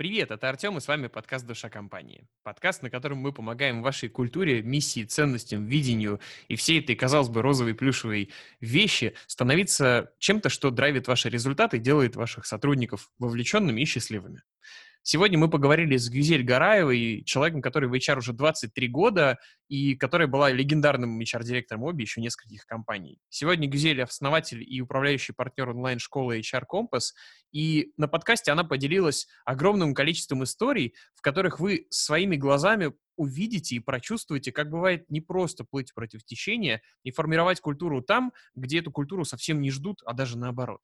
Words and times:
Привет, 0.00 0.30
это 0.30 0.48
Артем, 0.48 0.78
и 0.78 0.80
с 0.80 0.88
вами 0.88 1.08
подкаст 1.08 1.46
«Душа 1.46 1.68
компании». 1.68 2.26
Подкаст, 2.42 2.82
на 2.82 2.88
котором 2.88 3.18
мы 3.18 3.34
помогаем 3.34 3.82
вашей 3.82 4.08
культуре, 4.08 4.62
миссии, 4.62 5.04
ценностям, 5.04 5.66
видению 5.66 6.20
и 6.48 6.56
всей 6.56 6.80
этой, 6.80 6.96
казалось 6.96 7.28
бы, 7.28 7.42
розовой 7.42 7.74
плюшевой 7.74 8.30
вещи 8.62 9.12
становиться 9.26 10.10
чем-то, 10.18 10.48
что 10.48 10.70
драйвит 10.70 11.06
ваши 11.06 11.28
результаты 11.28 11.76
и 11.76 11.80
делает 11.80 12.16
ваших 12.16 12.46
сотрудников 12.46 13.10
вовлеченными 13.18 13.82
и 13.82 13.84
счастливыми. 13.84 14.40
Сегодня 15.02 15.38
мы 15.38 15.48
поговорили 15.48 15.96
с 15.96 16.10
Гюзель 16.10 16.44
Гараевой, 16.44 17.22
человеком, 17.24 17.62
который 17.62 17.88
в 17.88 17.94
HR 17.94 18.18
уже 18.18 18.34
23 18.34 18.88
года 18.88 19.38
и 19.66 19.94
которая 19.96 20.28
была 20.28 20.50
легендарным 20.50 21.18
HR-директором 21.18 21.84
обе 21.84 22.02
еще 22.02 22.20
нескольких 22.20 22.66
компаний. 22.66 23.18
Сегодня 23.30 23.66
Гюзель— 23.66 24.02
основатель 24.02 24.62
и 24.62 24.80
управляющий 24.82 25.32
партнер 25.32 25.70
онлайн-школы 25.70 26.40
HR 26.40 26.64
Compass, 26.70 27.14
и 27.50 27.92
на 27.96 28.08
подкасте 28.08 28.52
она 28.52 28.62
поделилась 28.62 29.26
огромным 29.46 29.94
количеством 29.94 30.44
историй, 30.44 30.94
в 31.14 31.22
которых 31.22 31.60
вы 31.60 31.86
своими 31.88 32.36
глазами 32.36 32.92
увидите 33.16 33.76
и 33.76 33.80
прочувствуете, 33.80 34.52
как 34.52 34.70
бывает 34.70 35.10
не 35.10 35.22
просто 35.22 35.64
плыть 35.64 35.94
против 35.94 36.24
течения 36.24 36.82
и 37.04 37.10
формировать 37.10 37.60
культуру 37.60 38.02
там, 38.02 38.32
где 38.54 38.80
эту 38.80 38.92
культуру 38.92 39.24
совсем 39.24 39.62
не 39.62 39.70
ждут, 39.70 40.02
а 40.04 40.12
даже 40.12 40.36
наоборот. 40.36 40.82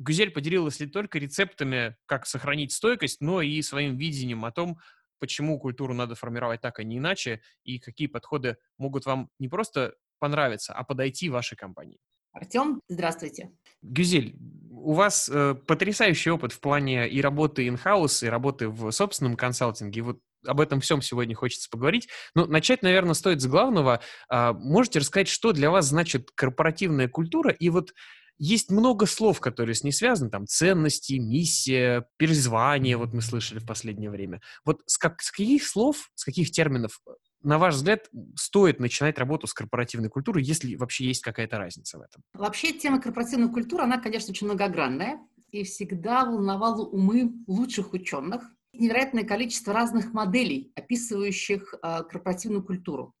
Гюзель 0.00 0.30
поделилась 0.30 0.80
не 0.80 0.86
только 0.86 1.18
рецептами, 1.18 1.94
как 2.06 2.26
сохранить 2.26 2.72
стойкость, 2.72 3.20
но 3.20 3.42
и 3.42 3.60
своим 3.60 3.98
видением 3.98 4.46
о 4.46 4.50
том, 4.50 4.78
почему 5.18 5.58
культуру 5.60 5.92
надо 5.92 6.14
формировать 6.14 6.62
так, 6.62 6.78
а 6.78 6.84
не 6.84 6.96
иначе, 6.96 7.42
и 7.64 7.78
какие 7.78 8.06
подходы 8.06 8.56
могут 8.78 9.04
вам 9.04 9.28
не 9.38 9.48
просто 9.48 9.94
понравиться, 10.18 10.72
а 10.72 10.84
подойти 10.84 11.28
вашей 11.28 11.56
компании. 11.56 11.98
Артем, 12.32 12.80
здравствуйте. 12.88 13.50
Гюзель, 13.82 14.36
у 14.70 14.94
вас 14.94 15.28
э, 15.28 15.54
потрясающий 15.66 16.30
опыт 16.30 16.52
в 16.52 16.60
плане 16.60 17.06
и 17.06 17.20
работы 17.20 17.66
in-house, 17.66 18.24
и 18.24 18.30
работы 18.30 18.68
в 18.68 18.90
собственном 18.92 19.36
консалтинге. 19.36 20.00
Вот 20.00 20.20
об 20.46 20.60
этом 20.60 20.80
всем 20.80 21.02
сегодня 21.02 21.34
хочется 21.34 21.68
поговорить. 21.68 22.08
Но 22.34 22.46
начать, 22.46 22.82
наверное, 22.82 23.14
стоит 23.14 23.42
с 23.42 23.46
главного. 23.46 24.00
А, 24.30 24.54
можете 24.54 25.00
рассказать, 25.00 25.28
что 25.28 25.52
для 25.52 25.70
вас 25.70 25.86
значит 25.86 26.30
корпоративная 26.34 27.08
культура, 27.08 27.50
и 27.50 27.68
вот 27.68 27.92
есть 28.40 28.70
много 28.70 29.04
слов, 29.04 29.38
которые 29.38 29.74
с 29.74 29.84
ней 29.84 29.92
связаны, 29.92 30.30
там 30.30 30.46
ценности, 30.46 31.12
миссия, 31.12 32.06
призвание, 32.16 32.96
вот 32.96 33.12
мы 33.12 33.20
слышали 33.20 33.58
в 33.58 33.66
последнее 33.66 34.10
время. 34.10 34.40
Вот 34.64 34.80
с, 34.86 34.96
как, 34.96 35.20
с 35.20 35.30
каких 35.30 35.64
слов, 35.66 36.10
с 36.14 36.24
каких 36.24 36.50
терминов, 36.50 37.00
на 37.42 37.58
ваш 37.58 37.74
взгляд, 37.74 38.08
стоит 38.36 38.80
начинать 38.80 39.18
работу 39.18 39.46
с 39.46 39.52
корпоративной 39.52 40.08
культурой, 40.08 40.42
если 40.42 40.74
вообще 40.76 41.04
есть 41.04 41.22
какая-то 41.22 41.58
разница 41.58 41.98
в 41.98 42.00
этом? 42.00 42.22
Вообще 42.32 42.72
тема 42.72 42.98
корпоративной 43.00 43.52
культуры, 43.52 43.84
она, 43.84 43.98
конечно, 43.98 44.30
очень 44.30 44.46
многогранная 44.46 45.20
и 45.50 45.62
всегда 45.62 46.24
волновала 46.24 46.82
умы 46.82 47.32
лучших 47.46 47.92
ученых. 47.92 48.42
Невероятное 48.72 49.24
количество 49.24 49.74
разных 49.74 50.14
моделей, 50.14 50.72
описывающих 50.76 51.74
э, 51.74 52.04
корпоративную 52.08 52.64
культуру. 52.64 53.14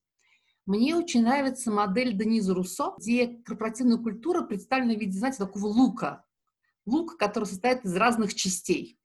Мне 0.70 0.94
очень 0.94 1.24
нравится 1.24 1.72
модель 1.72 2.12
Дениза 2.16 2.54
Руссо, 2.54 2.94
где 2.96 3.26
корпоративная 3.26 3.98
культура 3.98 4.42
представлена 4.42 4.94
в 4.94 5.00
виде, 5.00 5.18
знаете, 5.18 5.38
такого 5.38 5.66
лука. 5.66 6.24
Лук, 6.86 7.16
который 7.16 7.46
состоит 7.46 7.84
из 7.84 7.96
разных 7.96 8.34
частей. 8.34 8.96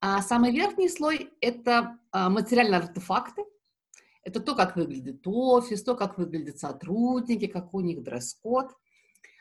А 0.00 0.22
самый 0.22 0.52
верхний 0.52 0.88
слой— 0.88 1.34
это 1.42 1.98
а, 2.12 2.30
материальные 2.30 2.78
артефакты. 2.78 3.44
Это 4.22 4.40
то, 4.40 4.54
как 4.54 4.74
выглядит 4.74 5.20
офис, 5.26 5.82
то, 5.82 5.94
как 5.94 6.16
выглядят 6.16 6.58
сотрудники, 6.58 7.46
какой 7.46 7.82
у 7.82 7.86
них 7.86 8.02
дресс-код. 8.02 8.72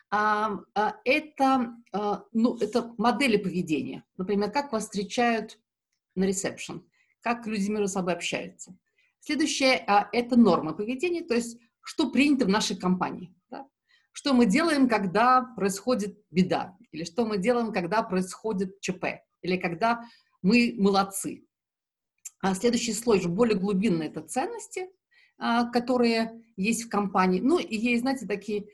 А, 0.10 0.60
а, 0.76 0.98
это, 1.06 1.74
ну, 2.34 2.58
это 2.58 2.94
модели 2.98 3.38
поведения. 3.38 4.04
Например, 4.18 4.52
как 4.52 4.74
вас 4.74 4.84
встречают 4.84 5.58
на 6.16 6.26
ресепшн, 6.26 6.86
как 7.22 7.48
люди 7.48 7.72
между 7.72 7.88
собой 7.88 8.16
общаются. 8.16 8.76
Следующее 9.30 9.84
а,– 9.86 10.10
это 10.12 10.36
нормы 10.36 10.76
поведения, 10.76 11.22
то 11.22 11.36
есть 11.36 11.60
что 11.82 12.10
принято 12.10 12.46
в 12.46 12.50
нашей 12.50 12.76
компании. 12.76 13.32
Да? 13.52 13.68
Что 14.12 14.34
мы 14.34 14.48
делаем, 14.48 14.90
когда 14.90 15.44
происходит 15.56 16.18
беда, 16.32 16.76
или 16.90 17.04
что 17.04 17.28
мы 17.28 17.38
делаем, 17.38 17.72
когда 17.72 18.02
происходит 18.02 18.82
ЧП, 18.82 19.22
или 19.44 19.58
когда 19.58 20.04
мы 20.42 20.74
молодцы. 20.80 21.46
А 22.42 22.56
следующий 22.56 22.92
слой 22.92 23.22
же 23.22 23.30
более 23.30 23.56
глубинный– 23.56 24.08
это 24.08 24.22
ценности, 24.22 24.90
а, 25.38 25.66
которые 25.70 26.42
есть 26.58 26.86
в 26.86 26.90
компании. 26.90 27.40
Ну, 27.40 27.60
и 27.60 27.78
есть, 27.78 28.02
знаете, 28.02 28.26
такие 28.26 28.66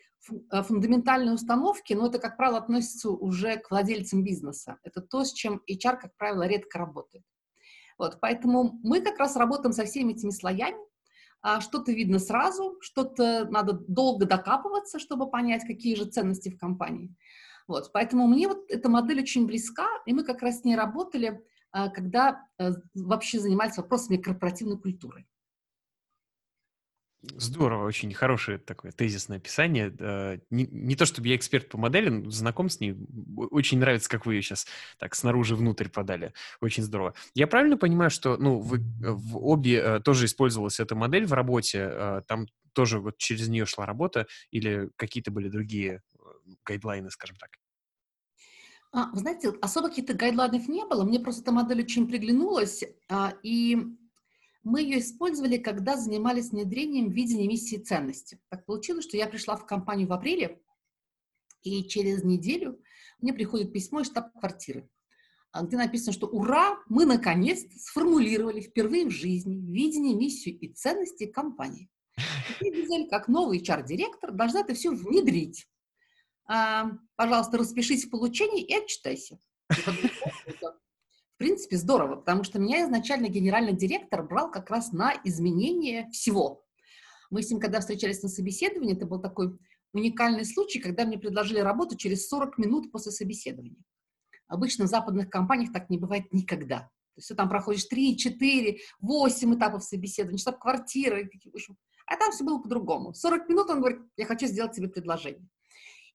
а, 0.51 0.63
фундаментальные 0.63 1.33
установки, 1.33 1.91
но 1.91 2.07
это, 2.07 2.17
как 2.17 2.37
правило, 2.37 2.59
относится 2.59 3.09
уже 3.09 3.57
к 3.57 3.71
владельцам 3.71 4.23
бизнеса. 4.23 4.79
Это 4.83 5.01
то, 5.01 5.25
с 5.25 5.33
чем 5.33 5.61
HR, 5.69 5.97
как 5.97 6.15
правило, 6.15 6.47
редко 6.47 6.79
работает. 6.79 7.25
Вот, 7.97 8.19
поэтому 8.21 8.79
мы 8.83 9.01
как 9.01 9.19
раз 9.19 9.35
работаем 9.35 9.73
со 9.73 9.85
всеми 9.85 10.13
этими 10.13 10.31
слоями. 10.31 10.77
А, 11.41 11.61
что-то 11.61 11.91
видно 11.91 12.19
сразу, 12.19 12.77
что-то 12.81 13.47
надо 13.49 13.73
долго 13.73 14.25
докапываться, 14.25 14.99
чтобы 14.99 15.29
понять, 15.29 15.65
какие 15.65 15.95
же 15.95 16.05
ценности 16.05 16.49
в 16.49 16.57
компании. 16.57 17.15
Вот, 17.67 17.91
поэтому 17.93 18.27
мне 18.27 18.47
вот 18.47 18.69
эта 18.69 18.89
модель 18.89 19.21
очень 19.21 19.45
близка, 19.45 19.87
и 20.05 20.13
мы 20.13 20.23
как 20.23 20.41
раз 20.41 20.61
с 20.61 20.63
ней 20.63 20.75
работали, 20.75 21.43
а, 21.71 21.89
когда 21.89 22.43
а, 22.57 22.71
вообще 22.95 23.39
занимались 23.39 23.77
вопросами 23.77 24.17
корпоративной 24.17 24.77
культуры. 24.77 25.25
Здорово, 27.37 27.85
очень 27.85 28.13
хорошее 28.13 28.57
такое 28.57 28.91
тезисное 28.91 29.37
описание. 29.37 29.89
Не, 30.49 30.67
не 30.67 30.95
то 30.95 31.05
чтобы 31.05 31.27
я 31.27 31.35
эксперт 31.35 31.69
по 31.69 31.77
модели, 31.77 32.09
но 32.09 32.29
знаком 32.29 32.69
с 32.69 32.79
ней. 32.79 32.95
Очень 33.51 33.79
нравится, 33.79 34.09
как 34.09 34.25
вы 34.25 34.35
ее 34.35 34.41
сейчас 34.41 34.67
так 34.97 35.15
снаружи 35.15 35.55
внутрь 35.55 35.89
подали. 35.89 36.33
Очень 36.61 36.83
здорово. 36.83 37.13
Я 37.33 37.47
правильно 37.47 37.77
понимаю, 37.77 38.09
что 38.09 38.37
ну, 38.37 38.59
вы 38.59 38.79
в 38.99 39.37
обе 39.37 39.77
э, 39.77 39.99
тоже 39.99 40.25
использовалась 40.25 40.79
эта 40.79 40.95
модель 40.95 41.25
в 41.25 41.33
работе? 41.33 41.89
Э, 41.91 42.21
там 42.27 42.47
тоже 42.73 42.99
вот 42.99 43.17
через 43.17 43.47
нее 43.47 43.65
шла 43.65 43.85
работа 43.85 44.27
или 44.51 44.89
какие-то 44.95 45.31
были 45.31 45.49
другие 45.49 46.01
э, 46.13 46.23
гайдлайны, 46.65 47.09
скажем 47.11 47.37
так? 47.37 47.51
А, 48.91 49.09
вы 49.11 49.19
знаете, 49.19 49.53
особо 49.61 49.89
каких-то 49.89 50.13
гайдлайнов 50.13 50.67
не 50.67 50.85
было. 50.85 51.03
Мне 51.03 51.19
просто 51.19 51.41
эта 51.41 51.51
модель 51.51 51.81
очень 51.81 52.07
приглянулась. 52.07 52.83
А, 53.09 53.33
и 53.43 53.77
мы 54.65 54.81
ее 54.81 54.99
использовали, 54.99 55.57
когда 55.57 55.95
занимались 55.95 56.49
внедрением 56.49 57.11
видения 57.11 57.47
миссии 57.47 57.77
ценности. 57.77 58.41
Так 58.49 58.65
получилось, 58.65 59.05
что 59.05 59.15
я 59.15 59.27
пришла 59.27 59.55
в 59.55 59.65
компанию 59.65 60.07
в 60.07 60.13
апреле, 60.13 60.59
и 61.61 61.83
через 61.87 62.23
неделю 62.23 62.81
мне 63.19 63.31
приходит 63.31 63.71
письмо 63.71 64.01
из 64.01 64.07
штаб-квартиры, 64.07 64.89
а, 65.51 65.63
где 65.63 65.77
написано, 65.77 66.13
что 66.13 66.27
ура, 66.27 66.79
мы 66.89 67.05
наконец 67.05 67.63
сформулировали 67.77 68.59
впервые 68.59 69.05
в 69.05 69.11
жизни 69.11 69.55
видение, 69.55 70.15
миссию 70.15 70.59
и 70.59 70.73
ценности 70.73 71.27
компании. 71.27 71.89
И 72.59 72.71
ты, 72.71 73.07
как 73.07 73.27
новый 73.27 73.59
HR-директор, 73.61 74.31
должна 74.31 74.61
это 74.61 74.73
все 74.73 74.89
внедрить. 74.91 75.67
А, 76.47 76.91
пожалуйста, 77.15 77.59
распишись 77.59 78.05
в 78.05 78.09
получении 78.09 78.63
и 78.63 78.73
отчитайся. 78.73 79.39
Принципе, 81.45 81.77
здорово, 81.77 82.15
потому 82.15 82.43
что 82.43 82.57
меня 82.57 82.83
изначально 82.85 83.27
генеральный 83.27 83.73
директор 83.73 84.23
брал 84.23 84.49
как 84.49 84.71
раз 84.71 84.91
на 84.91 85.13
изменение 85.25 86.09
всего. 86.09 86.65
Мы 87.29 87.43
с 87.43 87.51
ним, 87.51 87.59
когда 87.59 87.81
встречались 87.81 88.23
на 88.23 88.29
собеседовании, 88.29 88.95
это 88.95 89.05
был 89.05 89.21
такой 89.21 89.55
уникальный 89.93 90.43
случай, 90.43 90.79
когда 90.79 91.05
мне 91.05 91.19
предложили 91.19 91.59
работу 91.59 91.95
через 91.95 92.27
40 92.29 92.57
минут 92.57 92.91
после 92.91 93.11
собеседования. 93.11 93.77
Обычно 94.47 94.85
в 94.85 94.87
западных 94.87 95.29
компаниях 95.29 95.71
так 95.71 95.91
не 95.91 95.99
бывает 95.99 96.33
никогда. 96.33 96.79
То 96.79 97.17
есть 97.17 97.27
ты 97.27 97.35
там 97.35 97.47
проходишь 97.47 97.85
3, 97.85 98.17
4, 98.17 98.79
8 99.01 99.55
этапов 99.55 99.83
собеседования, 99.83 100.39
штаб-квартира, 100.39 101.17
в 101.17 101.53
общем, 101.53 101.77
а 102.07 102.17
там 102.17 102.31
все 102.31 102.43
было 102.43 102.57
по-другому. 102.57 103.13
40 103.13 103.49
минут 103.49 103.69
он 103.69 103.81
говорит, 103.81 103.99
я 104.17 104.25
хочу 104.25 104.47
сделать 104.47 104.71
тебе 104.71 104.89
предложение. 104.89 105.47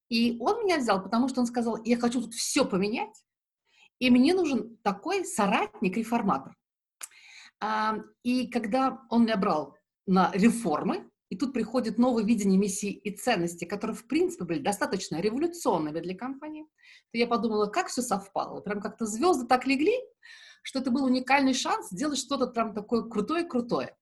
И 0.08 0.38
он 0.40 0.64
меня 0.64 0.78
взял, 0.78 1.00
потому 1.00 1.28
что 1.28 1.40
он 1.40 1.46
сказал, 1.46 1.80
я 1.84 1.96
хочу 1.98 2.20
тут 2.20 2.34
все 2.34 2.64
поменять, 2.64 3.14
и 4.00 4.10
мне 4.10 4.34
нужен 4.34 4.76
такой 4.82 5.24
соратник-реформатор. 5.24 6.56
А, 7.60 7.98
и 8.24 8.48
когда 8.48 9.02
он 9.10 9.24
меня 9.24 9.36
брал 9.36 9.76
на 10.06 10.32
реформы, 10.32 11.08
и 11.28 11.36
тут 11.36 11.52
приходит 11.52 11.98
новое 11.98 12.24
видение 12.24 12.58
миссии 12.58 12.90
и 12.90 13.14
ценностей, 13.14 13.66
которые, 13.66 13.96
в 13.96 14.08
принципе, 14.08 14.44
были 14.44 14.58
достаточно 14.58 15.20
революционными 15.20 16.00
для 16.00 16.16
компании, 16.16 16.64
то 17.12 17.18
я 17.18 17.28
подумала, 17.28 17.66
как 17.66 17.86
все 17.86 18.02
совпало. 18.02 18.60
Прям 18.62 18.80
как-то 18.80 19.06
звезды 19.06 19.46
так 19.46 19.66
легли, 19.66 19.94
что 20.62 20.80
это 20.80 20.90
был 20.90 21.04
уникальный 21.04 21.54
шанс 21.54 21.90
сделать 21.90 22.18
что-то 22.18 22.48
прям 22.48 22.74
такое 22.74 23.02
крутое-крутое. 23.02 23.96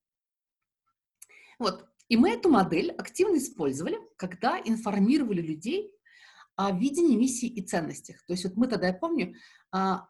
Вот. 1.59 1.85
И 2.09 2.17
мы 2.17 2.31
эту 2.31 2.49
модель 2.49 2.93
активно 2.93 3.37
использовали, 3.37 3.99
когда 4.17 4.59
информировали 4.65 5.43
людей 5.43 5.93
о 6.59 6.73
видении, 6.73 7.17
миссии 7.17 7.47
и 7.47 7.63
ценностях. 7.63 8.17
То 8.27 8.33
есть 8.33 8.45
вот 8.45 8.57
мы 8.57 8.67
тогда, 8.67 8.89
я 8.89 8.93
помню, 8.93 9.35
а, 9.71 10.09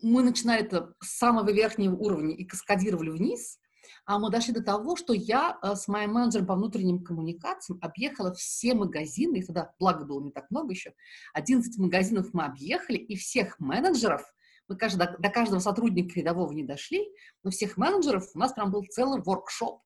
мы 0.00 0.22
начинали 0.22 0.62
это 0.62 0.94
с 1.00 1.18
самого 1.18 1.52
верхнего 1.52 1.94
уровня 1.94 2.34
и 2.34 2.46
каскадировали 2.46 3.10
вниз, 3.10 3.58
а 4.06 4.18
мы 4.18 4.30
дошли 4.30 4.54
до 4.54 4.62
того, 4.62 4.96
что 4.96 5.12
я 5.12 5.50
а, 5.60 5.76
с 5.76 5.88
моим 5.88 6.14
менеджером 6.14 6.46
по 6.46 6.54
внутренним 6.54 7.04
коммуникациям 7.04 7.78
объехала 7.82 8.32
все 8.32 8.72
магазины, 8.72 9.36
их 9.36 9.46
тогда, 9.48 9.74
благо, 9.78 10.06
было 10.06 10.24
не 10.24 10.32
так 10.32 10.50
много 10.50 10.72
еще, 10.72 10.94
11 11.34 11.76
магазинов 11.76 12.30
мы 12.32 12.46
объехали, 12.46 12.96
и 12.96 13.14
всех 13.14 13.60
менеджеров 13.60 14.22
Мы 14.68 14.78
каждый, 14.78 15.06
до, 15.06 15.18
до 15.18 15.28
каждого 15.28 15.60
сотрудника 15.60 16.18
рядового 16.18 16.52
не 16.52 16.64
дошли, 16.64 17.06
но 17.44 17.50
всех 17.50 17.76
менеджеров 17.76 18.30
у 18.34 18.38
нас 18.38 18.54
прям 18.54 18.70
был 18.70 18.82
целый 18.84 19.20
воркшоп 19.20 19.82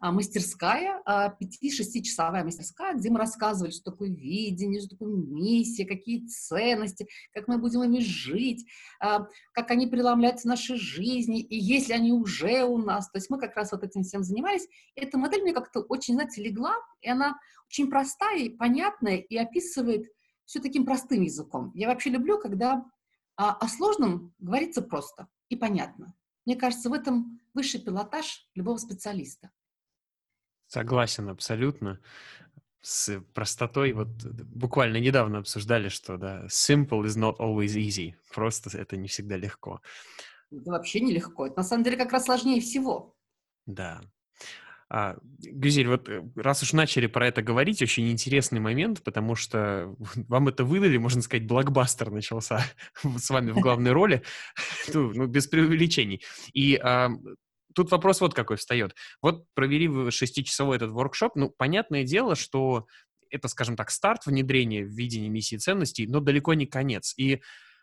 мастерская, 0.00 1.02
5-6-часовая 1.06 2.42
а, 2.42 2.44
мастерская, 2.44 2.94
где 2.94 3.10
мы 3.10 3.18
рассказывали, 3.18 3.70
что 3.70 3.90
такое 3.90 4.10
видение, 4.10 4.80
что 4.80 4.90
такое 4.90 5.14
миссия, 5.14 5.86
какие 5.86 6.26
ценности, 6.26 7.06
как 7.32 7.48
мы 7.48 7.58
будем 7.58 7.82
ими 7.82 8.00
жить, 8.00 8.66
а, 9.00 9.26
как 9.52 9.70
они 9.70 9.86
преломляются 9.86 10.46
в 10.46 10.50
нашей 10.50 10.76
жизни, 10.76 11.40
и 11.40 11.56
если 11.56 11.92
они 11.92 12.12
уже 12.12 12.64
у 12.64 12.78
нас. 12.78 13.10
То 13.10 13.18
есть 13.18 13.30
мы 13.30 13.38
как 13.38 13.56
раз 13.56 13.72
вот 13.72 13.82
этим 13.82 14.02
всем 14.02 14.22
занимались. 14.22 14.68
Эта 14.94 15.18
модель 15.18 15.42
мне 15.42 15.54
как-то 15.54 15.80
очень, 15.80 16.14
знаете, 16.14 16.42
легла, 16.42 16.74
и 17.00 17.08
она 17.08 17.38
очень 17.68 17.88
простая 17.88 18.38
и 18.38 18.50
понятная, 18.50 19.16
и 19.16 19.36
описывает 19.36 20.06
все 20.44 20.60
таким 20.60 20.84
простым 20.84 21.22
языком. 21.22 21.72
Я 21.74 21.88
вообще 21.88 22.10
люблю, 22.10 22.38
когда 22.38 22.84
о 23.36 23.68
сложном 23.68 24.34
говорится 24.38 24.80
просто 24.80 25.28
и 25.48 25.56
понятно. 25.56 26.14
Мне 26.46 26.56
кажется, 26.56 26.88
в 26.88 26.92
этом 26.92 27.40
высший 27.54 27.80
пилотаж 27.80 28.48
любого 28.54 28.76
специалиста. 28.78 29.50
Согласен 30.66 31.28
абсолютно. 31.28 32.00
С 32.80 33.20
простотой, 33.34 33.92
вот 33.92 34.08
буквально 34.24 34.98
недавно 34.98 35.38
обсуждали, 35.38 35.88
что, 35.88 36.16
да, 36.16 36.46
simple 36.46 37.02
is 37.02 37.18
not 37.18 37.36
always 37.38 37.74
easy. 37.74 38.14
Просто 38.32 38.76
это 38.78 38.96
не 38.96 39.08
всегда 39.08 39.36
легко. 39.36 39.80
Это 40.52 40.70
вообще 40.70 41.00
нелегко. 41.00 41.46
Это 41.46 41.56
на 41.56 41.62
самом 41.64 41.82
деле 41.82 41.96
как 41.96 42.12
раз 42.12 42.24
сложнее 42.24 42.60
всего. 42.60 43.16
Да. 43.66 44.00
А, 44.88 45.16
Гюзель, 45.40 45.88
вот 45.88 46.08
э, 46.08 46.22
раз 46.36 46.62
уж 46.62 46.72
начали 46.72 47.08
про 47.08 47.26
это 47.26 47.42
говорить, 47.42 47.82
очень 47.82 48.08
интересный 48.08 48.60
момент, 48.60 49.02
потому 49.02 49.34
что 49.34 49.96
вам 50.28 50.48
это 50.48 50.64
выдали, 50.64 50.96
можно 50.96 51.22
сказать, 51.22 51.46
блокбастер 51.46 52.10
начался 52.12 52.64
с 53.18 53.30
вами 53.30 53.50
в 53.50 53.58
главной 53.58 53.90
роли, 53.90 54.22
ну, 54.94 55.12
ну, 55.12 55.26
без 55.26 55.48
преувеличений. 55.48 56.22
И 56.52 56.76
а, 56.76 57.10
тут 57.76 57.90
вопрос 57.90 58.20
вот 58.20 58.34
какой 58.34 58.56
встает. 58.56 58.96
Вот 59.22 59.44
провели 59.54 59.86
вы 59.86 60.10
шестичасовой 60.10 60.76
этот 60.76 60.90
воркшоп, 60.90 61.36
ну, 61.36 61.50
понятное 61.50 62.04
дело, 62.04 62.34
что 62.34 62.86
это, 63.30 63.48
скажем 63.48 63.76
так, 63.76 63.90
старт 63.90 64.24
внедрения 64.26 64.82
в 64.82 64.88
видение 64.88 65.28
миссии 65.28 65.56
ценностей, 65.56 66.06
но 66.06 66.20
далеко 66.20 66.54
не 66.54 66.66
конец. 66.66 67.12
И 67.18 67.42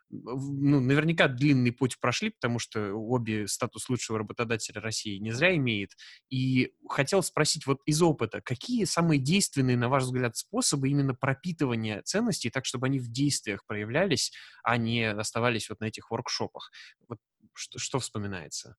ну, 0.09 0.79
наверняка 0.79 1.27
длинный 1.27 1.71
путь 1.71 1.99
прошли, 1.99 2.31
потому 2.31 2.59
что 2.59 2.93
обе 2.93 3.47
статус 3.47 3.89
лучшего 3.89 4.19
работодателя 4.19 4.81
России 4.81 5.17
не 5.17 5.31
зря 5.31 5.55
имеет. 5.55 5.91
И 6.29 6.73
хотел 6.89 7.21
спросить 7.21 7.67
вот 7.67 7.81
из 7.85 8.01
опыта, 8.01 8.41
какие 8.41 8.85
самые 8.85 9.19
действенные, 9.19 9.77
на 9.77 9.89
ваш 9.89 10.03
взгляд, 10.03 10.35
способы 10.37 10.89
именно 10.89 11.13
пропитывания 11.13 12.01
ценностей, 12.01 12.49
так, 12.49 12.65
чтобы 12.65 12.87
они 12.87 12.99
в 12.99 13.11
действиях 13.11 13.65
проявлялись, 13.65 14.31
а 14.63 14.77
не 14.77 15.03
оставались 15.11 15.69
вот 15.69 15.79
на 15.81 15.85
этих 15.85 16.09
воркшопах? 16.09 16.71
Вот 17.07 17.19
что, 17.53 17.79
что 17.79 17.99
вспоминается? 17.99 18.75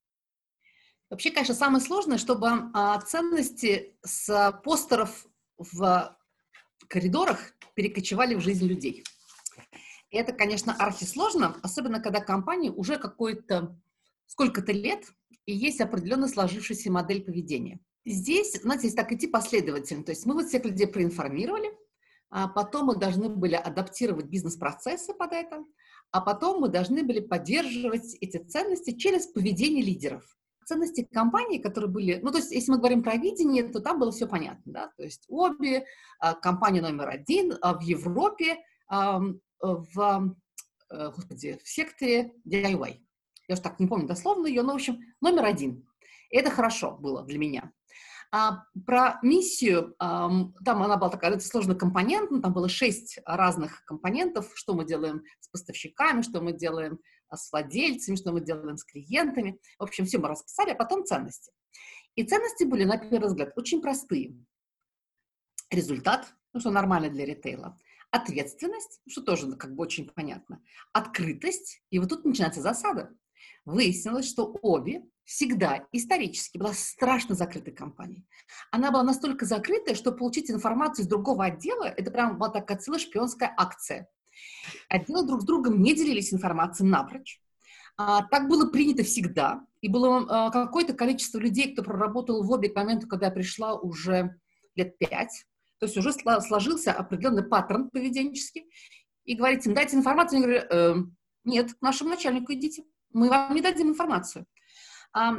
Вообще, 1.11 1.31
конечно, 1.31 1.55
самое 1.55 1.83
сложное, 1.83 2.19
чтобы 2.19 2.49
а, 2.73 3.01
ценности 3.01 3.97
с 4.03 4.61
постеров 4.65 5.27
в 5.59 6.17
коридорах 6.89 7.55
перекочевали 7.75 8.35
в 8.35 8.41
жизнь 8.41 8.67
людей. 8.67 9.05
Это, 10.11 10.33
конечно, 10.33 10.75
архисложно, 10.75 11.57
особенно 11.63 12.01
когда 12.01 12.21
компании 12.21 12.71
уже 12.71 12.99
какой-то 12.99 13.77
сколько-то 14.27 14.73
лет 14.73 15.05
и 15.47 15.55
есть 15.55 15.81
определенно 15.81 16.29
сложившаяся 16.29 16.91
модель 16.91 17.23
поведения. 17.23 17.81
Здесь, 18.07 18.53
знаете, 18.61 18.85
если 18.85 18.97
так 18.97 19.13
идти 19.13 19.27
последовательно, 19.27 20.05
то 20.05 20.13
есть 20.13 20.25
мы 20.27 20.35
вот 20.35 20.47
всех 20.47 20.65
людей 20.65 20.87
проинформировали, 20.87 21.71
а 22.31 22.49
потом 22.49 22.87
мы 22.87 22.97
должны 22.97 23.29
были 23.29 23.55
адаптировать 23.55 24.27
бизнес-процессы 24.27 25.15
под 25.15 25.33
это, 25.33 25.65
а 26.11 26.21
потом 26.21 26.61
мы 26.61 26.69
должны 26.69 27.03
были 27.03 27.21
поддерживать 27.21 28.17
эти 28.21 28.39
ценности 28.39 28.93
через 28.93 29.27
поведение 29.27 29.85
лидеров 29.85 30.37
ценности 30.65 31.09
компании, 31.13 31.59
которые 31.59 31.91
были, 31.91 32.21
ну, 32.23 32.31
то 32.31 32.39
есть, 32.39 32.53
если 32.53 32.73
мы 32.73 32.79
говорим 32.79 33.03
про 33.03 33.17
видение, 33.17 33.65
то 33.65 33.81
там 33.81 33.99
было 33.99 34.13
все 34.13 34.27
понятно, 34.27 34.73
да, 34.73 34.93
то 34.97 35.03
есть 35.03 35.25
обе, 35.29 35.87
а, 36.19 36.35
компания 36.35 36.81
номер 36.81 37.09
один 37.09 37.55
а, 37.61 37.75
в 37.75 37.81
Европе, 37.83 38.59
в, 39.61 40.37
э, 40.91 41.11
господи, 41.17 41.59
в 41.65 41.69
секторе 41.69 42.33
DIY. 42.47 42.99
Я 43.49 43.53
уже 43.55 43.63
так 43.63 43.81
не 43.81 43.87
помню 43.87 44.07
дословно 44.07 44.47
ее, 44.47 44.63
но, 44.63 44.73
в 44.73 44.77
общем, 44.77 45.01
номер 45.23 45.47
один. 45.47 45.89
Это 46.31 46.51
хорошо 46.51 46.93
было 46.93 47.23
для 47.23 47.39
меня. 47.39 47.73
А 48.31 48.65
про 48.85 49.19
миссию, 49.23 49.95
там 49.99 50.55
она 50.67 50.97
была 50.97 51.09
такая, 51.09 51.31
это 51.31 51.41
сложный 51.41 51.77
компонент, 51.77 52.31
там 52.43 52.53
было 52.53 52.69
шесть 52.69 53.19
разных 53.25 53.85
компонентов, 53.85 54.51
что 54.55 54.75
мы 54.75 54.85
делаем 54.85 55.23
с 55.41 55.49
поставщиками, 55.49 56.23
что 56.23 56.41
мы 56.41 56.53
делаем 56.53 56.99
с 57.37 57.51
владельцами, 57.53 58.17
что 58.17 58.33
мы 58.33 58.41
делаем 58.41 58.77
с 58.77 58.85
клиентами. 58.85 59.59
В 59.79 59.85
общем, 59.85 60.07
все 60.07 60.19
мы 60.19 60.29
расписали, 60.29 60.71
а 60.71 60.75
потом 60.75 61.05
ценности. 61.05 61.53
И 62.15 62.25
ценности 62.25 62.65
были, 62.65 62.85
на 62.85 62.97
первый 62.99 63.27
взгляд, 63.27 63.53
очень 63.57 63.81
простые. 63.81 64.37
Результат, 65.71 66.35
ну, 66.53 66.61
что 66.61 66.71
нормально 66.71 67.11
для 67.11 67.25
ритейла. 67.25 67.79
Ответственность, 68.11 69.01
что 69.09 69.23
тоже 69.23 69.49
ну, 69.49 69.57
как 69.57 69.75
бы 69.75 69.83
очень 69.83 70.09
понятно. 70.09 70.63
Открытость, 70.93 71.83
и 71.91 71.99
вот 71.99 72.11
тут 72.11 72.25
начинается 72.25 72.61
засада. 72.61 73.13
Выяснилось, 73.65 74.29
что 74.29 74.57
обе 74.63 75.03
всегда 75.25 75.87
исторически 75.91 76.59
была 76.59 76.73
страшно 76.75 77.35
закрытой 77.35 77.73
компанией. 77.73 78.27
Она 78.71 78.91
была 78.91 79.03
настолько 79.03 79.47
закрытая, 79.47 79.95
что 79.95 80.13
получить 80.13 80.51
информацию 80.51 81.05
из 81.05 81.09
другого 81.09 81.47
отдела, 81.47 81.85
это 81.85 82.11
прям 82.11 82.39
была 82.39 82.51
такая 82.51 82.79
целая 82.79 83.01
шпионская 83.01 83.53
акция. 83.57 84.09
Отделы 84.89 85.27
друг 85.27 85.43
с 85.43 85.45
другом 85.45 85.83
не 85.83 85.95
делились 85.95 86.33
информацией 86.33 86.89
напрочь. 86.89 87.41
А, 87.97 88.25
так 88.25 88.49
было 88.49 88.69
принято 88.71 89.05
всегда. 89.05 89.65
И 89.81 89.89
было 89.89 90.27
а, 90.29 90.51
какое-то 90.51 90.95
количество 90.95 91.39
людей, 91.39 91.73
кто 91.73 91.83
проработал 91.83 92.43
в 92.43 92.51
обе 92.51 92.69
к 92.69 92.77
моменту, 92.77 93.07
когда 93.07 93.27
я 93.27 93.33
пришла 93.33 93.75
уже 93.75 94.39
лет 94.75 94.99
пять. 94.99 95.45
То 95.79 95.87
есть 95.87 95.97
уже 95.97 96.13
сложился 96.13 96.93
определенный 96.93 97.45
паттерн 97.45 97.91
поведенческий. 97.91 98.71
И 99.25 99.37
говорите 99.37 99.69
им, 99.69 99.75
дайте 99.75 99.97
информацию. 99.97 100.41
Я 100.41 100.47
говорю, 100.47 100.63
э, 100.71 100.95
нет, 101.45 101.75
к 101.75 101.83
нашему 101.83 102.11
начальнику 102.11 102.53
идите. 102.53 102.85
Мы 103.13 103.29
вам 103.29 103.55
не 103.55 103.61
дадим 103.61 103.89
информацию. 103.89 104.47
А, 105.13 105.37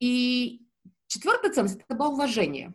и 0.00 0.62
четвертая 1.06 1.52
ценность– 1.52 1.80
это 1.88 1.94
было 1.94 2.08
уважение. 2.08 2.72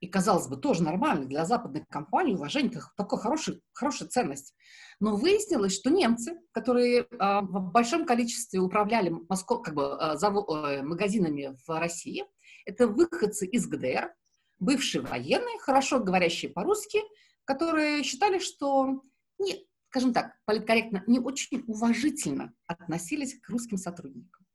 И, 0.00 0.08
казалось 0.08 0.48
бы, 0.48 0.56
тоже 0.56 0.82
нормально 0.82 1.26
для 1.26 1.44
западной 1.44 1.84
компании 1.84 2.34
уважение– 2.34 2.70
это 2.74 2.86
такая 2.96 3.20
хорошая, 3.20 3.60
хорошая 3.74 4.08
ценность. 4.08 4.54
Но 4.98 5.14
выяснилось, 5.14 5.74
что 5.74 5.90
немцы, 5.90 6.38
которые 6.52 7.06
а, 7.18 7.42
в 7.42 7.70
большом 7.70 8.06
количестве 8.06 8.60
управляли 8.60 9.10
Москов, 9.28 9.62
как 9.62 9.74
бы, 9.74 9.94
а, 9.94 10.16
а, 10.16 10.82
магазинами 10.82 11.54
в 11.66 11.78
России, 11.78 12.24
это 12.64 12.86
выходцы 12.86 13.46
из 13.46 13.66
ГДР, 13.66 14.14
бывшие 14.58 15.02
военные, 15.02 15.58
хорошо 15.58 16.00
говорящие 16.00 16.50
по-русски, 16.50 17.00
которые 17.44 18.02
считали, 18.02 18.38
что, 18.38 19.02
не, 19.38 19.66
скажем 19.90 20.14
так, 20.14 20.32
политкорректно, 20.46 21.04
не 21.06 21.18
очень 21.18 21.62
уважительно 21.66 22.54
относились 22.66 23.38
к 23.38 23.50
русским 23.50 23.76
сотрудникам. 23.76 24.46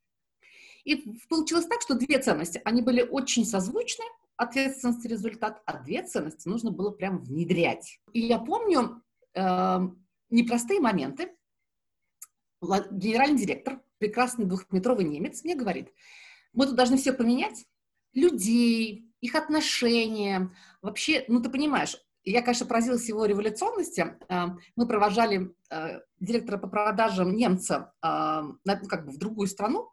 И 0.84 1.18
получилось 1.28 1.66
так, 1.66 1.82
что 1.82 1.94
две 1.94 2.20
ценности, 2.20 2.60
они 2.64 2.82
были 2.82 3.02
очень 3.02 3.44
созвучны, 3.44 4.04
ответственность 4.36 5.04
результат, 5.04 5.62
две 5.84 6.02
ценности 6.02 6.48
нужно 6.48 6.70
было 6.70 6.90
прям 6.90 7.18
внедрять. 7.18 8.00
И 8.12 8.20
я 8.20 8.38
помню 8.38 9.02
э, 9.34 9.78
непростые 10.30 10.80
моменты. 10.80 11.32
Генеральный 12.60 13.38
директор, 13.38 13.80
прекрасный 13.98 14.44
двухметровый 14.44 15.04
немец, 15.04 15.44
мне 15.44 15.54
говорит, 15.54 15.92
мы 16.52 16.66
тут 16.66 16.74
должны 16.74 16.96
все 16.96 17.12
поменять, 17.12 17.66
людей, 18.14 19.12
их 19.20 19.34
отношения, 19.34 20.50
вообще, 20.80 21.24
ну 21.28 21.42
ты 21.42 21.50
понимаешь, 21.50 21.96
я, 22.24 22.42
конечно, 22.42 22.66
поразилась 22.66 23.08
его 23.08 23.24
революционности. 23.24 24.16
Э, 24.28 24.46
мы 24.74 24.88
провожали 24.88 25.54
э, 25.70 26.00
директора 26.18 26.58
по 26.58 26.66
продажам 26.66 27.36
немца 27.36 27.92
э, 28.02 28.42
ну, 28.42 28.88
как 28.88 29.06
бы 29.06 29.12
в 29.12 29.18
другую 29.18 29.46
страну, 29.46 29.90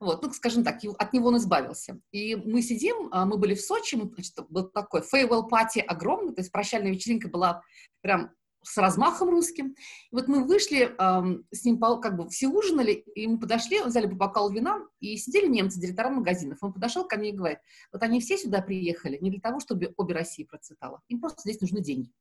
вот, 0.00 0.22
ну, 0.22 0.32
скажем 0.32 0.64
так, 0.64 0.80
от 0.98 1.12
него 1.12 1.28
он 1.28 1.36
избавился. 1.36 2.00
И 2.10 2.34
мы 2.36 2.62
сидим, 2.62 3.08
а, 3.12 3.24
мы 3.26 3.38
были 3.38 3.54
в 3.54 3.60
Сочи, 3.60 3.96
значит, 3.96 4.34
был 4.48 4.68
такой 4.68 5.02
farewell 5.02 5.48
пати 5.48 5.80
огромный, 5.80 6.34
то 6.34 6.40
есть 6.40 6.52
прощальная 6.52 6.92
вечеринка 6.92 7.28
была 7.28 7.62
прям 8.00 8.30
с 8.62 8.76
размахом 8.78 9.30
русским. 9.30 9.74
И 10.10 10.14
вот 10.14 10.28
мы 10.28 10.44
вышли, 10.44 10.94
эм, 10.98 11.44
с 11.50 11.64
ним 11.64 11.78
как 11.78 12.16
бы 12.16 12.28
все 12.28 12.48
ужинали, 12.48 12.92
и 12.92 13.26
мы 13.26 13.38
подошли, 13.38 13.82
взяли 13.82 14.06
по 14.06 14.14
бокалу 14.14 14.50
вина, 14.50 14.80
и 15.00 15.16
сидели 15.16 15.48
немцы, 15.48 15.80
директора 15.80 16.10
магазинов. 16.10 16.58
Он 16.62 16.72
подошел 16.72 17.06
ко 17.06 17.16
мне 17.16 17.30
и 17.30 17.36
говорит, 17.36 17.58
вот 17.92 18.02
они 18.02 18.20
все 18.20 18.38
сюда 18.38 18.62
приехали 18.62 19.18
не 19.20 19.30
для 19.30 19.40
того, 19.40 19.60
чтобы 19.60 19.92
обе 19.96 20.14
России 20.14 20.44
процветала. 20.44 21.00
Им 21.08 21.20
просто 21.20 21.42
здесь 21.42 21.60
нужны 21.60 21.80
деньги. 21.80 22.12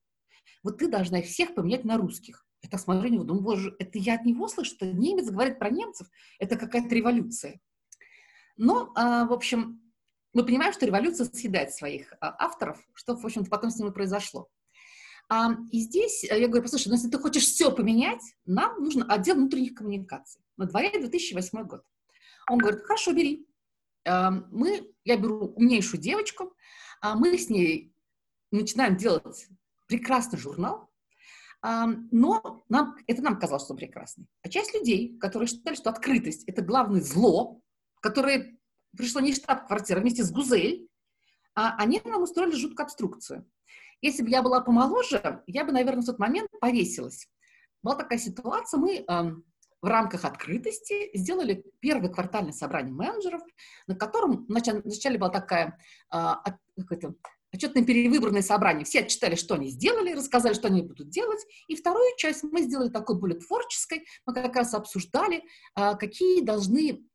Вот 0.64 0.78
ты 0.78 0.88
должна 0.88 1.20
их 1.20 1.26
всех 1.26 1.54
поменять 1.56 1.86
на 1.86 1.98
русских. 1.98 2.46
Я 2.62 2.70
так 2.70 2.80
смотрю 2.80 3.10
на 3.10 3.14
него, 3.14 3.24
думаю, 3.24 3.44
боже, 3.44 3.76
это 3.80 3.98
я 3.98 4.16
от 4.16 4.26
него 4.26 4.48
слышу, 4.48 4.76
что 4.76 4.86
немец 4.86 5.30
говорит 5.30 5.58
про 5.58 5.70
немцев, 5.70 6.08
это 6.40 6.58
какая-то 6.58 6.94
революция. 6.94 7.60
Но, 8.58 8.92
а, 8.96 9.26
в 9.26 9.34
общем, 9.34 9.82
мы 10.34 10.46
понимаем, 10.46 10.72
что 10.74 10.86
революция 10.86 11.26
съедает 11.26 11.74
своих 11.74 12.14
а, 12.22 12.36
авторов, 12.38 12.80
что, 12.94 13.16
в 13.16 13.26
общем-то, 13.26 13.50
потом 13.50 13.72
с 13.72 13.78
ними 13.78 13.90
произошло. 13.90 14.48
А, 15.30 15.56
и 15.72 15.80
здесь 15.80 16.24
я 16.24 16.48
говорю, 16.48 16.64
послушай, 16.64 16.90
ну 16.90 16.96
если 16.96 17.10
ты 17.10 17.18
хочешь 17.18 17.46
все 17.46 17.72
поменять, 17.72 18.22
нам 18.46 18.84
нужен 18.84 19.10
отдел 19.10 19.36
внутренних 19.36 19.74
коммуникаций. 19.74 20.42
На 20.58 20.66
дворе 20.66 20.92
2008 20.92 21.64
год. 21.64 21.84
Он 22.50 22.60
говорит, 22.60 22.82
хорошо, 22.82 23.14
бери. 23.14 23.48
Эм, 24.04 24.48
мы, 24.52 24.94
я 25.06 25.18
беру 25.18 25.54
умнейшую 25.56 26.02
девочку, 26.02 26.54
а 27.02 27.16
мы 27.16 27.38
с 27.38 27.50
ней 27.50 27.96
начинаем 28.52 28.98
делать 28.98 29.48
прекрасный 29.88 30.38
журнал, 30.38 30.91
но 31.64 32.64
нам, 32.70 32.96
это 33.08 33.22
нам 33.22 33.40
казалось, 33.40 33.64
что 33.64 33.74
он 33.74 33.78
прекрасный. 33.78 34.28
А 34.42 34.50
часть 34.50 34.74
людей, 34.74 35.18
которые 35.20 35.48
считали, 35.48 35.76
что 35.76 35.90
открытость– 35.90 36.44
это 36.48 36.62
главное 36.62 37.02
зло, 37.02 37.62
которое 38.02 38.58
пришло 38.98 39.22
не 39.22 39.34
штаб-квартира 39.34 40.00
вместе 40.00 40.24
с 40.24 40.32
Гузель, 40.32 40.88
а 41.56 41.76
они 41.78 42.02
нам 42.04 42.24
устроили 42.24 42.56
жуткую 42.56 42.86
обструкцию. 42.86 43.50
Если 44.02 44.24
бы 44.24 44.30
я 44.30 44.42
была 44.42 44.62
помоложе, 44.62 45.44
я 45.46 45.64
бы, 45.64 45.72
наверное, 45.72 46.02
в 46.02 46.06
тот 46.06 46.18
момент 46.18 46.50
повесилась. 46.60 47.28
Была 47.84 47.96
такая 47.96 48.18
ситуация, 48.18 48.80
мы 48.80 49.06
в 49.82 49.88
рамках 49.88 50.26
открытости 50.26 51.16
сделали 51.16 51.66
первое 51.80 52.10
квартальное 52.10 52.54
собрание 52.54 52.94
менеджеров, 52.94 53.42
на 53.88 53.96
котором 53.96 54.46
вначале, 54.48 55.18
была 55.18 55.30
такая 55.30 55.80
а, 56.10 56.42
отчетное 57.54 57.84
перевыборное 57.84 58.42
собрание. 58.42 58.86
Все 58.86 59.02
отчитали, 59.02 59.36
что 59.36 59.56
они 59.56 59.68
сделали, 59.68 60.14
рассказали, 60.14 60.54
что 60.54 60.68
они 60.68 60.82
будут 60.82 61.10
делать. 61.10 61.40
И 61.68 61.76
вторую 61.76 62.06
часть 62.18 62.44
мы 62.44 62.62
сделали 62.62 62.90
такой 62.90 63.20
более 63.20 63.40
творческой. 63.40 64.06
Мы 64.26 64.34
как 64.34 64.56
раз 64.56 64.74
обсуждали, 64.74 65.44
а, 65.76 65.96
какие 65.96 66.42
должны 66.42 67.06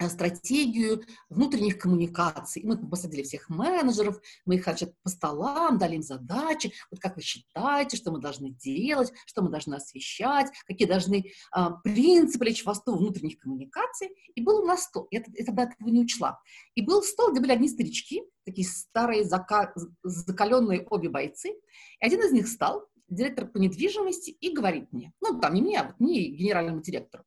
стратегию 0.00 1.02
внутренних 1.28 1.78
коммуникаций. 1.78 2.62
И 2.62 2.66
мы 2.66 2.76
посадили 2.76 3.22
всех 3.22 3.48
менеджеров, 3.48 4.20
мы 4.44 4.56
их, 4.56 4.64
значит, 4.64 4.94
по 5.02 5.08
столам, 5.08 5.78
дали 5.78 5.96
им 5.96 6.02
задачи. 6.02 6.72
Вот 6.90 7.00
как 7.00 7.16
вы 7.16 7.22
считаете, 7.22 7.96
что 7.96 8.10
мы 8.10 8.20
должны 8.20 8.50
делать, 8.50 9.12
что 9.26 9.42
мы 9.42 9.50
должны 9.50 9.74
освещать, 9.74 10.50
какие 10.66 10.86
должны 10.86 11.32
а, 11.52 11.70
принципы 11.70 12.44
лечь 12.44 12.64
в 12.64 12.70
основу 12.70 12.98
внутренних 12.98 13.38
коммуникаций. 13.38 14.10
И 14.34 14.42
был 14.42 14.58
у 14.58 14.66
нас 14.66 14.84
стол, 14.84 15.08
я, 15.10 15.22
я 15.34 15.44
тогда 15.44 15.64
этого 15.64 15.88
не 15.88 16.00
учла. 16.00 16.40
И 16.74 16.82
был 16.82 17.02
стол, 17.02 17.32
где 17.32 17.40
были 17.40 17.52
одни 17.52 17.68
старички, 17.68 18.22
такие 18.44 18.66
старые, 18.66 19.24
зака, 19.24 19.72
закаленные 20.02 20.86
обе 20.88 21.08
бойцы. 21.08 21.50
И 21.50 21.56
один 22.00 22.20
из 22.20 22.32
них 22.32 22.48
стал, 22.48 22.86
директор 23.08 23.46
по 23.46 23.58
недвижимости, 23.58 24.30
и 24.30 24.52
говорит 24.52 24.92
мне, 24.92 25.12
ну, 25.20 25.40
там 25.40 25.54
не 25.54 25.62
мне, 25.62 25.80
а 25.80 25.84
вот 25.84 26.00
мне, 26.00 26.28
генеральному 26.28 26.80
директору, 26.80 27.24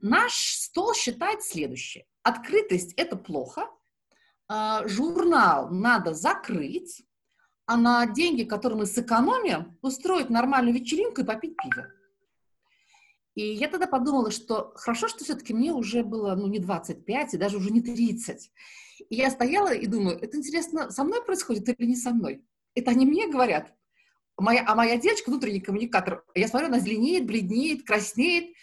Наш 0.00 0.34
стол 0.34 0.94
считает 0.94 1.42
следующее. 1.42 2.06
Открытость– 2.22 2.92
это 2.96 3.16
плохо, 3.16 3.68
а, 4.48 4.86
журнал 4.86 5.70
надо 5.70 6.14
закрыть, 6.14 7.02
а 7.66 7.76
на 7.76 8.06
деньги, 8.06 8.44
которые 8.44 8.78
мы 8.78 8.86
сэкономим, 8.86 9.76
устроить 9.82 10.30
нормальную 10.30 10.74
вечеринку 10.74 11.20
и 11.20 11.24
попить 11.24 11.56
пиво. 11.56 11.88
И 13.34 13.52
я 13.52 13.68
тогда 13.68 13.86
подумала, 13.86 14.30
что 14.30 14.72
хорошо, 14.76 15.08
что 15.08 15.24
все-таки 15.24 15.52
мне 15.52 15.72
уже 15.72 16.02
было, 16.02 16.34
ну, 16.34 16.46
не 16.46 16.58
25, 16.58 17.34
и 17.34 17.36
даже 17.36 17.58
уже 17.58 17.70
не 17.70 17.82
30. 17.82 18.50
И 19.10 19.14
я 19.14 19.30
стояла 19.30 19.74
и 19.74 19.86
думаю, 19.86 20.18
это 20.18 20.38
интересно, 20.38 20.90
со 20.90 21.04
мной 21.04 21.22
происходит 21.22 21.68
или 21.68 21.86
не 21.86 21.96
со 21.96 22.12
мной? 22.12 22.42
Это 22.74 22.92
они 22.92 23.04
мне 23.04 23.28
говорят. 23.28 23.74
Моя, 24.38 24.64
а 24.66 24.74
моя 24.74 24.96
девочка, 24.96 25.28
внутренний 25.28 25.60
коммуникатор, 25.60 26.24
я 26.34 26.48
смотрю, 26.48 26.68
она 26.68 26.78
зеленеет, 26.78 27.26
бледнеет, 27.26 27.86
краснеет, 27.86 28.54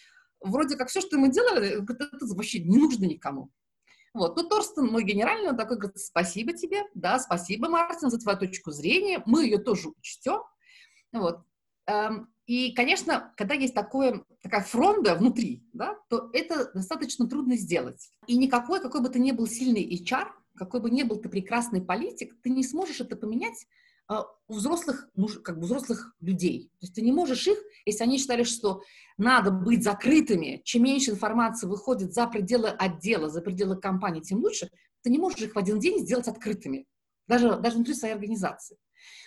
вроде 0.44 0.76
как 0.76 0.90
все, 0.90 1.02
что 1.02 1.18
мы 1.18 1.32
делали, 1.32 1.82
это 1.82 2.10
вообще 2.36 2.60
не 2.60 2.78
нужно 2.78 3.06
никому. 3.06 3.50
Вот, 4.14 4.36
ну, 4.36 4.48
Торстен, 4.48 4.86
мой 4.86 5.04
генеральный, 5.04 5.50
он 5.50 5.58
такой 5.58 5.78
говорит, 5.78 5.98
спасибо 5.98 6.54
тебе, 6.54 6.84
да, 6.94 7.18
спасибо, 7.20 7.68
Мартин, 7.68 8.12
за 8.12 8.20
твою 8.20 8.38
точку 8.38 8.72
зрения, 8.72 9.24
мы 9.26 9.46
ее 9.46 9.58
тоже 9.58 9.90
учтем, 9.90 10.42
вот. 11.12 11.40
Эм, 11.88 12.32
и, 12.46 12.74
конечно, 12.74 13.34
когда 13.38 13.56
есть 13.56 13.74
такое, 13.74 14.24
такая 14.42 14.62
фронта 14.62 15.16
внутри, 15.16 15.68
да, 15.74 15.98
то 16.10 16.30
это 16.34 16.72
достаточно 16.74 17.28
трудно 17.28 17.58
сделать. 17.58 18.12
И 18.28 18.38
никакой, 18.38 18.82
какой 18.82 19.02
бы 19.02 19.10
ты 19.10 19.20
ни 19.20 19.32
был 19.32 19.48
сильный 19.48 19.84
HR, 19.84 20.28
какой 20.56 20.82
бы 20.82 20.92
ни 20.92 21.04
был 21.04 21.18
ты 21.18 21.30
прекрасный 21.30 21.82
политик, 21.82 22.40
ты 22.44 22.50
не 22.50 22.64
сможешь 22.64 23.02
это 23.02 23.16
поменять 23.16 23.66
у 24.10 24.54
взрослых, 24.54 25.10
как 25.44 25.60
бы 25.60 25.66
взрослых 25.66 26.14
людей. 26.20 26.70
То 26.80 26.86
есть 26.86 26.96
ты 26.96 27.02
не 27.02 27.12
можешь 27.12 27.48
их, 27.48 27.58
если 27.86 28.04
они 28.04 28.18
считали, 28.18 28.44
что 28.44 28.82
надо 29.18 29.52
быть 29.52 29.84
закрытыми, 29.84 30.62
чем 30.64 30.84
меньше 30.84 31.12
информации 31.12 31.68
выходит 31.68 32.14
за 32.14 32.28
пределы 32.28 32.70
отдела, 32.70 33.30
за 33.30 33.42
пределы 33.42 33.78
компании, 33.78 34.22
тем 34.22 34.40
лучше, 34.40 34.70
ты 35.02 35.10
не 35.10 35.18
можешь 35.18 35.42
их 35.42 35.56
в 35.56 35.58
один 35.58 35.80
день 35.80 36.00
сделать 36.00 36.28
открытыми, 36.28 36.86
даже, 37.28 37.58
даже 37.58 37.76
внутри 37.76 37.94
своей 37.94 38.14
организации. 38.14 38.78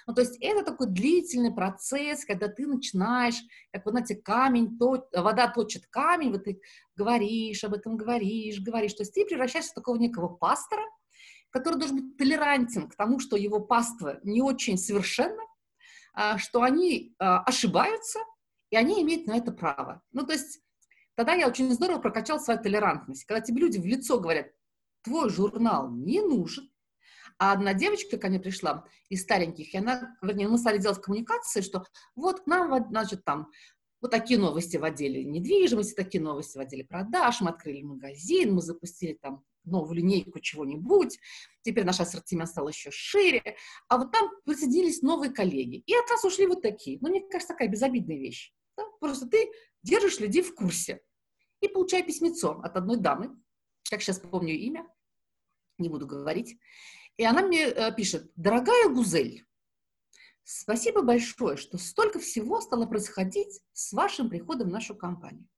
Ну, 0.07 0.15
то 0.15 0.23
есть 0.23 0.39
это 0.41 0.65
такой 0.65 0.87
длительный 0.87 1.53
процесс, 1.53 2.25
когда 2.25 2.49
ты 2.49 2.67
начинаешь, 2.67 3.37
как 3.73 3.85
вы 3.85 3.91
знаете, 3.91 4.15
камень, 4.15 4.79
то, 4.79 5.07
вода 5.13 5.49
точит 5.49 5.87
камень, 5.89 6.31
вот 6.31 6.45
ты 6.45 6.61
говоришь 6.95 7.63
об 7.65 7.75
этом, 7.75 7.97
говоришь, 7.97 8.61
говоришь. 8.61 8.95
То 8.95 9.03
есть 9.03 9.13
ты 9.13 9.27
превращаешься 9.27 9.73
в 9.73 9.75
такого 9.75 9.97
некого 9.97 10.29
пастора, 10.29 10.83
который 11.51 11.79
должен 11.79 11.97
быть 11.97 12.17
толерантен 12.17 12.89
к 12.89 12.97
тому, 12.97 13.19
что 13.19 13.37
его 13.37 13.61
паства 13.61 14.21
не 14.23 14.43
очень 14.43 14.77
совершенны, 14.77 15.43
а, 16.15 16.39
что 16.39 16.63
они 16.63 17.15
а, 17.19 17.43
ошибаются, 17.43 18.21
и 18.71 18.77
они 18.77 19.03
имеют 19.03 19.27
на 19.27 19.37
это 19.37 19.53
право. 19.53 20.03
Ну, 20.13 20.27
то 20.27 20.33
есть 20.33 20.61
тогда 21.15 21.35
я 21.35 21.49
очень 21.49 21.71
здорово 21.73 22.01
прокачал 22.01 22.41
свою 22.41 22.61
толерантность. 22.61 23.25
Когда 23.25 23.41
тебе 23.41 23.61
люди 23.61 23.79
в 23.79 23.87
лицо 23.87 24.19
говорят, 24.19 24.49
твой 25.03 25.31
журнал 25.31 25.91
не 25.91 26.21
нужен, 26.21 26.71
а 27.39 27.53
одна 27.53 27.75
девочка 27.75 28.17
ко 28.17 28.29
мне 28.29 28.41
пришла 28.41 28.85
из 29.09 29.23
стареньких, 29.23 29.75
и 29.75 29.79
она, 29.79 30.17
вернее, 30.23 30.49
мы 30.49 30.59
стали 30.59 30.79
делать 30.79 31.01
коммуникации, 31.01 31.61
что 31.61 31.85
вот 32.15 32.41
к 32.41 32.47
нам, 32.47 32.89
значит, 32.89 33.25
там, 33.25 33.51
вот 34.01 34.11
такие 34.11 34.39
новости 34.39 34.77
в 34.77 34.85
отделе 34.85 35.25
недвижимости, 35.25 35.95
такие 35.95 36.23
новости 36.23 36.57
в 36.57 36.61
отделе 36.61 36.85
продаж, 36.85 37.41
мы 37.41 37.51
открыли 37.51 37.83
магазин, 37.83 38.55
мы 38.55 38.63
запустили 38.63 39.19
там 39.21 39.43
новую 39.67 39.97
линейку 39.97 40.41
чего-нибудь, 40.41 41.19
теперь 41.63 41.85
наш 41.85 42.01
ассортимент 42.01 42.49
стал 42.49 42.69
еще 42.69 42.91
шире, 42.91 43.57
а 43.89 43.99
вот 43.99 44.13
там 44.13 44.31
присоединились 44.45 45.03
новые 45.03 45.33
коллеги, 45.33 45.83
и 45.87 45.95
от 45.95 46.09
нас 46.09 46.25
ушли 46.25 46.47
вот 46.47 46.63
такие. 46.63 46.99
Ну, 47.01 47.09
мне 47.09 47.21
кажется, 47.21 47.55
такая 47.55 47.69
безобидная 47.69 48.17
вещь. 48.17 48.53
Да? 48.77 48.85
Просто 49.01 49.27
ты 49.27 49.51
держишь 49.83 50.21
людей 50.21 50.43
в 50.43 50.55
курсе. 50.55 51.01
И 51.61 51.69
получаю 51.69 52.05
письмецо 52.05 52.61
от 52.63 52.77
одной 52.77 52.99
дамы, 52.99 53.35
как 53.91 54.03
сейчас 54.03 54.19
помню 54.19 54.55
имя, 54.55 54.87
не 55.79 55.89
буду 55.89 56.07
говорить, 56.07 56.59
и 57.17 57.25
она 57.25 57.43
мне 57.43 57.65
э, 57.65 57.95
пишет, 57.95 58.31
дорогая 58.37 58.89
Гузель, 58.89 59.47
спасибо 60.45 61.03
большое, 61.03 61.57
что 61.57 61.79
столько 61.79 62.19
всего 62.19 62.61
стало 62.61 62.87
происходить 62.87 63.61
с 63.73 63.93
вашим 63.93 64.29
приходом 64.29 64.69
в 64.69 64.73
нашу 64.73 64.95
компанию. 64.95 65.49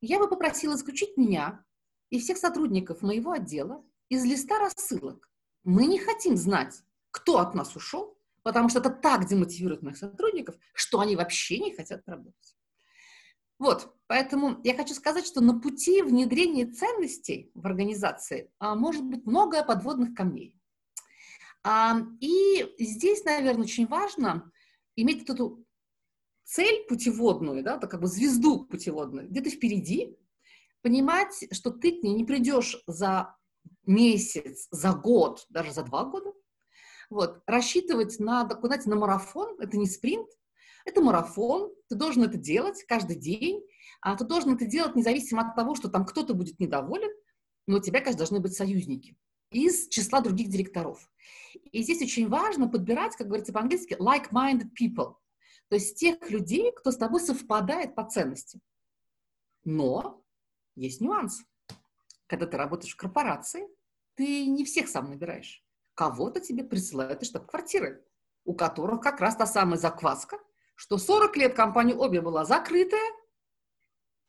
Я 0.00 0.18
бы 0.18 0.28
попросила 0.28 0.74
исключить 0.74 1.16
меня 1.16 1.64
и 2.10 2.18
всех 2.18 2.38
сотрудников 2.38 3.02
моего 3.02 3.32
отдела 3.32 3.84
из 4.08 4.24
листа 4.24 4.58
рассылок. 4.58 5.30
Мы 5.64 5.86
не 5.86 5.98
хотим 5.98 6.36
знать, 6.36 6.82
кто 7.10 7.38
от 7.38 7.54
нас 7.54 7.74
ушел, 7.74 8.16
потому 8.42 8.68
что 8.68 8.78
это 8.78 8.90
так 8.90 9.26
демотивирует 9.26 9.82
моих 9.82 9.96
сотрудников, 9.96 10.56
что 10.72 11.00
они 11.00 11.16
вообще 11.16 11.58
не 11.58 11.74
хотят 11.74 12.02
работать. 12.06 12.56
Вот, 13.58 13.94
поэтому 14.06 14.60
я 14.64 14.76
хочу 14.76 14.94
сказать, 14.94 15.26
что 15.26 15.40
на 15.40 15.58
пути 15.58 16.02
внедрения 16.02 16.66
ценностей 16.66 17.50
в 17.54 17.66
организации 17.66 18.52
а, 18.58 18.74
может 18.74 19.02
быть 19.02 19.24
много 19.24 19.64
подводных 19.64 20.14
камней. 20.14 20.60
А, 21.64 22.02
и 22.20 22.74
здесь, 22.78 23.24
наверное, 23.24 23.64
очень 23.64 23.86
важно 23.86 24.52
иметь 24.94 25.28
эту 25.28 25.66
цель 26.44 26.86
путеводную, 26.86 27.64
да, 27.64 27.78
то 27.78 27.88
как 27.88 28.00
бы 28.00 28.06
звезду 28.06 28.64
путеводную, 28.64 29.28
где-то 29.28 29.50
впереди, 29.50 30.16
понимать, 30.86 31.48
что 31.50 31.72
ты 31.72 31.98
к 31.98 32.04
ней 32.04 32.14
не 32.14 32.24
придешь 32.24 32.80
за 32.86 33.34
месяц, 33.86 34.68
за 34.70 34.92
год, 34.92 35.44
даже 35.48 35.72
за 35.72 35.82
два 35.82 36.04
года. 36.04 36.32
Вот. 37.10 37.42
Рассчитывать 37.44 38.20
на, 38.20 38.48
знаете, 38.62 38.88
на 38.88 38.94
марафон, 38.94 39.60
это 39.60 39.76
не 39.76 39.86
спринт, 39.86 40.28
это 40.84 41.00
марафон, 41.00 41.72
ты 41.88 41.96
должен 41.96 42.22
это 42.22 42.38
делать 42.38 42.84
каждый 42.84 43.16
день, 43.16 43.64
а 44.00 44.16
ты 44.16 44.24
должен 44.24 44.54
это 44.54 44.64
делать 44.64 44.94
независимо 44.94 45.42
от 45.42 45.56
того, 45.56 45.74
что 45.74 45.88
там 45.88 46.06
кто-то 46.06 46.34
будет 46.34 46.60
недоволен, 46.60 47.10
но 47.66 47.78
у 47.78 47.80
тебя, 47.80 47.98
конечно, 47.98 48.18
должны 48.18 48.38
быть 48.38 48.54
союзники 48.54 49.16
из 49.50 49.88
числа 49.88 50.20
других 50.20 50.50
директоров. 50.50 51.10
И 51.72 51.82
здесь 51.82 52.00
очень 52.00 52.28
важно 52.28 52.68
подбирать, 52.68 53.16
как 53.16 53.26
говорится 53.26 53.52
по-английски, 53.52 53.94
like-minded 53.94 54.68
people, 54.80 55.16
то 55.68 55.74
есть 55.74 55.98
тех 55.98 56.30
людей, 56.30 56.70
кто 56.70 56.92
с 56.92 56.96
тобой 56.96 57.18
совпадает 57.18 57.96
по 57.96 58.08
ценностям. 58.08 58.60
Но 59.64 60.22
есть 60.76 61.00
нюанс. 61.00 61.42
Когда 62.26 62.46
ты 62.46 62.56
работаешь 62.56 62.94
в 62.94 62.96
корпорации, 62.96 63.66
ты 64.14 64.46
не 64.46 64.64
всех 64.64 64.88
сам 64.88 65.10
набираешь. 65.10 65.64
Кого-то 65.94 66.40
тебе 66.40 66.64
присылают 66.64 67.22
из 67.22 67.28
штаб-квартиры, 67.28 68.04
у 68.44 68.54
которых 68.54 69.00
как 69.00 69.20
раз 69.20 69.36
та 69.36 69.46
самая 69.46 69.78
закваска, 69.78 70.38
что 70.74 70.98
40 70.98 71.36
лет 71.36 71.54
компания 71.54 71.94
обе 71.94 72.20
была 72.20 72.44
закрытая, 72.44 73.12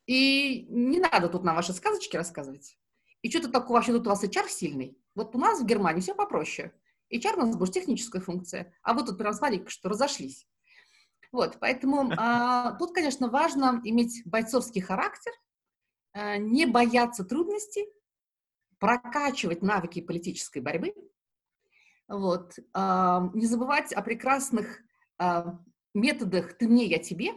и 0.05 0.65
не 0.69 0.99
надо 0.99 1.27
тут 1.27 1.43
на 1.43 1.53
ваши 1.53 1.73
сказочки 1.73 2.15
рассказывать. 2.15 2.77
И 3.21 3.29
что-то 3.29 3.49
такое 3.49 3.75
вообще 3.75 3.91
тут 3.91 4.07
у 4.07 4.09
вас 4.09 4.23
HR 4.23 4.47
сильный. 4.47 4.97
Вот 5.15 5.35
у 5.35 5.37
нас 5.37 5.59
в 5.59 5.65
Германии 5.65 6.01
все 6.01 6.15
попроще. 6.15 6.73
HR 7.13 7.35
у 7.35 7.45
нас 7.45 7.55
больше 7.57 7.73
техническая 7.73 8.21
функция, 8.21 8.73
а 8.81 8.93
вы 8.93 9.05
тут 9.05 9.17
прям 9.17 9.33
смотрите, 9.33 9.69
что 9.69 9.89
разошлись. 9.89 10.47
Вот, 11.31 11.57
поэтому 11.59 12.11
а, 12.17 12.73
тут, 12.73 12.93
конечно, 12.93 13.29
важно 13.29 13.81
иметь 13.83 14.21
бойцовский 14.25 14.81
характер 14.81 15.33
не 16.13 16.65
бояться 16.65 17.23
трудностей, 17.23 17.87
прокачивать 18.79 19.61
навыки 19.61 20.01
политической 20.01 20.59
борьбы, 20.59 20.93
вот, 22.07 22.57
не 22.57 23.45
забывать 23.45 23.91
о 23.91 24.01
прекрасных 24.01 24.79
а, 25.17 25.59
методах 25.93 26.53
«ты 26.53 26.67
мне, 26.67 26.85
я 26.85 26.99
тебе», 26.99 27.33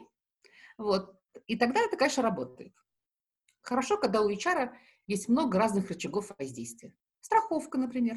вот, 0.79 1.15
и 1.47 1.57
тогда 1.57 1.81
это, 1.81 1.97
конечно, 1.97 2.23
работает. 2.23 2.75
Хорошо, 3.63 3.97
когда 3.99 4.23
у 4.23 4.31
HR 4.31 4.71
есть 5.07 5.29
много 5.29 5.59
разных 5.59 5.89
рычагов 5.89 6.31
воздействия. 6.39 6.95
Страховка, 7.21 7.79
например, 7.79 8.17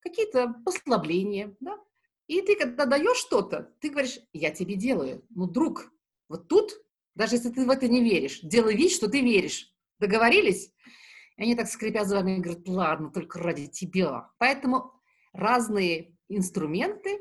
какие-то 0.00 0.54
послабления, 0.64 1.56
да? 1.60 1.78
И 2.26 2.42
ты, 2.42 2.56
когда 2.56 2.86
даешь 2.86 3.16
что-то, 3.16 3.72
ты 3.80 3.90
говоришь, 3.90 4.18
я 4.32 4.50
тебе 4.50 4.74
делаю. 4.74 5.24
Ну, 5.30 5.46
друг, 5.46 5.92
вот 6.28 6.48
тут, 6.48 6.72
даже 7.14 7.36
если 7.36 7.50
ты 7.50 7.64
в 7.64 7.70
это 7.70 7.88
не 7.88 8.02
веришь, 8.02 8.40
делай 8.42 8.76
вид, 8.76 8.90
что 8.90 9.08
ты 9.08 9.20
веришь. 9.20 9.72
Договорились? 9.98 10.72
И 11.36 11.42
они 11.42 11.54
так 11.54 11.68
скрипя 11.68 12.04
зубами 12.04 12.38
говорят, 12.38 12.66
ладно, 12.66 13.10
только 13.10 13.38
ради 13.38 13.66
тебя. 13.66 14.30
Поэтому 14.38 14.92
разные 15.32 16.16
инструменты 16.28 17.20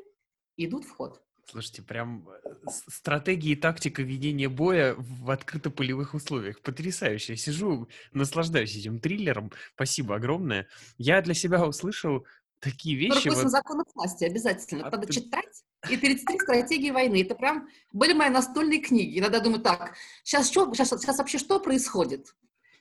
идут 0.58 0.86
в 0.86 0.92
ход. 0.92 1.22
Слушайте, 1.48 1.84
прям 1.84 2.28
э, 2.28 2.50
стратегии 2.90 3.52
и 3.52 3.56
тактика 3.56 4.02
ведения 4.02 4.50
боя 4.50 4.96
в 4.98 5.30
открыто-полевых 5.30 6.16
условиях. 6.16 6.60
Потрясающе. 6.62 7.34
Я 7.34 7.38
сижу, 7.38 7.88
наслаждаюсь 8.14 8.76
этим 8.76 9.00
триллером. 9.00 9.52
Спасибо 9.76 10.16
огромное. 10.16 10.68
Я 10.98 11.22
для 11.22 11.36
себя 11.36 11.64
услышал 11.66 12.26
такие 12.60 12.96
вещи. 12.96 13.28
Руководством 13.28 13.44
вот... 13.44 13.52
законов 13.52 13.88
власти 13.94 14.24
обязательно. 14.24 14.88
А 14.88 14.92
Надо 14.92 15.12
читать. 15.14 15.64
И 15.90 15.98
33 15.98 16.40
стратегии 16.40 16.90
войны. 16.90 17.22
Это 17.22 17.36
прям 17.36 17.68
были 17.92 18.14
мои 18.14 18.30
настольные 18.30 18.82
книги. 18.82 19.20
Иногда 19.20 19.40
думаю, 19.40 19.62
так, 19.62 19.96
сейчас, 20.24 20.50
что, 20.50 20.74
сейчас, 20.74 20.90
сейчас 20.90 21.20
вообще 21.20 21.38
что 21.38 21.60
происходит? 21.60 22.34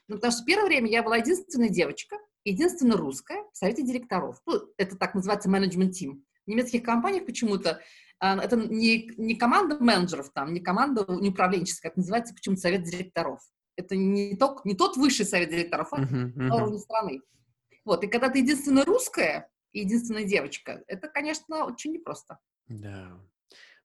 Ну, 0.07 0.15
потому 0.15 0.31
что 0.31 0.45
первое 0.45 0.67
время 0.67 0.89
я 0.89 1.03
была 1.03 1.17
единственная 1.17 1.69
девочка, 1.69 2.17
единственная 2.43 2.97
русская 2.97 3.43
в 3.51 3.57
совете 3.57 3.83
директоров. 3.83 4.39
Ну, 4.45 4.61
это 4.77 4.97
так 4.97 5.15
называется 5.15 5.49
менеджмент-тим. 5.49 6.23
В 6.45 6.49
немецких 6.49 6.83
компаниях 6.83 7.25
почему-то 7.25 7.81
а, 8.19 8.37
это 8.41 8.55
не, 8.55 9.11
не 9.17 9.35
команда 9.35 9.77
менеджеров, 9.79 10.29
там, 10.31 10.53
не 10.53 10.59
команда 10.59 11.05
не 11.09 11.29
управленческая, 11.29 11.91
это 11.91 11.99
называется 11.99 12.33
почему-то 12.33 12.61
совет 12.61 12.83
директоров. 12.83 13.41
Это 13.75 13.95
не, 13.95 14.35
то, 14.35 14.61
не 14.63 14.73
тот 14.73 14.95
высший 14.95 15.25
совет 15.25 15.49
директоров, 15.49 15.89
а 15.91 16.01
uh-huh, 16.01 16.33
uh-huh. 16.33 16.77
страны. 16.77 17.21
Вот, 17.83 18.03
и 18.03 18.07
когда 18.07 18.29
ты 18.29 18.39
единственная 18.39 18.85
русская, 18.85 19.49
единственная 19.73 20.23
девочка, 20.23 20.83
это, 20.87 21.09
конечно, 21.09 21.65
очень 21.65 21.91
непросто. 21.91 22.39
Да. 22.67 23.19